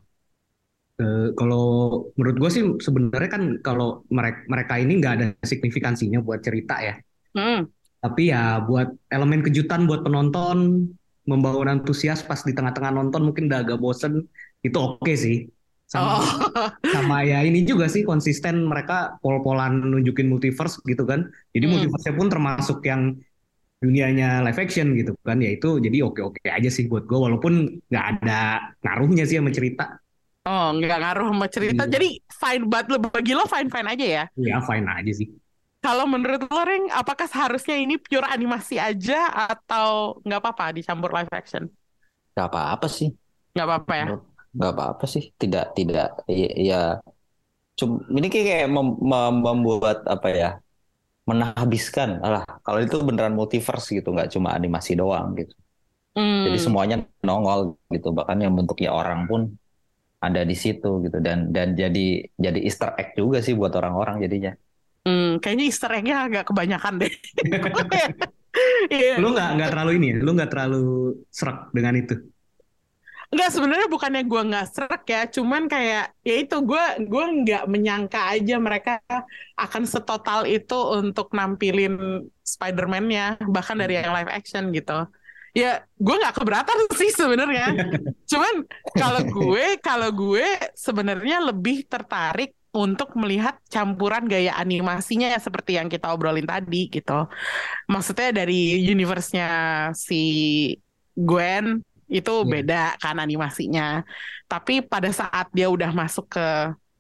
Eh, 0.95 1.27
kalau 1.35 1.67
menurut 2.15 2.37
gue 2.39 2.49
sih 2.51 2.63
sebenarnya 2.79 3.27
kan 3.27 3.43
kalau 3.59 4.07
mereka 4.07 4.39
mereka 4.47 4.73
ini 4.79 5.03
nggak 5.03 5.13
ada 5.19 5.27
signifikansinya 5.43 6.23
buat 6.23 6.39
cerita 6.39 6.79
ya. 6.79 6.95
Hmm. 7.35 7.67
Tapi 7.99 8.31
ya 8.31 8.63
buat 8.63 8.95
elemen 9.11 9.43
kejutan 9.43 9.83
buat 9.91 10.07
penonton, 10.07 10.87
membangun 11.25 11.67
antusias 11.81 12.21
pas 12.21 12.39
di 12.45 12.53
tengah-tengah 12.57 12.91
nonton 12.93 13.21
mungkin 13.27 13.49
udah 13.49 13.59
agak 13.65 13.77
bosen, 13.81 14.13
itu 14.65 14.77
oke 14.77 15.13
sih. 15.17 15.49
Sama, 15.85 16.17
Oh. 16.17 16.21
sama 16.95 17.17
ya 17.29 17.45
ini 17.45 17.61
juga 17.61 17.85
sih 17.85 18.01
konsisten 18.01 18.65
mereka 18.65 19.17
pol-polan 19.21 19.85
nunjukin 19.91 20.25
multiverse 20.31 20.81
gitu 20.85 21.03
kan. 21.05 21.29
Jadi 21.53 21.65
Hmm. 21.65 21.73
multiverse 21.77 22.09
pun 22.17 22.27
termasuk 22.33 22.79
yang 22.89 23.13
dunianya 23.83 24.41
live 24.45 24.59
action 24.61 24.97
gitu 24.97 25.13
kan. 25.21 25.37
Ya 25.45 25.51
itu 25.53 25.77
jadi 25.83 25.97
oke-oke 26.07 26.41
aja 26.49 26.69
sih 26.73 26.89
buat 26.89 27.05
gue 27.05 27.19
walaupun 27.19 27.53
nggak 27.91 28.05
ada 28.17 28.39
ngaruhnya 28.81 29.23
sih 29.29 29.37
sama 29.37 29.51
cerita. 29.53 30.01
Oh, 30.45 30.65
nggak 30.77 30.97
ngaruh 31.01 31.27
sama 31.33 31.47
cerita. 31.49 31.83
Iya. 31.85 31.93
Jadi 31.97 32.07
fine 32.29 32.63
but 32.69 32.85
lo 32.91 32.97
bagi 33.01 33.33
lo 33.33 33.45
fine 33.49 33.69
fine 33.73 33.87
aja 33.89 34.05
ya. 34.05 34.23
Ya 34.37 34.57
fine 34.61 34.85
aja 34.89 35.11
sih. 35.11 35.27
Kalau 35.85 36.09
menurut 36.09 36.41
lo, 36.49 36.61
Reng, 36.65 36.89
apakah 36.89 37.29
seharusnya 37.29 37.77
ini 37.77 38.01
pure 38.01 38.25
animasi 38.25 38.81
aja 38.81 39.29
atau 39.53 40.17
nggak 40.25 40.39
apa-apa 40.41 40.81
dicampur 40.81 41.13
live 41.13 41.29
action? 41.29 41.69
Gak 42.33 42.49
apa-apa 42.49 42.87
sih. 42.89 43.13
Nggak 43.53 43.65
apa-apa 43.69 43.93
ya? 43.93 44.05
Gak 44.57 44.71
apa-apa 44.73 45.05
sih. 45.05 45.23
Tidak, 45.37 45.77
tidak. 45.77 46.25
Ya, 46.25 46.49
ya. 46.57 46.81
Cum, 47.77 48.01
ini 48.09 48.27
kayak 48.33 48.65
mem- 48.65 48.97
mem- 48.97 49.41
membuat 49.45 50.01
apa 50.09 50.27
ya? 50.33 50.49
Menhabiskan. 51.29 52.17
Alah, 52.25 52.41
kalau 52.65 52.81
itu 52.81 52.97
beneran 53.05 53.37
multiverse 53.37 53.93
gitu, 53.93 54.09
nggak 54.09 54.33
cuma 54.33 54.57
animasi 54.57 54.97
doang 54.97 55.37
gitu. 55.37 55.53
Hmm. 56.17 56.49
Jadi 56.49 56.57
semuanya 56.57 56.95
nongol 57.21 57.77
gitu. 57.93 58.09
Bahkan 58.09 58.41
yang 58.41 58.57
bentuknya 58.57 58.89
orang 58.89 59.29
pun 59.29 59.53
ada 60.17 60.41
di 60.41 60.57
situ 60.57 61.05
gitu 61.05 61.21
dan 61.21 61.53
dan 61.53 61.77
jadi 61.77 62.25
jadi 62.33 62.59
Easter 62.65 62.97
egg 62.97 63.13
juga 63.13 63.45
sih 63.45 63.53
buat 63.53 63.69
orang-orang 63.77 64.25
jadinya. 64.25 64.57
Hmm, 65.05 65.37
kayaknya 65.37 65.65
Easter 65.69 65.91
egg-nya 65.93 66.17
agak 66.25 66.43
kebanyakan 66.49 66.93
deh. 67.05 67.13
Iya. 68.87 69.19
Lu 69.19 69.35
nggak 69.35 69.49
nggak 69.59 69.69
terlalu 69.75 69.91
ini 69.99 70.07
ya? 70.15 70.17
Lu 70.23 70.31
nggak 70.31 70.47
terlalu 70.47 70.83
serak 71.27 71.75
dengan 71.75 71.93
itu? 71.99 72.15
Enggak 73.33 73.49
sebenarnya 73.51 73.87
bukannya 73.89 74.23
gue 74.23 74.41
nggak 74.47 74.67
serak 74.69 75.03
ya, 75.09 75.21
cuman 75.27 75.67
kayak 75.67 76.13
ya 76.21 76.35
itu 76.39 76.55
gue 76.61 76.83
gue 77.03 77.25
nggak 77.43 77.63
menyangka 77.67 78.31
aja 78.31 78.55
mereka 78.61 79.01
akan 79.59 79.83
setotal 79.83 80.47
itu 80.47 80.77
untuk 80.93 81.33
nampilin 81.35 82.23
Spider-Man-nya 82.45 83.41
bahkan 83.49 83.75
dari 83.75 83.97
yang 83.99 84.13
live 84.13 84.31
action 84.31 84.71
gitu. 84.71 85.09
Ya 85.51 85.83
gue 85.99 86.15
nggak 86.15 86.35
keberatan 86.37 86.77
sih 87.01 87.11
sebenarnya. 87.11 87.75
cuman 88.31 88.63
kalau 88.93 89.21
gue 89.25 89.65
kalau 89.83 90.09
gue 90.15 90.47
sebenarnya 90.77 91.43
lebih 91.49 91.89
tertarik 91.91 92.55
untuk 92.75 93.09
melihat 93.21 93.55
campuran 93.71 94.23
gaya 94.27 94.51
animasinya 94.59 95.27
ya 95.33 95.39
seperti 95.39 95.79
yang 95.79 95.87
kita 95.93 96.11
obrolin 96.13 96.45
tadi 96.47 96.91
gitu. 96.91 97.11
Maksudnya 97.91 98.29
dari 98.35 98.83
universe-nya 98.91 99.47
si 99.95 100.15
Gwen 101.15 101.79
itu 102.11 102.31
Iya. 102.43 102.49
beda 102.53 102.75
kan 103.01 103.15
animasinya. 103.23 104.03
Tapi 104.51 104.73
pada 104.85 105.09
saat 105.09 105.49
dia 105.55 105.67
udah 105.71 105.89
masuk 105.95 106.25
ke 106.35 106.45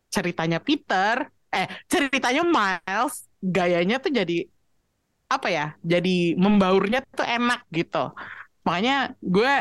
ceritanya 0.09 0.57
Peter, 0.63 1.29
eh 1.53 1.67
ceritanya 1.91 2.41
Miles, 2.47 3.27
gayanya 3.43 3.95
tuh 4.03 4.11
jadi 4.19 4.47
apa 5.35 5.47
ya? 5.49 5.65
Jadi 5.83 6.37
membaurnya 6.37 6.99
tuh 7.17 7.25
enak 7.25 7.59
gitu. 7.73 8.13
Makanya 8.67 9.13
gue 9.21 9.51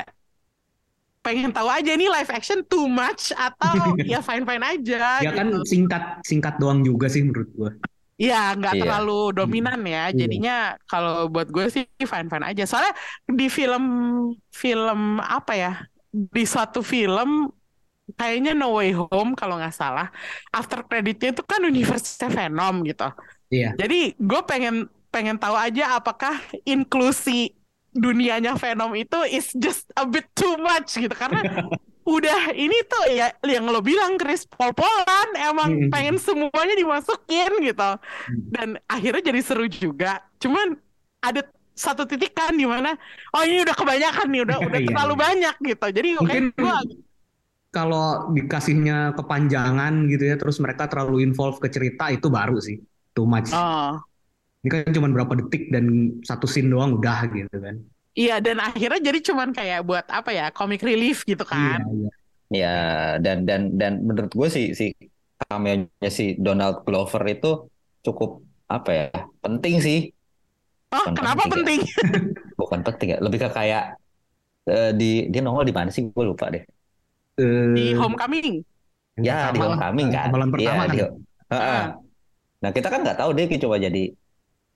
pengen 1.25 1.51
tahu 1.51 1.67
aja 1.73 1.91
nih 1.97 2.13
live 2.13 2.31
action 2.31 2.61
too 2.69 2.85
much 2.85 3.33
atau 3.33 3.73
ya 4.13 4.21
fine 4.21 4.45
fine 4.45 4.61
aja 4.61 5.25
Ya 5.25 5.33
gitu. 5.33 5.37
kan 5.41 5.49
singkat 5.65 6.03
singkat 6.23 6.55
doang 6.61 6.85
juga 6.85 7.09
sih 7.09 7.25
menurut 7.25 7.49
gua. 7.57 7.73
Iya, 8.15 8.55
nggak 8.55 8.75
Iya. 8.79 8.83
terlalu 8.87 9.21
dominan 9.35 9.81
ya. 9.83 10.07
Iya. 10.13 10.15
Jadinya 10.15 10.57
kalau 10.87 11.27
buat 11.27 11.51
gue 11.51 11.67
sih 11.67 11.83
fine-fine 11.99 12.47
aja. 12.47 12.63
Soalnya 12.63 12.95
di 13.27 13.51
film 13.51 13.85
film 14.55 15.19
apa 15.19 15.53
ya? 15.59 15.73
Di 16.15 16.47
suatu 16.47 16.79
film 16.87 17.51
kayaknya 18.15 18.55
No 18.55 18.79
Way 18.79 18.95
Home 18.95 19.35
kalau 19.35 19.59
nggak 19.59 19.75
salah, 19.75 20.15
after 20.55 20.87
creditnya 20.87 21.35
itu 21.35 21.43
kan 21.43 21.59
universe 21.67 22.15
Venom 22.31 22.87
gitu. 22.87 23.09
Iya. 23.51 23.75
Jadi 23.75 24.15
gue 24.15 24.41
pengen 24.47 24.87
pengen 25.11 25.35
tahu 25.35 25.59
aja 25.59 25.99
apakah 25.99 26.39
inklusi 26.63 27.51
dunianya 27.95 28.59
Venom 28.59 28.93
itu 28.99 29.17
is 29.27 29.51
just 29.57 29.87
a 29.97 30.05
bit 30.05 30.27
too 30.35 30.55
much 30.59 30.99
gitu. 30.99 31.13
Karena 31.15 31.41
udah 32.05 32.53
ini 32.53 32.77
tuh 32.85 33.05
ya 33.09 33.33
yang 33.47 33.65
lo 33.71 33.81
bilang 33.81 34.21
Chris 34.21 34.45
pol-polan 34.45 35.29
emang 35.41 35.71
Hmm. 35.71 35.89
pengen 35.89 36.17
semuanya 36.21 36.75
dimasukin 36.77 37.53
gitu. 37.65 37.91
Dan 38.53 38.77
akhirnya 38.87 39.23
jadi 39.33 39.41
seru 39.41 39.67
juga. 39.71 40.21
Cuman 40.43 40.77
ada 41.25 41.41
satu 41.75 42.07
titik 42.07 42.37
kan 42.39 42.55
di 42.55 42.67
mana 42.69 42.95
oh 43.35 43.43
ini 43.43 43.65
udah 43.67 43.75
kebanyakan 43.75 44.27
nih 44.31 44.41
udah 44.47 44.59
udah 44.69 44.81
Iya, 44.81 44.89
terlalu 44.91 45.15
banyak 45.19 45.55
gitu. 45.65 45.87
Jadi 45.91 46.09
Mungkin 46.19 46.45
gua 46.59 46.77
kalau 47.75 48.31
dikasihnya 48.31 49.19
kepanjangan 49.19 50.07
gitu 50.07 50.25
ya, 50.31 50.37
terus 50.39 50.63
mereka 50.63 50.87
terlalu 50.87 51.27
involve 51.27 51.59
ke 51.59 51.67
cerita 51.67 52.07
itu 52.15 52.31
baru 52.31 52.57
sih, 52.63 52.79
too 53.15 53.27
much. 53.27 53.51
oh 53.51 53.99
Ini 54.65 54.69
kan 54.73 54.93
cuma 54.97 55.09
berapa 55.13 55.33
detik 55.45 55.69
dan 55.69 55.85
satu 56.25 56.49
scene 56.49 56.73
doang 56.73 56.97
udah 56.97 57.29
gitu 57.29 57.57
kan. 57.61 57.77
iya 58.15 58.39
dan 58.39 58.63
akhirnya 58.63 59.03
jadi 59.11 59.19
cuman 59.27 59.51
kayak 59.51 59.83
buat 59.83 60.07
apa 60.07 60.31
ya 60.31 60.47
comic 60.55 60.81
relief 60.87 61.27
gitu 61.27 61.43
kan 61.43 61.83
Iya, 61.83 61.91
iya. 61.93 62.11
Ya 62.55 62.75
dan 63.19 63.43
dan 63.43 63.75
dan 63.75 63.93
menurut 64.07 64.31
gue 64.31 64.49
sih 64.49 64.71
si 64.79 64.95
cameo-nya 65.43 66.11
si 66.15 66.39
Donald 66.39 66.87
Glover 66.87 67.19
itu 67.27 67.67
cukup 68.07 68.39
apa 68.71 68.91
ya 68.95 69.07
penting 69.43 69.83
sih 69.83 69.99
oh 70.95 71.11
Bukan 71.11 71.13
kenapa 71.19 71.43
penting 71.51 71.67
penting 71.67 71.81
bukan 72.61 72.81
penting 72.87 73.09
ya 73.13 73.19
lebih 73.19 73.39
ke 73.43 73.49
kayak 73.51 73.99
eh, 74.71 74.91
di 74.95 75.27
dia 75.35 75.41
nongol 75.43 75.67
di 75.67 75.75
mana 75.75 75.91
sih 75.91 76.07
gue 76.07 76.25
lupa 76.25 76.55
deh 76.55 76.63
Eh, 77.35 77.75
di 77.75 77.99
Homecoming 77.99 78.63
yang 79.19 79.25
ya 79.27 79.37
di 79.51 79.59
pertama 79.59 79.75
Homecoming 79.75 80.09
kan 80.15 80.29
Malam 80.31 80.49
Iya, 80.49 80.55
pertama 80.55 80.83
kan. 80.87 80.95
di- 80.95 81.03
Heeh. 81.51 81.83
Ah. 81.83 81.85
nah 82.63 82.71
kita 82.71 82.89
kan 82.95 83.01
nggak 83.03 83.19
tahu 83.19 83.31
dia 83.35 83.45
coba 83.59 83.77
jadi 83.83 84.03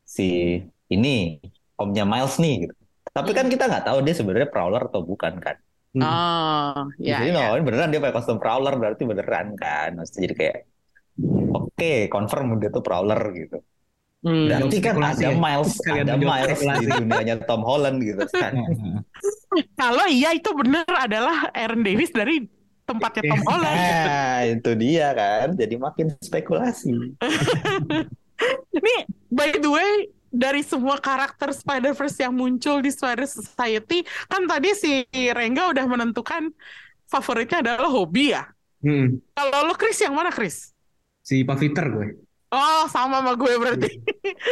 si 0.08 0.56
ini 0.88 1.36
omnya 1.76 2.08
Miles 2.08 2.40
nih 2.40 2.54
gitu 2.64 2.74
tapi 3.12 3.36
kan 3.36 3.52
kita 3.52 3.68
nggak 3.68 3.84
tahu 3.84 3.98
dia 4.00 4.14
sebenarnya 4.16 4.48
Prowler 4.48 4.88
atau 4.88 5.04
bukan 5.04 5.36
kan 5.36 5.56
Hmm. 5.88 6.04
oh 6.04 6.84
ya 7.00 7.24
jadi 7.24 7.32
ya. 7.32 7.64
beneran 7.64 7.88
dia 7.88 7.96
pakai 7.96 8.12
kostum 8.20 8.36
Prowler 8.36 8.76
berarti 8.76 9.08
beneran 9.08 9.56
kan 9.56 9.96
Maksudnya 9.96 10.20
jadi 10.28 10.34
kayak 10.36 10.56
oke 11.48 11.92
confirm 12.12 12.60
dia 12.60 12.68
tuh 12.68 12.84
Prowler 12.84 13.20
gitu 13.32 13.58
Hmm. 14.18 14.50
berarti 14.52 14.82
kan 14.82 14.98
ada 14.98 15.16
ya. 15.16 15.32
Miles 15.32 15.78
Sekalian 15.78 16.06
ada 16.12 16.18
Miles 16.18 16.58
di 16.60 16.86
dunianya 16.90 17.36
Tom 17.46 17.62
Holland 17.64 18.02
gitu 18.04 18.20
kan 18.34 18.52
Kalau 19.80 20.04
iya 20.10 20.36
itu 20.36 20.50
bener 20.52 20.84
adalah 20.90 21.48
Aaron 21.56 21.80
Davis 21.86 22.12
dari 22.12 22.44
tempatnya 22.84 23.22
Tom 23.32 23.42
Holland. 23.48 23.76
Nah, 23.78 24.38
itu 24.44 24.70
dia 24.76 25.08
kan. 25.12 25.54
Jadi 25.56 25.74
makin 25.76 26.06
spekulasi. 26.20 26.92
Ini 28.72 28.96
by 29.28 29.58
the 29.58 29.70
way 29.70 29.90
dari 30.28 30.60
semua 30.60 31.00
karakter 31.00 31.50
Spider-Verse 31.50 32.20
yang 32.20 32.36
muncul 32.36 32.84
di 32.84 32.92
Spider 32.92 33.24
Society 33.24 34.04
kan 34.28 34.44
tadi 34.44 34.76
si 34.76 35.02
Rengga 35.10 35.72
udah 35.72 35.84
menentukan 35.88 36.52
favoritnya 37.08 37.64
adalah 37.64 37.88
hobi 37.88 38.36
ya. 38.36 38.44
Hmm. 38.84 39.18
Kalau 39.34 39.66
lo 39.66 39.74
Chris 39.74 39.98
yang 40.04 40.14
mana 40.14 40.30
Chris? 40.30 40.70
Si 41.24 41.42
Pak 41.42 41.58
Peter 41.58 41.84
gue. 41.90 42.28
Oh 42.48 42.88
sama 42.88 43.20
sama 43.20 43.36
gue 43.36 43.52
berarti. 43.60 43.90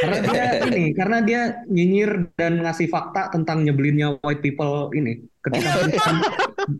Karena 0.05 0.19
dia 0.21 0.45
ini, 0.69 0.85
karena 0.93 1.19
dia 1.25 1.41
nyinyir 1.65 2.37
dan 2.37 2.61
ngasih 2.61 2.93
fakta 2.93 3.33
tentang 3.33 3.65
nyebelinnya 3.65 4.21
white 4.21 4.45
people 4.45 4.93
ini. 4.93 5.25
Ketika 5.41 5.89
bukan 5.89 6.17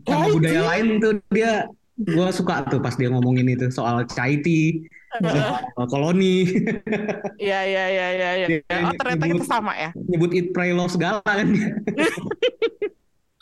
sama 0.05 0.25
budaya 0.29 0.61
lain 0.75 1.01
tuh 1.01 1.17
dia, 1.33 1.65
gue 1.99 2.27
suka 2.29 2.61
tuh 2.63 2.77
pas 2.77 2.93
dia 2.93 3.09
ngomongin 3.09 3.47
itu 3.47 3.67
soal 3.67 4.05
Chaiti, 4.05 4.85
soal 5.17 5.87
koloni, 5.87 6.45
Iya 7.41 7.59
iya 7.63 7.83
iya 7.87 8.07
iya. 8.11 8.29
iya. 8.35 8.47
Dia 8.47 8.61
Oh 8.83 8.93
ternyata 8.93 9.25
nyebut- 9.25 9.41
kita 9.41 9.45
sama 9.47 9.73
ya. 9.73 9.89
nyebut 9.97 10.31
eat, 10.31 10.47
pray, 10.51 10.71
love 10.71 10.89
segala 10.89 11.19
kan 11.21 11.47
dia. 11.47 11.73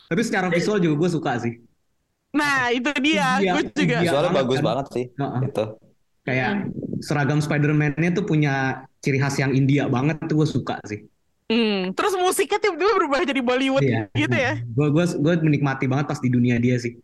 Tapi 0.05 0.21
secara 0.21 0.47
visual 0.47 0.77
juga 0.77 0.95
gue 0.97 1.09
suka 1.11 1.31
sih. 1.39 1.53
Nah 2.31 2.69
itu 2.69 2.89
dia. 2.99 3.39
Iya, 3.39 3.51
Gue 3.53 3.63
juga. 3.73 3.95
Visualnya 4.01 4.31
bagus 4.35 4.59
kan. 4.59 4.65
banget 4.65 4.85
sih. 4.91 5.05
Heeh. 5.11 5.41
Itu. 5.45 5.65
Kayak 6.21 6.51
seragam 6.99 7.39
Spider-Man-nya 7.39 8.09
tuh 8.11 8.23
punya 8.23 8.53
ciri 8.99 9.17
khas 9.17 9.35
yang 9.35 9.51
India 9.51 9.85
banget 9.85 10.21
tuh 10.23 10.41
gue 10.41 10.49
suka 10.49 10.77
sih. 10.83 11.05
Hmm, 11.45 11.93
Terus 11.93 12.13
musiknya 12.15 12.57
tiba-tiba 12.57 12.91
berubah 12.95 13.21
jadi 13.21 13.37
Bollywood 13.39 13.81
Iya. 13.81 14.09
gitu 14.11 14.33
ya. 14.33 14.53
Gue 14.63 14.87
gue 14.89 15.05
gue 15.15 15.33
menikmati 15.39 15.85
banget 15.85 16.05
pas 16.07 16.17
di 16.17 16.27
dunia 16.27 16.57
dia 16.57 16.75
sih. 16.75 16.97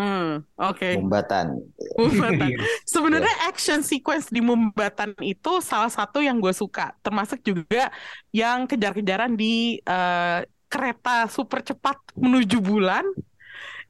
Hmm, 0.00 0.40
Oke. 0.56 0.96
Mumbatan. 0.96 1.60
Mumbatan. 2.00 2.48
Iya. 2.56 2.58
Sebenarnya 2.88 3.34
action 3.52 3.84
sequence 3.84 4.32
di 4.32 4.40
Mumbatan 4.40 5.12
itu 5.20 5.60
salah 5.60 5.92
satu 5.92 6.24
yang 6.24 6.40
gue 6.40 6.56
suka, 6.56 6.96
termasuk 7.04 7.44
juga 7.44 7.92
yang 8.32 8.64
kejar-kejaran 8.64 9.36
di 9.36 9.76
eh, 9.84 10.40
kereta 10.72 11.28
super 11.28 11.60
cepat 11.60 12.00
menuju 12.16 12.64
bulan. 12.64 13.04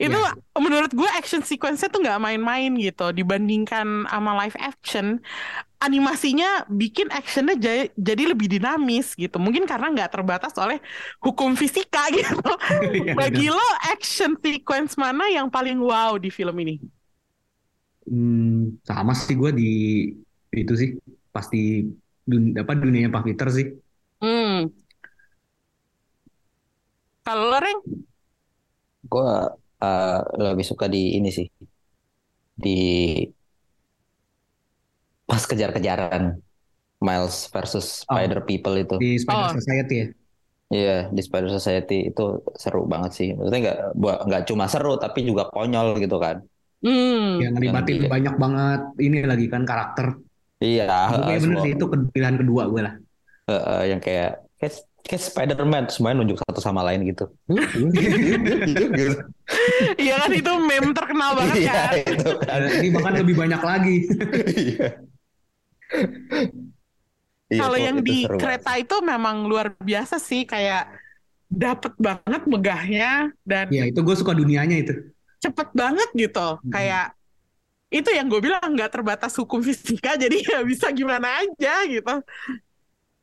Itu 0.01 0.17
Ya. 0.17 0.35
menurut 0.57 0.91
gue 0.97 1.11
action 1.21 1.43
sequence-nya 1.45 1.89
tuh 1.93 2.01
nggak 2.05 2.21
main-main 2.25 2.73
gitu 2.81 3.13
dibandingkan 3.13 4.09
sama 4.09 4.31
live 4.41 4.57
action. 4.57 5.21
Animasinya 5.81 6.65
bikin 6.73 7.09
actionnya 7.13 7.57
ja- 7.65 7.91
jadi 7.99 8.23
lebih 8.33 8.49
dinamis 8.55 9.13
gitu. 9.17 9.37
Mungkin 9.41 9.65
karena 9.71 9.87
nggak 9.95 10.11
terbatas 10.17 10.55
oleh 10.61 10.79
hukum 11.25 11.57
fisika 11.61 12.09
gitu. 12.19 12.41
Iya, 12.81 13.15
Bagi 13.19 13.47
benar. 13.47 13.55
lo 13.57 13.67
action 13.93 14.33
sequence 14.45 14.95
mana 15.03 15.25
yang 15.37 15.49
paling 15.55 15.79
wow 15.81 16.13
di 16.19 16.31
film 16.33 16.57
ini? 16.65 16.75
Hmm, 18.09 18.81
sama 18.89 19.13
sih 19.25 19.35
gue 19.41 19.51
di 19.61 19.65
itu 20.61 20.73
sih 20.81 20.89
pasti 21.35 21.57
dun, 22.31 22.43
apa 22.63 22.73
dunianya 22.83 23.11
Pak 23.15 23.23
Peter 23.27 23.47
sih. 23.57 23.67
Hmm. 24.21 24.71
Kalau 27.25 27.45
lo, 27.51 27.59
Reng? 27.65 27.81
Gue 29.11 29.29
eh, 29.81 30.19
lebih 30.39 30.67
suka 30.67 30.87
di 30.87 31.17
ini 31.17 31.29
sih. 31.29 31.47
Di 32.55 32.79
pas 35.25 35.43
kejar-kejaran 35.47 36.39
Miles 37.01 37.49
versus 37.49 38.05
Oh. 38.05 38.13
Spider 38.13 38.45
People 38.45 38.77
itu. 38.77 38.95
di 39.01 39.17
Spider 39.17 39.49
Oh. 39.49 39.57
Society 39.57 39.95
ya. 39.97 40.07
Iya, 40.71 40.97
di 41.11 41.19
Spider 41.19 41.51
Society 41.51 42.13
itu 42.13 42.25
seru 42.55 42.87
banget 42.87 43.11
sih. 43.17 43.29
Maksudnya 43.35 43.61
nggak 43.65 43.79
buat- 43.97 44.21
nggak 44.23 44.43
cuma 44.47 44.71
seru 44.71 44.95
tapi 44.97 45.27
juga 45.27 45.49
konyol 45.49 45.99
gitu 45.99 46.21
kan. 46.21 46.45
Hmm. 46.81 47.41
Yang 47.43 47.53
ngelibatin 47.59 47.95
Yang 48.01 48.13
banyak 48.13 48.35
banget 48.39 48.81
ini 49.01 49.19
lagi 49.27 49.47
kan 49.51 49.63
karakter. 49.65 50.07
Iya, 50.61 51.09
bener 51.25 51.41
semua- 51.41 51.63
sih 51.65 51.73
itu 51.73 51.85
pilihan 52.13 52.37
kedua 52.37 52.63
gue 52.69 52.83
lah. 52.85 52.95
eh, 53.49 53.55
eh, 53.57 53.83
yang 53.91 53.99
kayak 53.99 54.47
kayak 54.61 54.75
Kayak 55.01 55.23
Spider-Man 55.27 55.85
semuanya 55.91 56.17
nunjuk 56.23 56.39
satu 56.45 56.61
sama 56.61 56.87
lain 56.87 57.03
gitu. 57.05 57.27
Iya 59.97 60.15
kan 60.21 60.31
itu 60.31 60.53
meme 60.61 60.91
terkenal 60.93 61.31
banget 61.35 61.57
Iya 61.61 61.73
kan. 61.75 61.93
itu 61.99 62.31
kan. 62.39 62.61
Ini 62.79 62.89
bahkan 62.95 63.15
lebih 63.19 63.35
banyak 63.37 63.63
lagi. 63.63 63.97
Iya. 64.55 64.89
Iya, 67.51 67.61
Kalau 67.67 67.79
yang 67.83 67.99
di 67.99 68.31
kereta 68.31 68.79
itu 68.79 68.97
memang 69.03 69.43
luar 69.43 69.75
biasa 69.75 70.23
sih 70.23 70.47
kayak 70.47 70.87
dapet 71.51 71.91
banget 71.99 72.43
megahnya 72.47 73.35
dan 73.43 73.67
Ya 73.75 73.91
itu 73.91 73.99
gue 73.99 74.15
suka 74.15 74.31
dunianya 74.31 74.87
itu. 74.87 74.95
cepet 75.41 75.73
banget 75.75 76.07
gitu. 76.15 76.61
Hmm. 76.61 76.71
Kayak 76.71 77.17
itu 77.91 78.07
yang 78.15 78.31
gue 78.31 78.39
bilang 78.39 78.63
nggak 78.71 78.95
terbatas 78.95 79.35
hukum 79.35 79.59
fisika 79.67 80.15
jadi 80.23 80.37
ya 80.39 80.63
bisa 80.63 80.93
gimana 80.95 81.43
aja 81.43 81.75
gitu. 81.91 82.15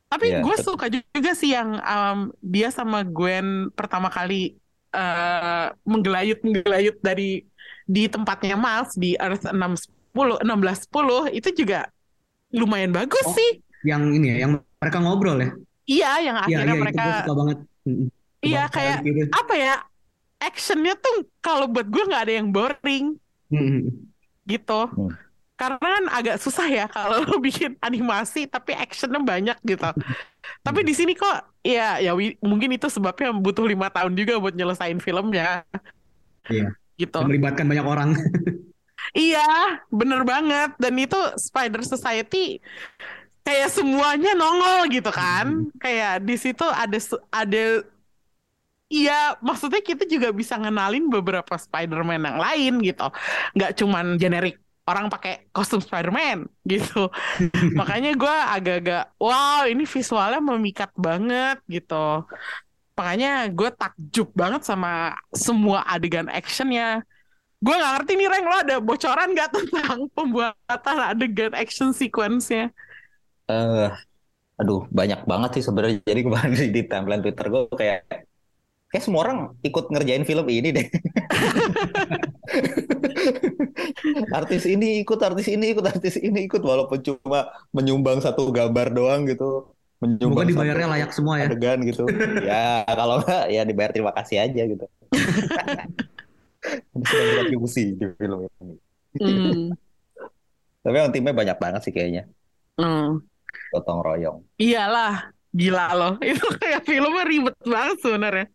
Tapi 0.07 0.25
Iya, 0.31 0.39
gue 0.39 0.55
suka 0.63 0.87
juga 0.87 1.31
sih 1.35 1.51
yang 1.51 1.77
um, 1.83 2.31
dia 2.39 2.71
sama 2.71 3.03
Gwen 3.03 3.67
pertama 3.75 4.07
kali 4.07 4.55
eh, 4.95 5.65
menggelayut 5.83 6.39
menggelayut 6.41 6.95
dari 7.03 7.43
di 7.87 8.03
tempatnya 8.07 8.55
Miles 8.55 8.95
di 8.95 9.19
Earth 9.19 9.43
610 9.51 10.43
1610 10.43 11.35
itu 11.35 11.49
juga 11.63 11.91
lumayan 12.55 12.95
bagus 12.95 13.23
Oh, 13.27 13.35
sih. 13.35 13.59
Yang 13.83 14.01
ini 14.15 14.27
ya, 14.31 14.35
yang 14.47 14.51
mereka 14.79 14.97
ngobrol 15.03 15.37
ya. 15.39 15.51
Iya, 15.87 16.11
yang 16.23 16.37
Iya, 16.39 16.43
akhirnya 16.43 16.63
iya 16.63 16.73
itu 16.75 16.83
mereka 16.83 17.03
gue 17.03 17.15
suka 17.19 17.33
banget. 17.35 17.57
Iya 18.43 18.63
kayak 18.71 18.97
gitu. 19.03 19.21
apa 19.31 19.53
ya? 19.55 19.75
Actionnya 20.37 20.93
tuh 20.95 21.15
kalau 21.41 21.65
buat 21.67 21.87
gue 21.89 22.03
nggak 22.07 22.23
ada 22.29 22.33
yang 22.39 22.47
boring 22.53 23.05
gitu. 24.47 24.81
Hmm. 24.87 25.11
Karena 25.57 25.81
kan 25.81 26.03
agak 26.13 26.37
susah 26.37 26.69
ya 26.69 26.85
kalau 26.85 27.17
lo 27.25 27.41
bikin 27.41 27.75
animasi 27.81 28.45
tapi 28.45 28.77
actionnya 28.77 29.17
banyak 29.17 29.57
gitu. 29.65 29.89
Tapi 30.61 30.79
di 30.85 30.93
sini 30.93 31.17
kok 31.17 31.49
ya 31.65 31.97
ya 31.97 32.13
mungkin 32.45 32.77
itu 32.77 32.87
sebabnya 32.87 33.33
butuh 33.33 33.65
lima 33.65 33.89
tahun 33.89 34.13
juga 34.13 34.37
buat 34.37 34.53
nyelesain 34.53 35.01
filmnya. 35.01 35.65
Iya. 36.47 36.77
Gitu. 36.95 37.19
Melibatkan 37.25 37.65
banyak 37.65 37.85
orang. 37.85 38.09
Iya, 39.15 39.79
bener 39.87 40.21
banget. 40.27 40.75
Dan 40.77 40.99
itu 40.99 41.15
Spider 41.39 41.79
Society 41.81 42.59
kayak 43.47 43.71
semuanya 43.71 44.35
nongol 44.35 44.91
gitu 44.91 45.09
kan. 45.09 45.71
Kayak 45.79 46.27
di 46.27 46.35
situ 46.35 46.65
ada 46.67 46.99
ada 47.31 47.87
Iya, 48.87 49.35
maksudnya 49.43 49.83
kita 49.83 50.07
juga 50.07 50.31
bisa 50.31 50.55
ngenalin 50.55 51.11
beberapa 51.11 51.59
Spider-Man 51.59 52.23
yang 52.23 52.39
lain 52.39 52.73
gitu. 52.87 53.07
Nggak 53.51 53.71
cuman 53.83 54.15
generik 54.15 54.63
orang 54.87 55.11
pakai 55.11 55.51
kostum 55.51 55.83
Spider-Man 55.83 56.47
gitu. 56.63 57.11
Makanya 57.79 58.15
gue 58.15 58.35
agak-agak, 58.55 59.03
wow 59.19 59.67
ini 59.67 59.83
visualnya 59.83 60.39
memikat 60.39 60.95
banget 60.95 61.59
gitu. 61.67 62.23
Makanya 62.97 63.51
gue 63.51 63.69
takjub 63.75 64.31
banget 64.33 64.63
sama 64.63 65.13
semua 65.35 65.83
adegan 65.85 66.31
actionnya. 66.31 67.03
Gue 67.59 67.75
nggak 67.75 67.93
ngerti 67.99 68.11
nih 68.15 68.27
Reng, 68.31 68.45
lo 68.47 68.57
ada 68.57 68.75
bocoran 68.79 69.29
nggak 69.35 69.49
tentang 69.59 69.99
pembuatan 70.15 70.97
adegan 71.03 71.53
action 71.53 71.91
sequence-nya? 71.91 72.71
Eh, 73.51 73.89
aduh 74.57 74.87
banyak 74.89 75.27
banget 75.27 75.59
sih 75.59 75.63
sebenarnya. 75.67 75.99
Jadi 76.01 76.21
kemarin 76.23 76.51
di, 76.55 76.65
di 76.79 76.81
timeline 76.87 77.21
Twitter 77.21 77.45
gue 77.51 77.61
kayak 77.75 77.99
kayak 78.87 79.03
semua 79.03 79.27
orang 79.27 79.51
ikut 79.67 79.91
ngerjain 79.91 80.23
film 80.23 80.47
ini 80.47 80.69
deh. 80.71 80.87
Artis 84.37 84.63
ini 84.65 85.01
ikut, 85.03 85.19
artis 85.19 85.47
ini 85.49 85.73
ikut, 85.73 85.85
artis 85.85 86.15
ini 86.19 86.45
ikut 86.45 86.61
walaupun 86.61 86.99
cuma 87.01 87.49
menyumbang 87.73 88.21
satu 88.21 88.49
gambar 88.49 88.93
doang 88.93 89.25
gitu. 89.27 89.73
Semoga 89.97 90.13
Menyumbang 90.13 90.45
dibayarnya 90.45 90.85
satu 90.85 90.93
layak 90.93 91.11
semua 91.11 91.35
ya. 91.41 91.45
adegan 91.49 91.79
gitu. 91.81 92.03
ya 92.45 92.85
kalau 92.85 93.17
enggak 93.17 93.43
ya 93.49 93.61
dibayar 93.65 93.91
terima 93.91 94.13
kasih 94.13 94.37
aja 94.45 94.61
gitu. 94.69 94.85
Sudah 97.01 97.23
berkontribusi 97.33 97.97
di 97.97 98.05
film 98.17 98.45
ini. 98.61 98.75
Hmm. 99.17 99.73
Tapi 100.85 100.95
yang 100.95 101.09
timnya 101.09 101.33
banyak 101.33 101.57
banget 101.57 101.81
sih 101.81 101.93
kayaknya. 101.93 102.29
Hmm. 102.77 103.25
Gotong 103.73 103.99
royong. 104.05 104.45
Iyalah, 104.61 105.33
gila 105.49 105.87
loh. 105.97 106.13
Itu 106.29 106.45
kayak 106.61 106.85
filmnya 106.85 107.25
ribet 107.25 107.57
banget 107.65 107.97
sebenarnya. 108.05 108.45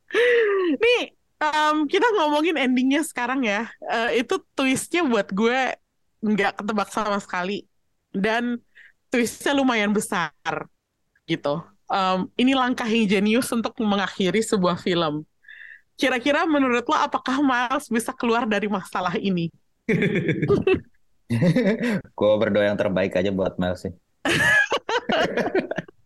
Nih, 0.79 1.03
em, 1.43 1.77
kita 1.91 2.07
ngomongin 2.15 2.55
endingnya 2.55 3.03
sekarang 3.03 3.43
ya. 3.43 3.67
Eh, 3.91 4.23
itu 4.23 4.39
twistnya 4.55 5.03
buat 5.03 5.35
gue 5.35 5.75
nggak 6.23 6.63
ketebak 6.63 6.89
sama 6.95 7.19
sekali. 7.19 7.67
Dan 8.15 8.63
twistnya 9.11 9.53
lumayan 9.57 9.91
besar 9.91 10.31
gitu. 11.27 11.59
Em, 11.91 12.31
ini 12.39 12.55
langkah 12.55 12.87
yang 12.87 13.11
jenius 13.11 13.51
untuk 13.51 13.75
mengakhiri 13.83 14.41
sebuah 14.41 14.79
film. 14.79 15.27
Kira-kira 15.99 16.49
menurut 16.49 16.89
lo 16.89 16.97
apakah 16.97 17.45
Miles 17.45 17.91
bisa 17.91 18.15
keluar 18.17 18.49
dari 18.49 18.71
masalah 18.71 19.19
ini? 19.19 19.51
Gue 22.17 22.33
berdoa 22.37 22.69
yang 22.69 22.79
terbaik 22.79 23.17
aja 23.17 23.33
buat 23.33 23.57
Mel 23.57 23.77
sih. 23.77 23.93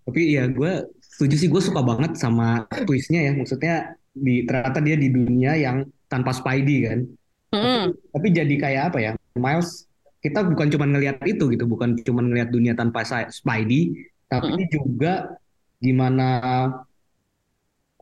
Tapi 0.07 0.39
ya 0.39 0.47
gue 0.47 0.87
setuju 1.03 1.35
sih 1.35 1.51
gue 1.51 1.59
suka 1.59 1.83
banget 1.83 2.15
sama 2.15 2.71
twistnya 2.87 3.27
ya. 3.27 3.33
Maksudnya 3.35 3.99
di 4.17 4.49
ternyata 4.49 4.81
dia 4.81 4.97
di 4.97 5.09
dunia 5.13 5.53
yang 5.61 5.85
tanpa 6.09 6.33
Spidey 6.33 6.79
kan. 6.89 7.01
Hmm, 7.53 7.95
Tapi 8.13 8.29
jadi 8.33 8.55
kayak 8.57 8.83
apa 8.93 8.99
ya? 8.99 9.13
Miles 9.37 9.85
kita 10.25 10.43
bukan 10.43 10.67
cuma 10.73 10.85
ngelihat 10.89 11.23
itu 11.29 11.45
gitu, 11.53 11.65
bukan 11.69 12.01
cuma 12.03 12.25
ngelihat 12.25 12.51
dunia 12.51 12.73
tanpa 12.75 13.05
Spidey, 13.31 13.95
tapi 14.27 14.67
juga 14.73 15.37
gimana 15.79 16.27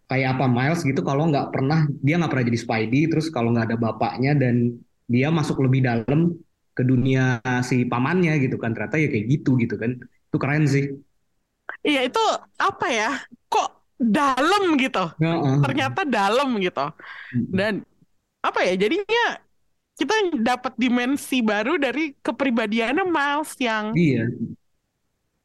kayak 0.08 0.38
apa 0.38 0.46
Miles 0.48 0.80
gitu 0.86 1.00
kalau 1.02 1.28
nggak 1.28 1.50
pernah 1.52 1.84
dia 2.00 2.14
nggak 2.20 2.30
pernah 2.32 2.46
jadi 2.48 2.60
Spidey, 2.60 3.02
terus 3.10 3.26
kalau 3.28 3.52
nggak 3.52 3.74
ada 3.74 3.78
bapaknya 3.80 4.32
dan 4.38 4.78
dia 5.10 5.28
masuk 5.28 5.60
lebih 5.66 5.84
dalam 5.84 6.32
ke 6.74 6.82
dunia 6.82 7.38
si 7.62 7.86
pamannya 7.86 8.40
gitu 8.42 8.56
kan 8.58 8.74
ternyata 8.74 8.98
ya 8.98 9.06
kayak 9.12 9.26
gitu 9.30 9.54
gitu 9.60 9.78
kan 9.78 9.94
itu 10.00 10.36
keren 10.40 10.64
sih 10.66 10.84
Iya 11.84 12.00
itu 12.08 12.20
apa 12.60 12.86
ya? 12.88 13.08
Dalam 14.04 14.62
gitu? 14.76 15.04
Heeh. 15.20 15.56
ternyata 15.64 16.00
dalam 16.04 16.48
gitu. 16.60 16.84
Dan 17.32 17.82
apa 18.44 18.60
ya? 18.66 18.74
Jadinya 18.76 19.24
kita 19.98 20.14
dapat 20.42 20.74
dimensi 20.80 21.40
baru 21.44 21.78
dari 21.78 22.14
kepribadiannya 22.20 23.04
Miles 23.06 23.52
yang 23.62 23.94
iya 23.94 24.24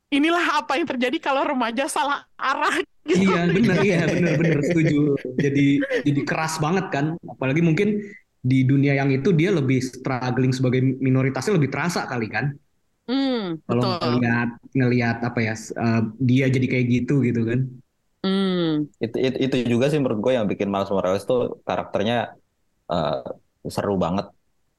inilah 0.10 0.66
apa 0.66 0.78
yang 0.82 0.88
terjadi 0.89 1.18
kalau 1.22 1.45
remaja 1.45 1.86
salah 1.86 2.26
arah 2.34 2.82
gitu. 3.10 3.30
Iya 3.30 3.49
benar 3.49 3.78
iya 3.86 3.99
benar 4.10 4.34
benar 4.41 4.60
setuju. 4.66 5.18
Jadi 5.38 5.66
jadi 6.05 6.22
keras 6.26 6.57
banget 6.62 6.86
kan. 6.93 7.05
Apalagi 7.26 7.62
mungkin 7.62 8.01
di 8.39 8.64
dunia 8.64 8.95
yang 8.95 9.10
itu 9.12 9.30
dia 9.36 9.51
lebih 9.51 9.84
struggling 9.84 10.53
sebagai 10.55 10.82
minoritasnya 10.82 11.57
lebih 11.57 11.70
terasa 11.74 12.05
kali 12.10 12.28
kan. 12.30 12.53
Hmm, 13.07 13.57
Kalau 13.66 13.97
ngelihat 14.01 14.49
ngelihat 14.74 15.18
apa 15.26 15.39
ya 15.45 15.53
eh, 15.57 16.01
dia 16.22 16.45
jadi 16.49 16.68
kayak 16.70 16.86
gitu 16.89 17.22
gitu 17.26 17.41
kan. 17.45 17.60
Hmm, 18.24 18.89
Itu, 19.03 19.15
itu, 19.26 19.38
itu 19.45 19.55
juga 19.74 19.86
sih 19.91 19.99
menurut 20.01 20.20
gue 20.26 20.34
yang 20.38 20.47
bikin 20.51 20.67
Miles 20.74 20.91
Morales 20.95 21.24
tuh 21.30 21.39
karakternya 21.67 22.15
eh, 22.91 23.13
seru 23.76 23.93
banget. 24.05 24.26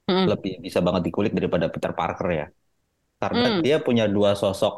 hmm, 0.09 0.33
Lebih 0.33 0.53
bisa 0.67 0.81
banget 0.87 1.03
dikulik 1.09 1.33
daripada 1.39 1.67
Peter 1.75 1.93
Parker 1.99 2.29
ya. 2.41 2.47
Karena 3.23 3.47
Hmm. 3.47 3.61
dia 3.65 3.77
punya 3.87 4.05
dua 4.17 4.31
sosok 4.43 4.75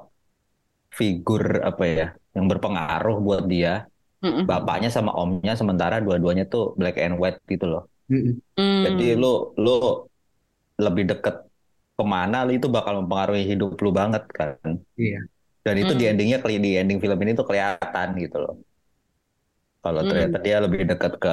figur 0.99 1.43
apa 1.69 1.85
ya 1.99 2.07
yang 2.37 2.47
berpengaruh 2.51 3.17
buat 3.27 3.43
dia. 3.53 3.71
hmm, 4.23 4.47
Bapaknya 4.51 4.89
sama 4.97 5.13
omnya 5.23 5.53
sementara 5.61 5.97
dua-duanya 6.07 6.45
tuh 6.53 6.63
black 6.81 6.97
and 7.05 7.15
white 7.23 7.39
gitu 7.53 7.67
loh. 7.73 7.83
Hmm. 8.09 8.41
Jadi 8.85 9.05
lu 9.21 9.27
lu 9.65 9.71
lebih 10.85 11.05
deket 11.11 11.35
ke 11.99 12.05
mana 12.15 12.37
lu 12.47 12.51
itu 12.59 12.69
bakal 12.77 12.93
mempengaruhi 13.05 13.45
hidup 13.51 13.71
lu 13.85 13.91
banget 14.01 14.23
kan. 14.39 14.75
Iya. 14.97 15.19
Dan 15.67 15.75
itu 15.83 15.93
di 15.99 16.05
Hmm. 16.05 16.11
endingnya 16.11 16.39
keli- 16.43 16.63
di 16.67 16.71
ending 16.81 16.99
film 17.03 17.19
ini 17.23 17.33
tuh 17.39 17.47
kelihatan 17.49 18.09
gitu 18.23 18.37
loh. 18.43 18.55
Kalau 19.83 20.01
Hmm. 20.01 20.09
ternyata 20.11 20.37
dia 20.45 20.57
lebih 20.63 20.81
dekat 20.91 21.13
ke 21.23 21.33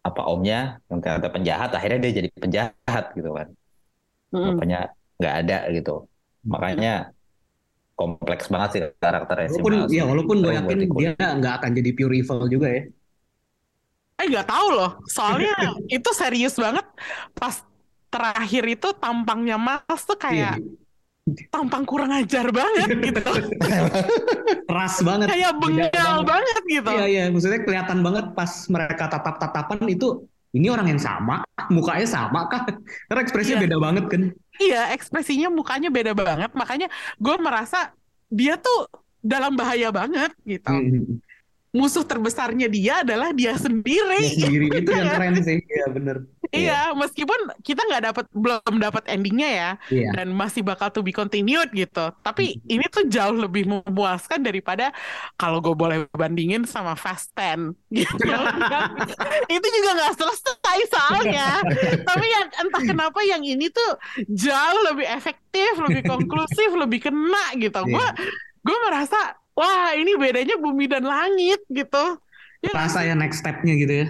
apa 0.00 0.22
omnya 0.32 0.80
yang 0.88 0.98
ternyata 1.04 1.28
penjahat, 1.28 1.70
akhirnya 1.76 1.98
dia 2.04 2.12
jadi 2.24 2.28
penjahat 2.32 3.04
gitu 3.16 3.30
kan. 3.36 3.48
Hmm. 4.32 4.44
Bapaknya 4.48 4.78
nggak 5.20 5.34
ada 5.44 5.56
gitu. 5.76 5.92
Makanya 6.48 6.92
kompleks 8.00 8.46
banget 8.48 8.68
sih 8.74 8.82
karakternya 8.96 9.48
si 9.52 9.60
Walaupun 9.60 9.72
Miles. 9.76 9.92
ya 9.92 10.04
walaupun 10.08 10.36
gue 10.40 10.52
yakin 10.56 10.78
dia 10.96 11.12
nggak 11.38 11.54
akan 11.60 11.70
jadi 11.78 11.90
pure 11.92 12.14
evil 12.16 12.40
juga 12.48 12.68
ya. 12.72 12.82
Eh 14.20 14.26
nggak 14.28 14.46
tahu 14.52 14.66
loh, 14.76 14.90
soalnya 15.08 15.52
itu 15.96 16.10
serius 16.12 16.54
banget. 16.60 16.84
Pas 17.36 17.56
terakhir 18.12 18.64
itu 18.68 18.88
tampangnya 19.00 19.56
Miles 19.56 20.02
tuh 20.08 20.18
kayak 20.18 20.60
Iya. 20.60 20.89
Tampang 21.52 21.84
kurang 21.86 22.10
ajar 22.10 22.48
banget 22.50 22.88
gitu. 22.90 23.22
Keras 24.68 24.94
banget. 25.04 25.26
kayak 25.30 25.52
bengal 25.60 26.16
banget 26.24 26.62
gitu. 26.66 26.90
Iya 26.90 27.04
iya, 27.06 27.22
maksudnya 27.28 27.60
kelihatan 27.62 27.98
banget 28.00 28.26
pas 28.34 28.50
mereka 28.66 29.04
tatap-tatapan 29.06 29.78
itu 29.90 30.24
ini 30.50 30.66
orang 30.66 30.90
yang 30.90 30.98
sama, 30.98 31.46
mukanya 31.70 32.08
sama 32.10 32.50
kah? 32.50 32.66
Karena 33.06 33.20
ekspresinya 33.22 33.58
Iya. 33.62 33.64
beda 33.70 33.76
banget 33.78 34.04
kan. 34.10 34.22
Iya, 34.58 34.82
ekspresinya 34.92 35.48
mukanya 35.48 35.88
beda 35.94 36.12
banget. 36.12 36.50
Makanya 36.58 36.90
gue 37.16 37.36
merasa 37.38 37.94
dia 38.26 38.58
tuh 38.58 38.90
dalam 39.22 39.54
bahaya 39.54 39.94
banget 39.94 40.34
gitu. 40.42 40.66
Hmm. 40.66 41.22
Musuh 41.70 42.02
terbesarnya 42.02 42.66
dia 42.66 43.06
adalah 43.06 43.30
dia 43.30 43.54
sendiri. 43.54 44.18
Dia 44.34 44.46
sendiri 44.46 44.66
itu 44.82 44.90
yang 44.90 45.08
keren 45.14 45.34
sih. 45.38 45.58
Iya 45.62 45.86
bener. 45.90 46.16
Iya, 46.50 46.98
meskipun 46.98 47.62
kita 47.62 47.78
nggak 47.86 48.10
dapat 48.10 48.26
belum 48.34 48.82
dapat 48.82 49.06
endingnya 49.06 49.50
ya, 49.54 49.70
Iya. 49.86 50.10
dan 50.18 50.34
masih 50.34 50.66
bakal 50.66 50.90
to 50.90 50.98
be 50.98 51.14
continued 51.14 51.70
gitu. 51.70 52.10
Tapi 52.26 52.58
ini 52.66 52.90
tuh 52.90 53.06
jauh 53.06 53.38
lebih 53.38 53.70
memuaskan 53.70 54.42
daripada 54.42 54.90
kalau 55.38 55.62
gue 55.62 55.70
boleh 55.78 56.10
bandingin 56.10 56.66
sama 56.66 56.98
Fast 56.98 57.30
10 57.38 57.70
gitu. 58.02 58.18
itu 59.54 59.66
juga 59.78 59.90
nggak 59.94 60.14
selesai 60.18 60.78
soalnya. 60.90 61.62
Tapi 62.02 62.26
yang 62.26 62.46
entah 62.66 62.82
kenapa 62.82 63.22
yang 63.22 63.46
ini 63.46 63.70
tuh 63.70 63.90
jauh 64.26 64.80
lebih 64.90 65.06
efektif, 65.06 65.70
lebih 65.78 66.02
konklusif, 66.02 66.74
lebih 66.74 66.98
kena 66.98 67.54
gitu. 67.62 67.78
Gue 67.86 68.06
gue 68.60 68.78
merasa 68.90 69.38
wah 69.60 69.88
ini 70.00 70.10
bedanya 70.22 70.54
bumi 70.64 70.84
dan 70.92 71.04
langit 71.12 71.60
gitu. 71.78 71.96
Ya 72.64 72.72
Rasa 72.76 73.00
ya 73.08 73.14
next 73.20 73.38
stepnya 73.42 73.72
gitu 73.82 73.92
ya. 74.02 74.06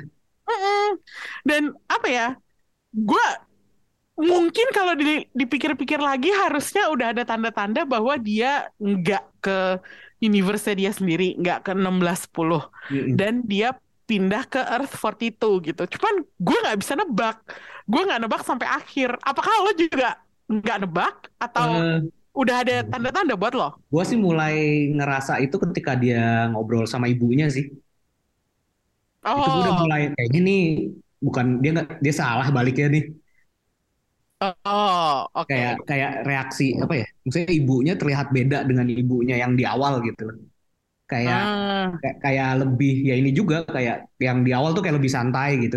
Dan 1.47 1.75
apa 1.89 2.09
ya? 2.11 2.27
Gue 2.95 3.25
mungkin 4.21 4.67
kalau 4.77 4.93
di- 4.99 5.27
dipikir-pikir 5.33 5.97
lagi 6.03 6.29
harusnya 6.35 6.93
udah 6.93 7.07
ada 7.17 7.23
tanda-tanda 7.25 7.83
bahwa 7.89 8.15
dia 8.21 8.69
nggak 8.77 9.23
ke 9.45 9.59
universe 10.21 10.69
dia 10.77 10.93
sendiri, 10.93 11.37
nggak 11.41 11.59
ke 11.67 11.73
1610 11.73 12.69
Mm-mm. 12.91 13.17
dan 13.19 13.41
dia 13.49 13.73
pindah 14.05 14.43
ke 14.51 14.61
Earth 14.61 14.93
42 14.99 15.63
gitu. 15.65 15.83
Cuman 15.97 16.15
gue 16.27 16.57
nggak 16.67 16.79
bisa 16.83 16.93
nebak. 16.99 17.37
Gue 17.89 18.01
nggak 18.07 18.21
nebak 18.27 18.43
sampai 18.45 18.69
akhir. 18.69 19.17
Apakah 19.25 19.55
lo 19.65 19.73
juga 19.79 20.19
nggak 20.51 20.77
nebak 20.85 21.15
atau 21.41 21.71
Eh, 21.73 22.11
udah 22.41 22.55
ada 22.62 22.74
tanda-tanda 22.91 23.34
buat 23.41 23.55
lo? 23.61 23.68
Gua 23.93 24.03
sih 24.11 24.18
mulai 24.26 24.55
ngerasa 24.97 25.32
itu 25.45 25.57
ketika 25.64 25.93
dia 26.03 26.18
ngobrol 26.51 26.84
sama 26.93 27.07
ibunya 27.12 27.47
sih. 27.57 27.64
Itu 29.38 29.47
gua 29.53 29.61
udah 29.64 29.74
Oh, 29.74 29.80
mulai 29.80 30.01
kayaknya 30.16 30.41
nih 30.49 30.59
bukan 31.26 31.47
dia 31.62 31.70
nggak 31.74 31.86
dia 32.05 32.14
salah 32.20 32.47
baliknya 32.57 32.86
nih. 32.95 33.03
oh, 34.64 35.28
oke. 35.34 35.51
Kayak 35.51 35.72
kayak 35.88 36.11
reaksi 36.28 36.64
apa 36.82 36.95
ya? 37.03 37.07
Maksudnya 37.26 37.51
ibunya 37.61 37.93
terlihat 38.01 38.26
beda 38.36 38.57
dengan 38.68 38.86
ibunya 39.01 39.34
yang 39.43 39.53
di 39.59 39.64
awal 39.66 39.95
gitu. 40.07 40.22
Kayak 41.11 41.41
Ah, 41.51 42.01
kayak, 42.03 42.16
kayak 42.24 42.49
lebih 42.62 42.93
ya 43.11 43.14
ini 43.20 43.30
juga 43.41 43.57
kayak 43.76 43.97
yang 44.26 44.38
di 44.47 44.51
awal 44.59 44.70
tuh 44.76 44.82
kayak 44.84 44.99
lebih 45.01 45.12
santai 45.16 45.51
gitu. 45.64 45.76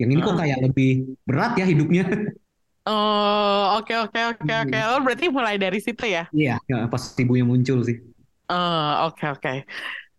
Yang 0.00 0.10
ini 0.14 0.20
kok 0.26 0.36
Ah. 0.36 0.42
kayak 0.42 0.58
lebih 0.66 0.88
berat 1.28 1.52
ya 1.60 1.64
hidupnya. 1.72 2.02
oh, 2.86 3.78
oke, 3.78 3.94
oke, 4.06 4.20
oke, 4.34 4.52
oke. 4.64 4.78
Hmm. 4.78 4.90
Oh, 4.94 5.00
berarti 5.02 5.26
mulai 5.28 5.58
dari 5.58 5.78
situ 5.78 6.06
ya? 6.06 6.26
Iya, 6.30 6.56
ya, 6.64 6.86
pas 6.86 7.02
ibunya 7.18 7.42
muncul 7.42 7.82
sih. 7.82 7.98
Eh, 8.46 8.92
oke 9.04 9.26
oke. 9.26 9.52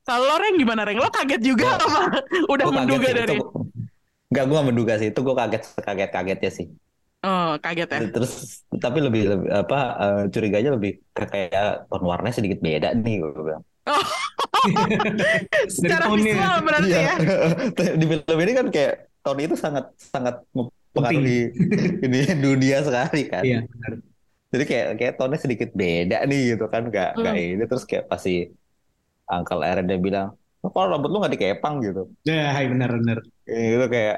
Kalau 0.03 0.23
lo 0.23 0.35
Reng 0.39 0.55
gimana 0.55 0.83
Reng? 0.83 0.99
Lo 0.99 1.07
kaget 1.07 1.41
juga 1.43 1.75
Gua- 1.75 1.83
apa? 1.83 2.01
Udah 2.47 2.65
kaget 2.65 2.75
menduga 2.79 3.07
sih, 3.07 3.15
dari? 3.15 3.35
itu 3.35 3.45
Enggak, 4.27 4.45
gue 4.51 4.59
menduga 4.59 4.93
sih. 4.99 5.07
Itu 5.11 5.19
gue 5.23 5.35
kaget 5.35 5.63
kaget 5.79 6.09
kagetnya 6.11 6.51
sih. 6.51 6.67
Oh, 7.23 7.55
kaget 7.59 7.87
ya. 7.87 7.99
Terus 8.11 8.63
tapi 8.77 8.99
lebih, 8.99 9.21
lebih 9.31 9.47
apa 9.51 9.79
eh, 9.99 10.23
curiganya 10.31 10.75
lebih 10.75 10.99
kayak 11.11 11.87
tone 11.87 12.03
warnanya 12.03 12.35
sedikit 12.35 12.59
beda 12.59 12.91
nih 12.95 13.15
gue 13.23 13.31
bilang. 13.35 13.63
Secara 15.71 16.11
tone-nya. 16.11 16.33
visual 16.35 16.57
berarti 16.63 16.89
Iya. 16.91 17.01
ya. 17.03 17.15
Di 17.99 18.05
film 18.05 18.39
ini 18.43 18.51
kan 18.53 18.65
kayak 18.67 18.93
tone 19.23 19.41
itu 19.43 19.55
sangat 19.55 19.85
sangat 19.99 20.35
mempengaruhi 20.95 21.39
ini 22.05 22.17
dunia 22.45 22.77
sekali 22.87 23.19
kan. 23.33 23.43
Iya, 23.45 23.57
benar. 23.71 23.93
Jadi 24.53 24.63
kayak 24.69 24.85
kayak 24.99 25.13
tone 25.19 25.35
sedikit 25.43 25.69
beda 25.81 26.17
nih 26.29 26.39
gitu 26.55 26.65
kan, 26.73 26.81
nggak 26.89 27.09
nggak 27.19 27.35
Hmm. 27.35 27.51
ini 27.59 27.63
terus 27.69 27.83
kayak 27.89 28.05
pasti 28.11 28.31
Uncle 29.35 29.61
Aaron 29.67 29.85
dia 29.89 29.99
bilang, 30.07 30.27
"Oh, 30.63 30.71
kalau 30.73 30.87
rambut 30.95 31.09
lu 31.11 31.17
nggak 31.21 31.33
dikepang 31.35 31.75
gitu. 31.85 32.01
Ya, 32.27 32.51
hai, 32.55 32.65
benar 32.71 32.89
benar. 32.97 33.17
Gitu 33.47 33.85
kayak 33.93 34.17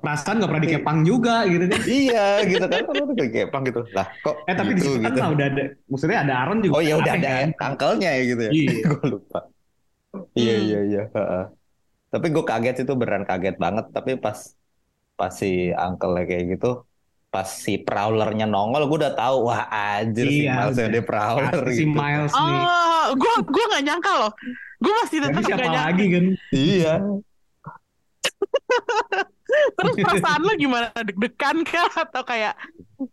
Perasaan 0.00 0.40
nggak 0.40 0.48
pernah 0.48 0.64
dikepang 0.64 0.98
juga 1.04 1.34
gitu 1.44 1.64
kan. 1.68 1.80
iya 1.84 2.40
gitu 2.48 2.64
kan, 2.72 2.80
kalau 2.88 3.04
udah 3.04 3.16
dikepang 3.20 3.62
gitu. 3.68 3.80
Lah 3.92 4.06
kok 4.24 4.34
Eh 4.48 4.54
tapi 4.56 4.70
di 4.72 4.80
gitu, 4.80 4.90
situ 4.96 5.04
kan 5.04 5.12
gitu. 5.12 5.20
lah 5.20 5.28
udah 5.36 5.46
ada, 5.52 5.62
maksudnya 5.90 6.18
ada 6.24 6.34
Aaron 6.40 6.58
juga. 6.64 6.74
Oh 6.76 6.82
ya 6.88 6.94
udah 7.00 7.12
aneh 7.12 7.20
ada 7.20 7.32
kan. 7.44 7.48
angkelnya 7.68 8.08
ya 8.16 8.22
gitu 8.30 8.42
ya. 8.48 8.52
Iya. 8.54 8.72
gue 8.90 9.06
lupa. 9.12 9.38
Iya 10.38 10.52
Hmm. 10.54 10.64
iya 10.66 10.78
iya. 10.88 11.00
heeh. 11.16 11.42
Tapi 12.12 12.26
gue 12.34 12.44
kaget 12.50 12.76
itu 12.82 12.92
beneran 13.00 13.24
kaget 13.30 13.56
banget. 13.64 13.84
Tapi 13.96 14.10
pas 14.24 14.38
pas 15.14 15.30
si 15.30 15.70
uncle 15.70 16.26
kayak 16.26 16.58
gitu, 16.58 16.82
pas 17.30 17.46
si 17.46 17.78
prowlernya 17.78 18.46
nongol, 18.46 18.86
gue 18.90 18.98
udah 19.06 19.14
tahu 19.14 19.50
wah 19.50 19.66
anjir 19.70 20.26
si 20.26 20.46
Iya, 20.46 20.54
Miles 20.54 20.74
udah. 20.78 20.86
dia 20.90 21.02
prowler 21.02 21.54
Pasti 21.62 21.74
si 21.74 21.84
gitu. 21.86 21.94
Miles 21.94 22.32
nih. 22.34 22.60
Oh, 22.62 23.06
gue 23.14 23.34
gue 23.46 23.64
nggak 23.70 23.84
nyangka 23.86 24.12
loh. 24.18 24.32
Gue 24.78 24.92
masih 25.02 25.18
tetap 25.22 25.42
siapa 25.42 25.58
nggak 25.58 25.70
nyangka. 25.70 25.86
lagi 25.90 26.04
kan? 26.10 26.24
Iya. 26.50 26.94
Terus 29.78 29.94
perasaan 30.02 30.42
lo 30.42 30.52
gimana? 30.58 30.86
Deg-degan 30.98 31.62
kah 31.62 31.90
atau 31.94 32.22
kayak 32.26 32.54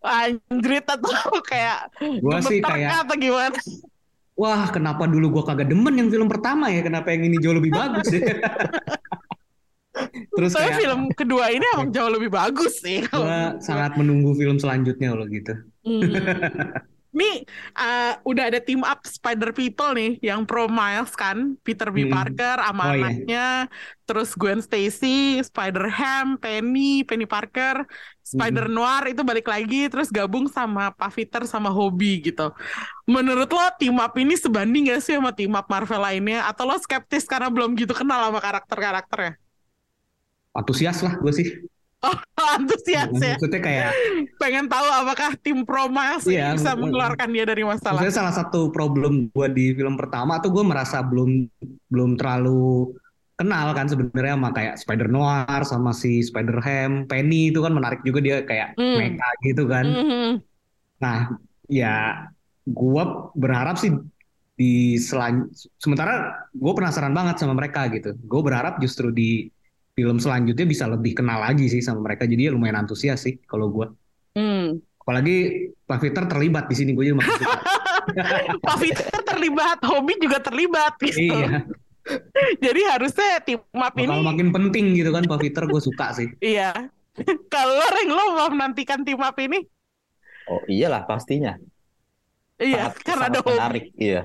anjrit 0.02 0.86
atau 0.88 1.14
kayak 1.52 1.90
Gua 2.22 2.42
sih 2.42 2.62
kayak 2.62 3.06
atau 3.06 3.16
gimana? 3.18 3.58
Wah, 4.34 4.66
kenapa 4.74 5.06
dulu 5.06 5.38
gua 5.38 5.54
kagak 5.54 5.70
demen 5.70 5.94
yang 6.02 6.10
film 6.10 6.26
pertama 6.26 6.74
ya? 6.74 6.82
Kenapa 6.82 7.14
yang 7.14 7.30
ini 7.30 7.38
jauh 7.38 7.54
lebih 7.54 7.70
bagus 7.70 8.10
ya? 8.10 8.22
Terus 10.32 10.56
Tapi 10.56 10.72
kayak 10.72 10.80
film 10.80 11.02
kedua 11.12 11.46
ini 11.52 11.66
emang 11.76 11.92
jauh 11.92 12.12
lebih 12.12 12.32
bagus 12.32 12.80
sih. 12.80 13.04
gua 13.12 13.60
sangat 13.60 14.00
menunggu 14.00 14.32
film 14.40 14.56
selanjutnya 14.56 15.12
loh 15.12 15.28
gitu. 15.28 15.52
Hmm. 15.84 16.02
Nih 17.12 17.44
eh, 17.76 18.14
udah 18.24 18.44
ada 18.48 18.64
team 18.64 18.88
up 18.88 19.04
Spider 19.04 19.52
People 19.52 19.92
nih 20.00 20.16
yang 20.24 20.48
pro 20.48 20.72
Miles 20.72 21.12
kan, 21.12 21.60
Peter 21.60 21.92
B. 21.92 22.08
Hmm. 22.08 22.16
Parker 22.16 22.56
sama 22.64 22.84
Oh, 22.88 22.96
iya. 22.96 23.04
anaknya, 23.04 23.48
terus 24.08 24.32
Gwen 24.32 24.64
Stacy, 24.64 25.44
Spider 25.44 25.92
Ham, 25.92 26.40
Penny, 26.40 27.04
Penny 27.04 27.28
Parker, 27.28 27.84
Spider 28.24 28.72
Noir 28.72 29.12
itu 29.12 29.28
balik 29.28 29.52
lagi, 29.52 29.92
terus 29.92 30.08
gabung 30.08 30.48
sama 30.48 30.96
Pak 30.96 31.12
Peter 31.12 31.44
sama 31.44 31.68
Hobie 31.68 32.24
gitu. 32.24 32.56
Menurut 33.12 33.52
lo 33.52 33.66
team 33.76 34.00
up 34.00 34.16
ini 34.16 34.40
sebanding 34.40 34.88
gak 34.88 35.04
sih 35.04 35.20
sama 35.20 35.36
team 35.36 35.52
up 35.52 35.68
Marvel 35.68 36.00
lainnya? 36.00 36.48
Atau 36.48 36.64
lo 36.64 36.80
skeptis 36.80 37.28
karena 37.28 37.52
belum 37.52 37.76
gitu 37.76 37.92
kenal 37.92 38.32
sama 38.32 38.40
karakter-karakternya? 38.40 39.41
Antusias 40.52 41.00
lah 41.04 41.16
gue 41.20 41.32
sih. 41.32 41.48
Oh, 42.02 42.18
antusias 42.58 43.14
ya. 43.14 43.38
Maksudnya 43.38 43.62
kayak 43.62 43.92
Pengen 44.42 44.66
tahu 44.66 44.88
apakah 44.90 45.38
tim 45.38 45.62
pro 45.64 45.86
Miles 45.86 46.26
ini 46.26 46.42
Iya, 46.42 46.58
bisa 46.58 46.74
mm, 46.74 46.80
mengeluarkan 46.82 47.30
dia 47.30 47.46
dari 47.46 47.62
masalah. 47.62 48.02
Maksudnya 48.02 48.16
salah 48.18 48.34
satu 48.34 48.74
problem 48.74 49.30
gue 49.30 49.48
di 49.54 49.66
film 49.78 49.96
pertama 49.96 50.42
tuh 50.42 50.50
gue 50.50 50.64
merasa 50.66 51.06
belum 51.06 51.46
belum 51.94 52.18
terlalu 52.18 52.90
kenal 53.38 53.74
kan 53.74 53.90
sebenarnya 53.90 54.38
sama 54.38 54.50
kayak 54.54 54.76
Spider 54.78 55.10
Noir 55.10 55.62
sama 55.66 55.92
si 55.94 56.22
Spider 56.22 56.62
Ham, 56.62 57.06
Penny 57.10 57.50
itu 57.50 57.62
kan 57.62 57.74
menarik 57.74 58.02
juga 58.06 58.22
dia 58.22 58.46
kayak 58.46 58.78
Hmm. 58.78 58.98
mecha 58.98 59.30
gitu 59.46 59.64
kan. 59.66 59.86
Mhm. 59.86 60.32
Nah, 61.02 61.38
ya 61.66 62.26
gue 62.66 63.04
berharap 63.34 63.78
sih 63.82 63.94
di 64.54 64.98
selan 65.02 65.50
sementara 65.82 66.46
gue 66.54 66.74
penasaran 66.78 67.14
banget 67.14 67.42
sama 67.42 67.58
mereka 67.58 67.90
gitu. 67.90 68.14
Gue 68.26 68.42
berharap 68.46 68.78
justru 68.78 69.10
di 69.10 69.50
film 69.92 70.18
selanjutnya 70.18 70.66
bisa 70.66 70.86
lebih 70.88 71.20
kenal 71.20 71.44
lagi 71.44 71.68
sih 71.68 71.84
sama 71.84 72.04
mereka. 72.06 72.24
Jadi 72.26 72.48
ya 72.48 72.52
lumayan 72.56 72.84
antusias 72.84 73.22
sih 73.24 73.40
kalau 73.44 73.70
gue. 73.70 73.88
Hmm. 74.38 74.80
Apalagi 75.02 75.68
Pak 75.84 76.00
Peter 76.00 76.24
terlibat 76.30 76.70
di 76.70 76.76
sini 76.78 76.94
gue 76.94 77.04
jadi 77.12 77.18
makin 77.18 77.34
suka. 77.36 77.58
Pak 78.66 78.78
Peter 78.80 79.20
terlibat, 79.26 79.80
Hobi 79.84 80.14
juga 80.22 80.38
terlibat 80.40 80.94
gitu. 81.02 81.20
iya. 81.20 81.66
Jadi 82.66 82.82
harusnya 82.90 83.38
tim 83.46 83.62
up 83.78 83.94
Bakal 83.94 84.02
ini 84.10 84.26
makin 84.26 84.50
penting 84.50 84.98
gitu 84.98 85.14
kan 85.14 85.22
Pak 85.30 85.38
Peter 85.38 85.64
gue 85.70 85.82
suka 85.82 86.18
sih. 86.18 86.28
iya. 86.54 86.74
Kalau 87.46 87.78
Reng 87.78 88.10
lo 88.10 88.26
mau 88.42 88.50
menantikan 88.50 89.06
tim 89.06 89.22
up 89.22 89.38
ini? 89.38 89.62
Oh 90.50 90.62
iyalah 90.66 91.06
pastinya. 91.06 91.58
Iya, 92.58 92.90
Sangat- 92.90 93.06
karena 93.06 93.26
sangat 93.26 93.34
ada 93.34 93.40
Hobi. 93.42 93.54
menarik. 93.58 93.86
Iya. 93.98 94.22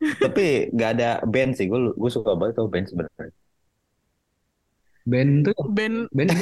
Tapi 0.00 0.46
nggak 0.72 0.90
ada 0.96 1.10
band 1.28 1.52
sih. 1.56 1.68
Gue 1.68 1.92
gue 1.92 2.10
suka 2.12 2.32
banget 2.36 2.56
tuh 2.56 2.68
band 2.72 2.86
sebenarnya. 2.88 3.32
Ben 5.10 5.42
tuh 5.42 5.54
Ben 5.68 6.06
Ben 6.16 6.30
Ben. 6.30 6.38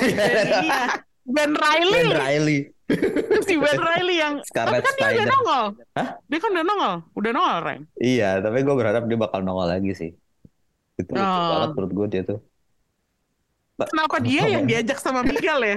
Ben 1.28 1.52
Riley, 1.52 2.08
Ben 2.08 2.16
Riley, 2.16 2.58
si 3.48 3.60
Ben 3.60 3.76
Riley 3.76 4.16
yang 4.16 4.40
Scarlet 4.48 4.80
tapi 4.80 4.96
kan 4.96 5.12
dia 5.12 5.16
udah 5.20 5.26
nongol. 5.28 5.64
Hah? 5.92 6.08
Dia 6.24 6.38
kan 6.40 6.50
udah 6.56 6.64
nongol, 6.64 6.94
udah 7.12 7.30
nongol 7.36 7.58
Reng. 7.60 7.82
Iya, 8.00 8.40
tapi 8.40 8.64
gue 8.64 8.72
berharap 8.72 9.04
dia 9.04 9.18
bakal 9.20 9.40
nongol 9.44 9.68
lagi 9.68 9.92
sih. 9.92 10.10
Itu 10.96 11.12
lucu 11.12 11.20
Oh. 11.20 11.48
banget 11.52 11.70
menurut 11.76 11.92
gue 11.92 12.06
dia 12.08 12.22
tuh. 12.24 12.40
Kenapa 13.78 14.16
dia 14.18 14.42
yang 14.48 14.64
diajak 14.64 14.98
sama 14.98 15.20
Miguel 15.22 15.60
ya? 15.62 15.76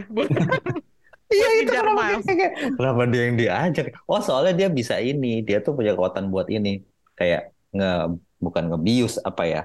Iya 1.32 1.48
itu 1.64 1.72
kenapa 1.72 2.02
dia, 2.24 2.48
kenapa 2.76 3.02
dia 3.08 3.22
yang 3.28 3.38
diajak? 3.40 3.86
Oh 4.04 4.20
soalnya 4.20 4.52
dia 4.52 4.68
bisa 4.68 5.00
ini, 5.00 5.40
dia 5.44 5.60
tuh 5.60 5.72
punya 5.72 5.96
kekuatan 5.96 6.28
buat 6.28 6.48
ini, 6.48 6.84
kayak 7.16 7.52
nge 7.72 7.92
bukan 8.40 8.64
ngebius 8.72 9.16
apa 9.22 9.44
ya? 9.48 9.62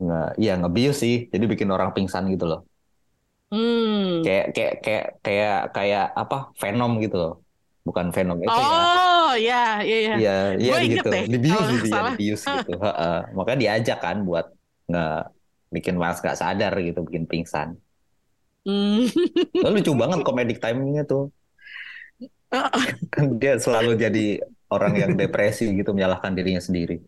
Nge, 0.00 0.20
iya 0.40 0.52
ngebius 0.56 0.96
sih, 1.04 1.14
jadi 1.32 1.44
bikin 1.44 1.68
orang 1.68 1.90
pingsan 1.92 2.24
gitu 2.32 2.44
loh. 2.48 2.60
Hmm. 3.50 4.22
Kayak 4.22 4.46
kayak 4.54 4.74
kayak 4.84 5.06
kayak 5.26 5.58
kayak 5.74 6.06
apa? 6.14 6.36
Venom 6.56 6.92
gitu 7.04 7.16
loh. 7.18 7.32
Bukan 7.84 8.06
Venom 8.14 8.38
itu 8.40 8.48
ya. 8.54 8.68
Oh, 8.70 9.30
ya, 9.34 9.82
iya, 9.82 9.96
iya. 9.98 10.14
Iya, 10.16 10.34
iya 10.62 10.72
inget 10.86 11.04
gitu. 11.04 11.10
deh, 11.10 11.22
Dibius 11.26 11.58
nggak 11.58 11.74
gitu 11.74 11.86
ya, 11.90 12.00
dibius 12.14 12.42
gitu. 12.46 12.72
Heeh. 12.78 13.16
Makanya 13.36 13.58
diajak 13.62 13.98
kan 14.00 14.16
buat 14.22 14.46
nggak 14.86 15.16
bikin 15.74 15.94
Miles 16.00 16.18
nggak 16.22 16.38
sadar 16.38 16.72
gitu, 16.78 16.98
bikin 17.08 17.24
pingsan. 17.26 17.68
Hmm. 18.64 19.08
Lalu 19.64 19.74
lucu 19.80 19.92
banget 19.96 20.18
komedic 20.22 20.58
timingnya 20.62 21.02
tuh. 21.08 21.32
Kan 23.10 23.24
dia 23.40 23.58
selalu 23.58 23.90
jadi 23.98 24.24
orang 24.70 24.94
yang 24.94 25.12
depresi 25.18 25.66
gitu, 25.74 25.90
menyalahkan 25.96 26.32
dirinya 26.36 26.62
sendiri. 26.62 27.02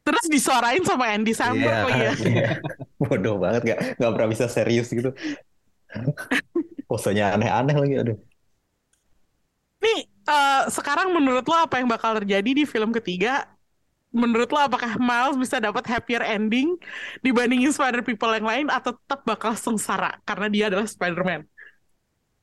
Terus 0.00 0.24
disuarain 0.32 0.82
sama 0.82 1.12
Andy 1.12 1.36
Samberg 1.36 1.86
lagi 1.86 2.00
ya. 2.00 2.12
iya. 2.32 2.48
Bodoh 2.96 3.36
banget, 3.36 3.62
nggak 3.68 3.78
nggak 4.00 4.10
pernah 4.16 4.28
bisa 4.32 4.46
serius 4.48 4.88
gitu. 4.88 5.12
Posenya 6.90 7.36
aneh-aneh 7.36 7.76
lagi, 7.76 7.94
aduh. 8.00 8.18
Nih, 9.80 10.00
eh, 10.08 10.62
sekarang 10.68 11.12
menurut 11.12 11.44
lo 11.44 11.56
apa 11.56 11.80
yang 11.80 11.88
bakal 11.88 12.16
terjadi 12.20 12.50
di 12.52 12.64
film 12.68 12.92
ketiga? 12.92 13.48
Menurut 14.10 14.50
lo 14.50 14.58
apakah 14.66 14.98
Miles 14.98 15.38
bisa 15.38 15.62
dapat 15.62 15.86
happier 15.86 16.26
ending 16.26 16.74
dibandingin 17.22 17.70
Spider 17.70 18.02
People 18.02 18.34
yang 18.34 18.46
lain 18.48 18.66
atau 18.66 18.96
tetap 18.98 19.22
bakal 19.22 19.54
sengsara 19.54 20.18
karena 20.26 20.46
dia 20.50 20.64
adalah 20.66 20.88
Spider-Man? 20.90 21.46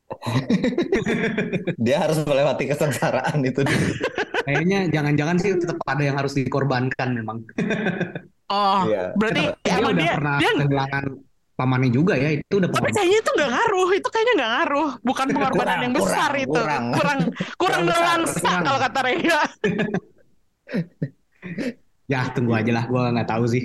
Dia 1.86 1.98
harus 2.04 2.18
melewati 2.24 2.64
kesengsaraan 2.68 3.44
itu. 3.44 3.62
Kayaknya 4.48 4.88
jangan-jangan 4.90 5.36
sih 5.38 5.52
tetap 5.60 5.78
ada 5.84 6.04
yang 6.04 6.16
harus 6.16 6.34
dikorbankan 6.34 7.10
memang. 7.12 7.44
Oh, 8.48 8.88
Iya. 8.88 9.12
berarti 9.20 9.44
dia 9.60 9.76
emang 9.76 9.92
udah 9.92 10.00
dia 10.00 10.14
pernah 10.16 10.36
dia 10.40 10.52
kehilangan 10.56 11.06
pamannya 11.58 11.90
juga 11.92 12.14
ya, 12.16 12.30
itu 12.38 12.54
udah 12.62 12.70
tapi 12.70 12.94
kayaknya 12.94 13.18
itu 13.20 13.32
nggak 13.36 13.52
ngaruh, 13.52 13.90
itu 13.92 14.08
kayaknya 14.08 14.34
nggak 14.38 14.52
ngaruh, 14.56 14.90
bukan 15.04 15.26
pengorbanan 15.28 15.58
Kurang, 15.68 15.82
yang 15.84 15.94
besar 15.98 16.30
kurang, 16.30 16.38
itu, 16.38 16.52
kurang. 16.54 16.84
kurang, 16.94 17.20
kurang 17.20 17.20
Kurang 17.58 17.82
besar, 17.84 17.98
nelangsa 18.00 18.40
kurang. 18.40 18.62
kalau 18.64 18.80
kata 18.80 19.00
Rega. 19.04 19.42
Ya 22.08 22.32
tunggu 22.32 22.56
aja 22.56 22.72
lah, 22.72 22.86
gue 22.88 23.02
nggak 23.04 23.28
tahu 23.28 23.44
sih. 23.52 23.64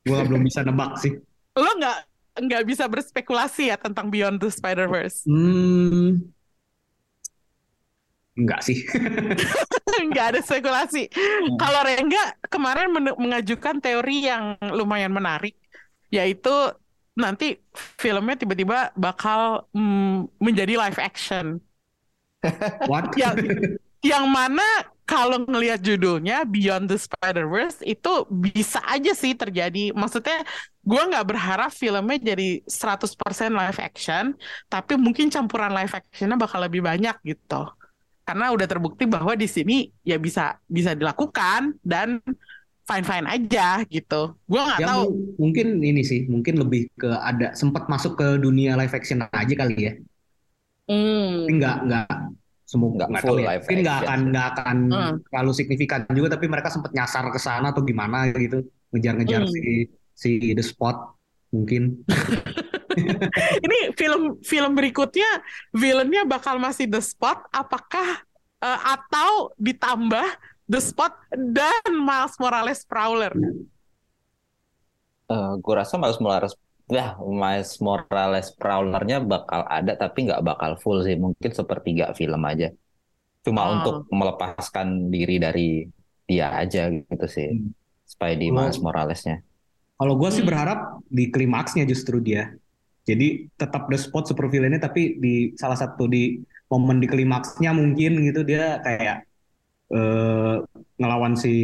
Gue 0.00 0.18
belum 0.24 0.40
bisa 0.40 0.64
nebak 0.64 0.96
sih. 0.96 1.12
Lo 1.52 1.70
nggak 1.76 2.05
nggak 2.36 2.64
bisa 2.68 2.84
berspekulasi 2.86 3.72
ya 3.72 3.76
tentang 3.80 4.08
Beyond 4.12 4.38
the 4.40 4.48
Spider-Verse. 4.52 5.26
Hmm, 5.26 6.32
enggak 8.36 8.60
sih. 8.66 8.78
nggak 10.12 10.26
ada 10.36 10.40
spekulasi. 10.44 11.08
Kalau 11.56 11.80
Rengga 11.82 12.36
kemarin 12.52 12.92
men- 12.92 13.18
mengajukan 13.18 13.80
teori 13.80 14.28
yang 14.28 14.60
lumayan 14.76 15.12
menarik, 15.12 15.56
yaitu 16.12 16.52
nanti 17.16 17.56
filmnya 17.96 18.36
tiba-tiba 18.36 18.92
bakal 18.92 19.64
mm, 19.72 20.36
menjadi 20.36 20.76
live 20.76 21.00
action. 21.00 21.60
What? 22.90 23.16
Yang 23.16 23.36
yang 24.04 24.28
mana 24.28 24.62
kalau 25.06 25.46
ngelihat 25.46 25.78
judulnya 25.80 26.42
Beyond 26.42 26.90
the 26.90 26.98
Spider-Verse 26.98 27.78
itu 27.86 28.26
bisa 28.26 28.82
aja 28.82 29.14
sih 29.14 29.38
terjadi. 29.38 29.94
Maksudnya 29.94 30.42
gue 30.82 31.02
nggak 31.14 31.26
berharap 31.30 31.70
filmnya 31.70 32.18
jadi 32.18 32.58
100% 32.66 33.54
live 33.54 33.78
action, 33.78 34.34
tapi 34.66 34.98
mungkin 34.98 35.30
campuran 35.30 35.70
live 35.70 35.94
actionnya 35.94 36.34
bakal 36.34 36.58
lebih 36.66 36.82
banyak 36.82 37.14
gitu. 37.22 37.70
Karena 38.26 38.50
udah 38.50 38.66
terbukti 38.66 39.06
bahwa 39.06 39.38
di 39.38 39.46
sini 39.46 39.86
ya 40.02 40.18
bisa 40.18 40.58
bisa 40.66 40.98
dilakukan 40.98 41.78
dan 41.86 42.18
fine-fine 42.82 43.26
aja 43.30 43.86
gitu. 43.86 44.34
Gue 44.50 44.58
nggak 44.58 44.80
Ya 44.82 44.86
tahu. 44.90 45.02
mu- 45.06 45.46
mungkin 45.46 45.78
ini 45.86 46.02
sih, 46.02 46.26
mungkin 46.26 46.58
lebih 46.58 46.90
ke 46.98 47.06
ada 47.06 47.54
sempat 47.54 47.86
masuk 47.86 48.18
ke 48.18 48.42
dunia 48.42 48.74
live 48.74 48.90
action 48.90 49.22
aja 49.30 49.54
kali 49.54 49.74
ya. 49.78 49.92
Hmm. 50.90 51.46
Tapi 51.46 51.52
nggak 51.62 51.76
semua 52.66 52.90
Nggak 52.98 53.22
full 53.22 53.38
tahu 53.38 53.38
ya. 53.38 53.46
live 53.54 53.62
Mungkin 53.62 53.78
nggak 53.80 53.98
akan 54.02 54.20
nggak 54.34 54.46
akan 54.52 54.76
Hmm. 54.90 55.14
terlalu 55.30 55.52
signifikan 55.54 56.00
juga, 56.10 56.28
tapi 56.34 56.46
mereka 56.50 56.68
sempat 56.68 56.90
nyasar 56.90 57.24
ke 57.30 57.38
sana 57.38 57.70
atau 57.70 57.80
gimana 57.80 58.26
gitu, 58.34 58.66
ngejar-ngejar 58.90 59.46
Hmm. 59.46 59.52
si 59.54 59.62
si 60.12 60.30
The 60.50 60.64
Spot 60.66 61.14
mungkin. 61.54 62.02
Ini 63.66 63.92
film 63.94 64.40
film 64.40 64.72
berikutnya 64.72 65.28
villainnya 65.70 66.24
bakal 66.24 66.56
masih 66.56 66.88
The 66.88 66.98
Spot 66.98 67.44
apakah 67.48 68.24
eh, 68.58 68.80
atau 68.82 69.52
ditambah 69.56 70.26
The 70.66 70.80
Spot 70.82 71.12
dan 71.30 71.92
Miles 71.94 72.34
Morales 72.36 72.82
Prowler? 72.82 73.30
Eh, 75.26 75.52
gue 75.58 75.74
rasa 75.74 75.94
Miles 75.94 76.18
Morales, 76.18 76.54
ya 76.86 77.18
Miles 77.18 77.78
Morales 77.82 78.48
Prowler-nya 78.54 79.18
bakal 79.22 79.66
ada, 79.66 79.92
tapi 79.98 80.30
nggak 80.30 80.42
bakal 80.46 80.70
full 80.78 81.02
sih. 81.02 81.18
Mungkin 81.18 81.50
sepertiga 81.54 82.14
film 82.14 82.42
aja. 82.46 82.70
Cuma 83.46 83.62
Oh. 83.66 83.72
untuk 83.78 83.96
melepaskan 84.10 85.10
diri 85.10 85.38
dari 85.38 85.86
dia 86.26 86.50
aja 86.54 86.90
gitu 86.90 87.26
sih. 87.26 87.48
Hmm. 87.50 87.70
Spidey 88.06 88.50
Miles 88.54 88.78
Morales-nya. 88.82 89.42
Kalau 89.96 90.14
gue 90.20 90.30
sih 90.30 90.42
Hmm. 90.44 90.50
berharap 90.50 90.78
di 91.08 91.30
klimaksnya 91.32 91.84
justru 91.88 92.20
dia. 92.22 92.52
Jadi 93.06 93.46
tetap 93.54 93.86
The 93.86 93.98
Spot 93.98 94.26
super 94.26 94.50
villainnya, 94.50 94.82
tapi 94.82 95.18
di 95.22 95.54
salah 95.54 95.78
satu 95.78 96.10
di 96.10 96.42
momen 96.66 96.98
di 96.98 97.06
klimaksnya 97.06 97.70
mungkin 97.70 98.18
gitu 98.26 98.42
dia 98.42 98.82
kayak 98.82 99.26
eh, 99.94 100.56
ngelawan 100.98 101.38
si 101.38 101.54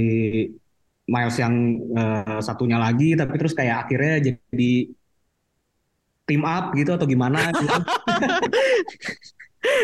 Miles 1.10 1.36
yang 1.42 1.54
eh, 1.98 2.40
satunya 2.40 2.78
lagi, 2.78 3.18
tapi 3.18 3.34
terus 3.34 3.52
kayak 3.58 3.86
akhirnya 3.86 4.14
jadi 4.22 4.70
team 6.24 6.42
up 6.42 6.70
gitu 6.72 6.90
atau 6.90 7.04
gimana 7.04 7.50
gitu. 7.58 7.76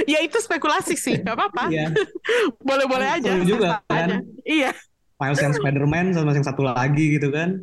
Ya 0.05 0.18
itu 0.20 0.34
spekulasi 0.39 0.95
sih, 0.95 1.18
nggak 1.18 1.34
apa-apa. 1.34 1.64
Iya. 1.70 1.95
Boleh-boleh 2.68 3.09
aja. 3.14 3.30
Seru 3.30 3.47
juga, 3.47 3.78
sah-sah 3.78 3.95
aja. 3.95 4.16
kan? 4.18 4.22
Iya. 4.43 4.70
Miles 5.18 5.41
yang 5.41 5.51
Spider-Man 5.53 6.07
sama 6.12 6.30
yang 6.30 6.43
satu 6.43 6.62
lagi 6.62 7.14
gitu 7.14 7.30
kan. 7.30 7.59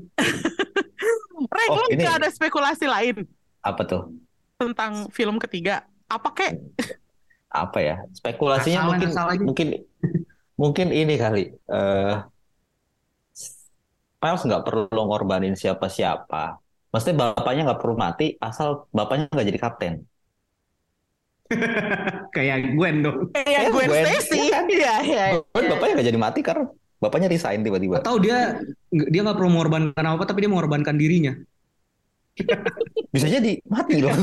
Reng, 1.55 1.69
Oh, 1.69 1.75
lo 1.77 1.87
ini- 1.89 1.99
nggak 1.99 2.15
ada 2.19 2.29
spekulasi 2.29 2.85
lain 2.85 3.27
Apa 3.61 3.83
tuh? 3.83 4.11
tentang 4.55 5.11
film 5.11 5.35
ketiga? 5.37 5.83
Apa 6.07 6.31
kek? 6.31 6.55
Apa 7.47 7.79
ya? 7.79 7.95
Spekulasinya 8.11 8.79
Asal- 8.81 8.89
mungkin 8.89 9.09
asal 9.11 9.25
aja. 9.29 9.43
mungkin 9.43 9.67
mungkin 10.55 10.87
ini 10.89 11.15
kali. 11.15 11.43
eh 11.51 12.15
Miles 14.17 14.41
nggak 14.41 14.63
perlu 14.63 15.01
ngorbanin 15.03 15.53
siapa-siapa. 15.53 16.63
Maksudnya 16.95 17.35
bapaknya 17.35 17.61
nggak 17.67 17.79
perlu 17.83 17.95
mati 17.99 18.39
asal 18.39 18.87
bapaknya 18.95 19.27
nggak 19.27 19.47
jadi 19.51 19.59
kapten. 19.59 19.93
Kayak 22.35 22.71
Gwen 22.79 23.03
dong. 23.03 23.17
Kayak 23.35 23.61
Eh, 23.67 23.71
Gwen 23.75 23.87
Gwen. 23.91 24.03
Stacy. 24.07 24.39
Iya? 24.47 24.59
Iya, 24.63 24.93
iya. 25.03 25.25
Bapaknya 25.51 25.93
nggak 25.99 26.07
jadi 26.07 26.19
mati 26.23 26.39
karena 26.39 26.71
bapaknya 27.03 27.27
resign 27.27 27.59
tiba-tiba. 27.67 27.99
Atau 27.99 28.15
dia 28.23 28.63
dia 28.87 29.21
nggak 29.27 29.35
perlu 29.35 29.51
mengorbankan 29.51 30.05
apa, 30.07 30.23
tapi 30.23 30.47
dia 30.47 30.51
mengorbankan 30.55 30.95
dirinya. 30.95 31.35
Bisa 33.13 33.27
jadi 33.27 33.59
mati 33.67 33.99
loh. 33.99 34.15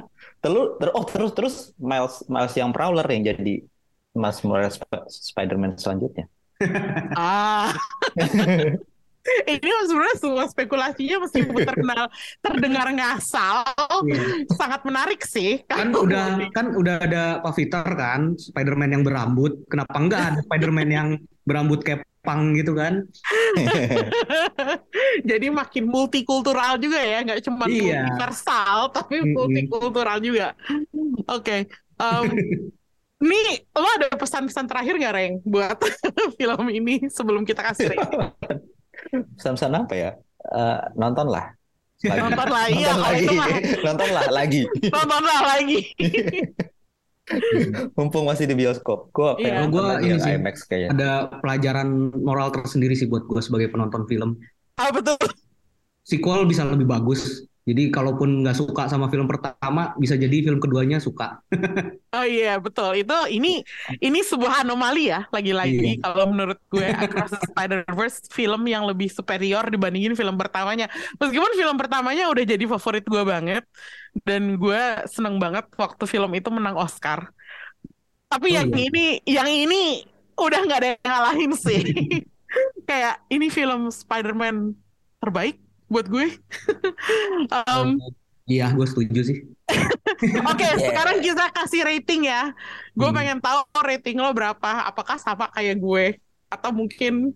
terus 0.42 0.78
terus 0.80 0.92
oh 0.94 1.04
terus 1.04 1.30
terus 1.34 1.54
Miles 1.76 2.22
Miles 2.30 2.54
yang 2.54 2.70
Prowler 2.70 3.06
yang 3.10 3.22
jadi 3.34 3.54
Miles 4.14 4.38
Morales 4.46 4.78
Sp- 4.78 5.06
Spider-Man 5.10 5.74
selanjutnya. 5.82 6.30
Ah. 7.18 7.74
Ini 9.20 9.68
sebenarnya 9.84 10.16
semua 10.16 10.44
spekulasinya 10.48 11.16
meskipun 11.20 11.60
terkenal 11.60 12.08
terdengar 12.40 12.88
ngasal, 12.88 13.68
Iya. 14.02 14.48
sangat 14.50 14.80
menarik 14.82 15.20
sih. 15.22 15.60
kan 15.64 15.92
udah 15.92 16.50
kan 16.50 16.72
udah 16.72 16.96
ada 16.98 17.24
Pak 17.38 17.52
Peter 17.52 17.84
kan 17.84 18.32
Spider-Man 18.34 18.90
yang 18.90 19.04
berambut 19.04 19.60
kenapa 19.68 19.92
enggak 19.94 20.20
ada 20.24 20.38
Spider-Man 20.40 20.88
yang 20.88 21.08
berambut 21.44 21.84
kayak 21.84 22.00
pang 22.20 22.52
gitu 22.52 22.72
kan 22.72 23.04
Jadi 25.30 25.46
makin 25.48 25.84
multikultural 25.84 26.76
juga 26.76 27.00
ya, 27.00 27.20
nggak 27.20 27.40
cuma 27.44 27.64
Iya. 27.68 28.04
universal 28.06 28.88
tapi 28.90 29.20
multikultural 29.26 30.20
juga. 30.20 30.52
Oke, 31.28 31.68
em, 31.96 32.24
nih 33.20 33.48
lo 33.72 33.88
ada 34.00 34.08
pesan-pesan 34.16 34.64
terakhir 34.64 34.96
nggak 34.96 35.14
Reng 35.14 35.34
buat 35.44 35.76
film 36.40 36.66
ini 36.70 37.04
sebelum 37.08 37.44
kita 37.44 37.60
kasih 37.62 37.92
rating? 37.92 38.32
Pesan-pesan 39.10 39.72
apa 39.76 39.94
ya? 39.94 40.10
Eh, 40.40 40.78
nontonlah. 40.94 41.46
Lagi. 42.00 42.16
Nonton 42.16 42.48
lah, 42.48 42.64
iya, 42.66 42.88
Nonton 42.88 42.96
kalau 42.96 43.12
lagi. 43.12 43.20
itu 43.20 43.32
mah. 43.36 43.48
Nontonlah 43.84 44.24
lagi. 44.32 44.62
Nontonlah 44.88 45.40
lagi. 45.44 45.78
Mumpung 47.94 48.26
masih 48.26 48.50
di 48.50 48.56
bioskop. 48.56 49.12
Gue 49.12 49.38
pengen 49.38 49.46
Iya. 49.46 49.60
nonton 49.62 49.70
Gua 49.70 49.86
lagi 49.94 50.06
ini 50.08 50.18
sih. 50.18 50.32
IMAX 50.34 50.56
kayaknya. 50.64 50.88
ada 50.90 51.10
pelajaran 51.38 51.88
moral 52.16 52.48
tersendiri 52.50 52.94
sih 52.94 53.06
buat 53.06 53.22
gue 53.24 53.38
sebagai 53.38 53.70
penonton 53.70 54.02
film 54.06 54.34
Apa 54.74 54.98
tuh? 54.98 55.18
sequel 56.02 56.42
bisa 56.42 56.66
lebih 56.66 56.90
bagus 56.90 57.46
jadi 57.70 57.82
kalaupun 57.94 58.42
nggak 58.42 58.56
suka 58.58 58.82
sama 58.90 59.06
film 59.12 59.26
pertama 59.30 59.94
bisa 60.02 60.14
jadi 60.18 60.36
film 60.46 60.58
keduanya 60.58 60.98
suka. 60.98 61.38
Oh 62.10 62.26
iya 62.26 62.58
betul. 62.58 62.90
Itu 62.98 63.14
ini 63.30 63.62
ini 64.06 64.18
sebuah 64.26 64.66
anomali 64.66 65.14
ya 65.14 65.30
lagi-lagi. 65.30 66.02
Iya. 66.02 66.02
kalau 66.02 66.24
menurut 66.34 66.58
gue 66.66 66.82
Across 67.06 67.38
the 67.38 67.46
Spider-Verse 67.54 68.26
film 68.34 68.66
yang 68.66 68.82
lebih 68.90 69.06
superior 69.14 69.62
dibandingin 69.70 70.18
film 70.18 70.34
pertamanya. 70.34 70.90
Meskipun 71.22 71.54
film 71.54 71.76
pertamanya 71.78 72.26
udah 72.26 72.42
jadi 72.42 72.64
favorit 72.66 73.06
gue 73.06 73.22
banget 73.22 73.62
dan 74.26 74.58
gue 74.58 74.82
seneng 75.06 75.38
banget 75.38 75.70
waktu 75.78 76.04
film 76.10 76.30
itu 76.34 76.50
menang 76.50 76.74
Oscar. 76.74 77.30
Tapi 78.30 78.48
Oh, 78.50 78.54
yang 78.58 78.68
iya. 78.74 78.86
ini 78.90 79.04
yang 79.26 79.48
ini 79.50 80.06
udah 80.38 80.58
nggak 80.66 80.78
ada 80.82 80.88
yang 80.94 81.02
ngalahin 81.06 81.52
sih. 81.54 81.82
Kayak 82.88 83.22
ini 83.30 83.46
film 83.50 83.90
Spider-Man 83.90 84.74
terbaik 85.22 85.62
buat 85.90 86.06
gue. 86.06 86.26
um, 87.66 87.98
Iya, 88.46 88.74
gue 88.74 88.82
setuju 88.82 89.20
sih. 89.22 89.38
Oke, 90.42 90.66
Yeah. 90.66 90.90
sekarang 90.90 91.22
kita 91.22 91.54
kasih 91.54 91.86
rating 91.86 92.26
ya. 92.26 92.50
Gue 92.94 93.10
Hmm. 93.10 93.18
pengen 93.18 93.38
tahu 93.38 93.62
rating 93.78 94.18
lo 94.18 94.34
berapa. 94.34 94.86
Apakah 94.86 95.18
sama 95.18 95.46
kayak 95.54 95.78
gue? 95.78 96.18
Atau 96.50 96.74
mungkin 96.74 97.30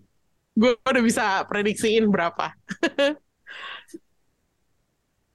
gue 0.55 0.71
udah 0.75 1.03
bisa 1.03 1.47
prediksiin 1.47 2.11
berapa? 2.11 2.51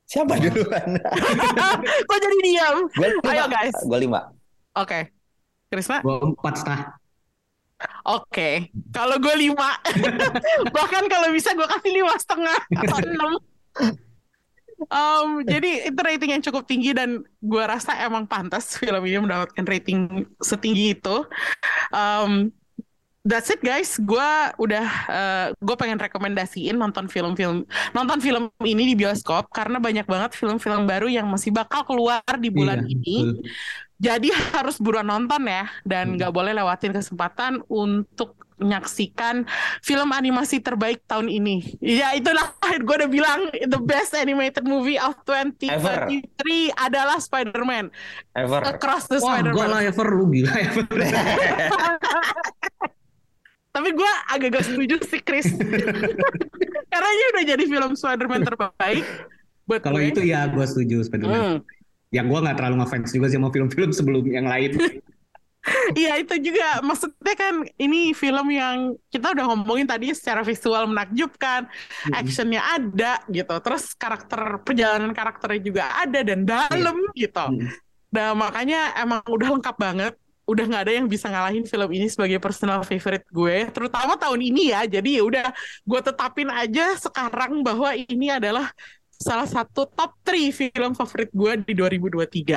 Siapa 0.04 0.36
duluan? 0.36 0.98
Kok 2.08 2.18
jadi 2.18 2.38
diam? 2.42 2.76
lima. 2.98 3.30
Ayo, 3.30 3.44
guys. 3.46 3.76
Gue 3.80 3.98
lima. 4.02 4.20
Oke. 4.74 5.08
Krisna? 5.70 6.02
Gue 6.02 6.18
empat 6.18 6.54
setengah. 6.60 6.99
Oke. 8.10 8.74
Kalau 8.90 9.16
gue 9.22 9.34
lima. 9.38 9.70
Bahkan 10.76 11.04
kalau 11.06 11.28
bisa 11.30 11.54
gue 11.54 11.66
kasih 11.66 11.92
lima 11.94 12.14
setengah 12.18 12.58
atau 12.74 12.98
enam. 13.06 13.30
Um, 14.88 15.44
jadi 15.44 15.92
itu 15.92 16.00
rating 16.00 16.30
yang 16.40 16.44
cukup 16.44 16.64
tinggi 16.64 16.96
dan 16.96 17.20
gue 17.44 17.62
rasa 17.68 18.00
emang 18.00 18.24
pantas 18.24 18.80
film 18.80 19.04
ini 19.04 19.20
mendapatkan 19.20 19.64
rating 19.68 20.24
setinggi 20.40 20.96
itu. 20.96 21.22
Um, 21.92 22.48
that's 23.20 23.52
it 23.52 23.60
guys. 23.60 24.00
Gue 24.00 24.28
udah 24.56 24.86
gue 25.60 25.76
pengen 25.76 26.00
rekomendasiin 26.00 26.80
nonton 26.80 27.12
film-film 27.12 27.68
nonton 27.92 28.18
film 28.24 28.48
ini 28.64 28.90
di 28.90 28.94
bioskop 28.96 29.52
karena 29.52 29.76
banyak 29.76 30.08
banget 30.08 30.32
film-film 30.32 30.88
baru 30.88 31.12
yang 31.12 31.28
masih 31.28 31.52
bakal 31.52 31.84
keluar 31.84 32.24
di 32.40 32.48
bulan 32.48 32.80
Iya, 32.80 32.90
ini. 32.96 33.16
betul. 33.36 33.44
Jadi 34.00 34.32
harus 34.56 34.80
buruan 34.80 35.06
nonton 35.06 35.44
ya 35.44 35.68
dan 35.84 36.10
Hmm. 36.10 36.16
nggak 36.16 36.32
boleh 36.32 36.52
lewatin 36.52 36.90
kesempatan 36.90 37.60
untuk 37.68 38.34
menyaksikan 38.56 39.48
film 39.80 40.12
animasi 40.12 40.60
terbaik 40.60 41.00
tahun 41.04 41.32
ini. 41.32 41.80
Ya 41.80 42.12
itulah 42.12 42.52
gue 42.84 42.96
udah 42.96 43.08
bilang 43.08 43.40
the 43.56 43.80
best 43.80 44.12
animated 44.12 44.64
movie 44.64 45.00
of 45.00 45.16
2023 45.24 46.28
adalah 46.76 47.16
Spider-Man 47.16 47.88
Ever. 48.36 48.60
Across 48.66 49.08
the 49.08 49.16
Wah, 49.20 49.40
gue 49.40 49.48
Spider-Man. 49.48 49.68
lah 49.68 49.80
ever 49.80 50.06
lu 50.12 50.28
gila 50.28 50.52
ever. 50.52 50.84
Tapi 53.70 53.88
gue 53.94 54.12
agak 54.28 54.48
gak 54.50 54.64
setuju 54.66 54.96
sih 55.06 55.22
Chris. 55.22 55.46
Karena 56.90 57.08
ini 57.08 57.24
udah 57.32 57.44
jadi 57.46 57.64
film 57.64 57.92
Spider-Man 57.94 58.42
terbaik 58.44 59.04
Kalau 59.70 60.02
itu 60.02 60.20
ya 60.20 60.50
gue 60.50 60.64
setuju 60.66 61.00
Spider-Man. 61.00 61.32
Hmm. 61.32 61.56
Yang 62.10 62.26
gue 62.26 62.38
nggak 62.42 62.56
terlalu 62.58 62.76
ngefans 62.82 63.10
juga 63.14 63.26
sih 63.30 63.38
sama 63.38 63.50
film-film 63.54 63.90
sebelum 63.94 64.24
yang 64.26 64.46
lain. 64.50 64.72
Iya 65.92 66.16
itu 66.16 66.40
juga 66.40 66.80
maksudnya 66.80 67.34
kan 67.36 67.60
ini 67.76 68.16
film 68.16 68.48
yang 68.48 68.96
kita 69.12 69.36
udah 69.36 69.44
ngomongin 69.52 69.84
tadi 69.84 70.08
secara 70.16 70.40
visual 70.40 70.88
menakjubkan, 70.88 71.68
Hmm. 71.68 72.16
actionnya 72.16 72.64
ada 72.64 73.20
gitu, 73.28 73.52
terus 73.60 73.92
karakter 73.92 74.64
perjalanan 74.64 75.12
karakternya 75.12 75.60
juga 75.60 75.84
ada 76.00 76.24
dan 76.24 76.48
dalam 76.48 76.96
gitu. 77.12 77.44
Hmm. 77.44 77.68
Nah 78.08 78.32
makanya 78.32 78.96
emang 79.04 79.20
udah 79.28 79.48
lengkap 79.60 79.76
banget, 79.76 80.12
udah 80.48 80.64
nggak 80.64 80.82
ada 80.88 80.92
yang 80.96 81.06
bisa 81.12 81.28
ngalahin 81.28 81.68
film 81.68 81.90
ini 81.92 82.08
sebagai 82.08 82.40
personal 82.40 82.80
favorite 82.80 83.28
gue, 83.28 83.68
terutama 83.68 84.16
tahun 84.16 84.40
ini 84.40 84.72
ya. 84.72 84.88
Jadi 84.88 85.20
ya 85.20 85.22
udah 85.28 85.46
gue 85.84 86.00
tetapin 86.00 86.48
aja 86.48 86.96
sekarang 86.96 87.60
bahwa 87.60 87.92
ini 87.92 88.32
adalah 88.32 88.72
salah 89.20 89.44
satu 89.44 89.84
top 89.84 90.16
3 90.24 90.72
film 90.72 90.96
favorit 90.96 91.28
gue 91.28 91.52
di 91.68 91.76
2023. 91.76 92.56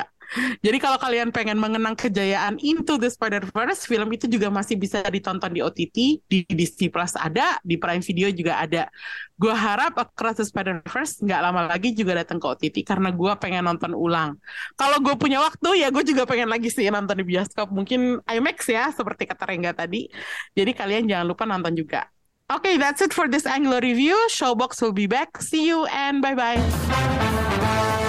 Jadi 0.63 0.77
kalau 0.79 0.97
kalian 0.97 1.29
pengen 1.29 1.59
mengenang 1.59 1.93
kejayaan 1.93 2.57
Into 2.63 2.95
the 2.97 3.11
Spider-Verse, 3.11 3.85
film 3.85 4.09
itu 4.15 4.25
juga 4.25 4.47
masih 4.49 4.79
bisa 4.79 5.03
ditonton 5.05 5.51
di 5.51 5.61
OTT, 5.61 6.23
di 6.25 6.47
Disney 6.47 6.89
Plus 6.89 7.13
ada, 7.19 7.59
di 7.61 7.75
Prime 7.77 8.01
Video 8.01 8.31
juga 8.31 8.63
ada. 8.63 8.89
Gue 9.35 9.51
harap 9.51 9.99
Across 9.99 10.41
the 10.41 10.45
Spider-Verse 10.47 11.21
nggak 11.27 11.41
lama 11.43 11.67
lagi 11.69 11.93
juga 11.93 12.17
datang 12.23 12.39
ke 12.39 12.47
OTT 12.49 12.87
karena 12.87 13.11
gue 13.11 13.31
pengen 13.37 13.67
nonton 13.67 13.93
ulang. 13.93 14.39
Kalau 14.79 14.97
gue 15.03 15.13
punya 15.19 15.43
waktu 15.43 15.83
ya 15.83 15.91
gue 15.93 16.01
juga 16.01 16.23
pengen 16.25 16.49
lagi 16.49 16.71
sih 16.71 16.87
nonton 16.87 17.19
di 17.19 17.25
bioskop, 17.27 17.69
mungkin 17.69 18.23
IMAX 18.25 18.71
ya 18.71 18.89
seperti 18.89 19.27
kata 19.29 19.43
Rengga 19.45 19.75
tadi. 19.75 20.07
Jadi 20.55 20.71
kalian 20.73 21.05
jangan 21.05 21.25
lupa 21.27 21.43
nonton 21.45 21.75
juga. 21.75 22.07
Okay, 22.53 22.77
that's 22.77 23.01
it 23.01 23.13
for 23.13 23.27
this 23.27 23.45
Anglo 23.47 23.79
review. 23.79 24.15
Showbox 24.29 24.81
will 24.81 24.93
be 24.93 25.07
back. 25.07 25.41
See 25.41 25.65
you 25.65 25.85
and 25.85 26.21
bye-bye. 26.21 27.99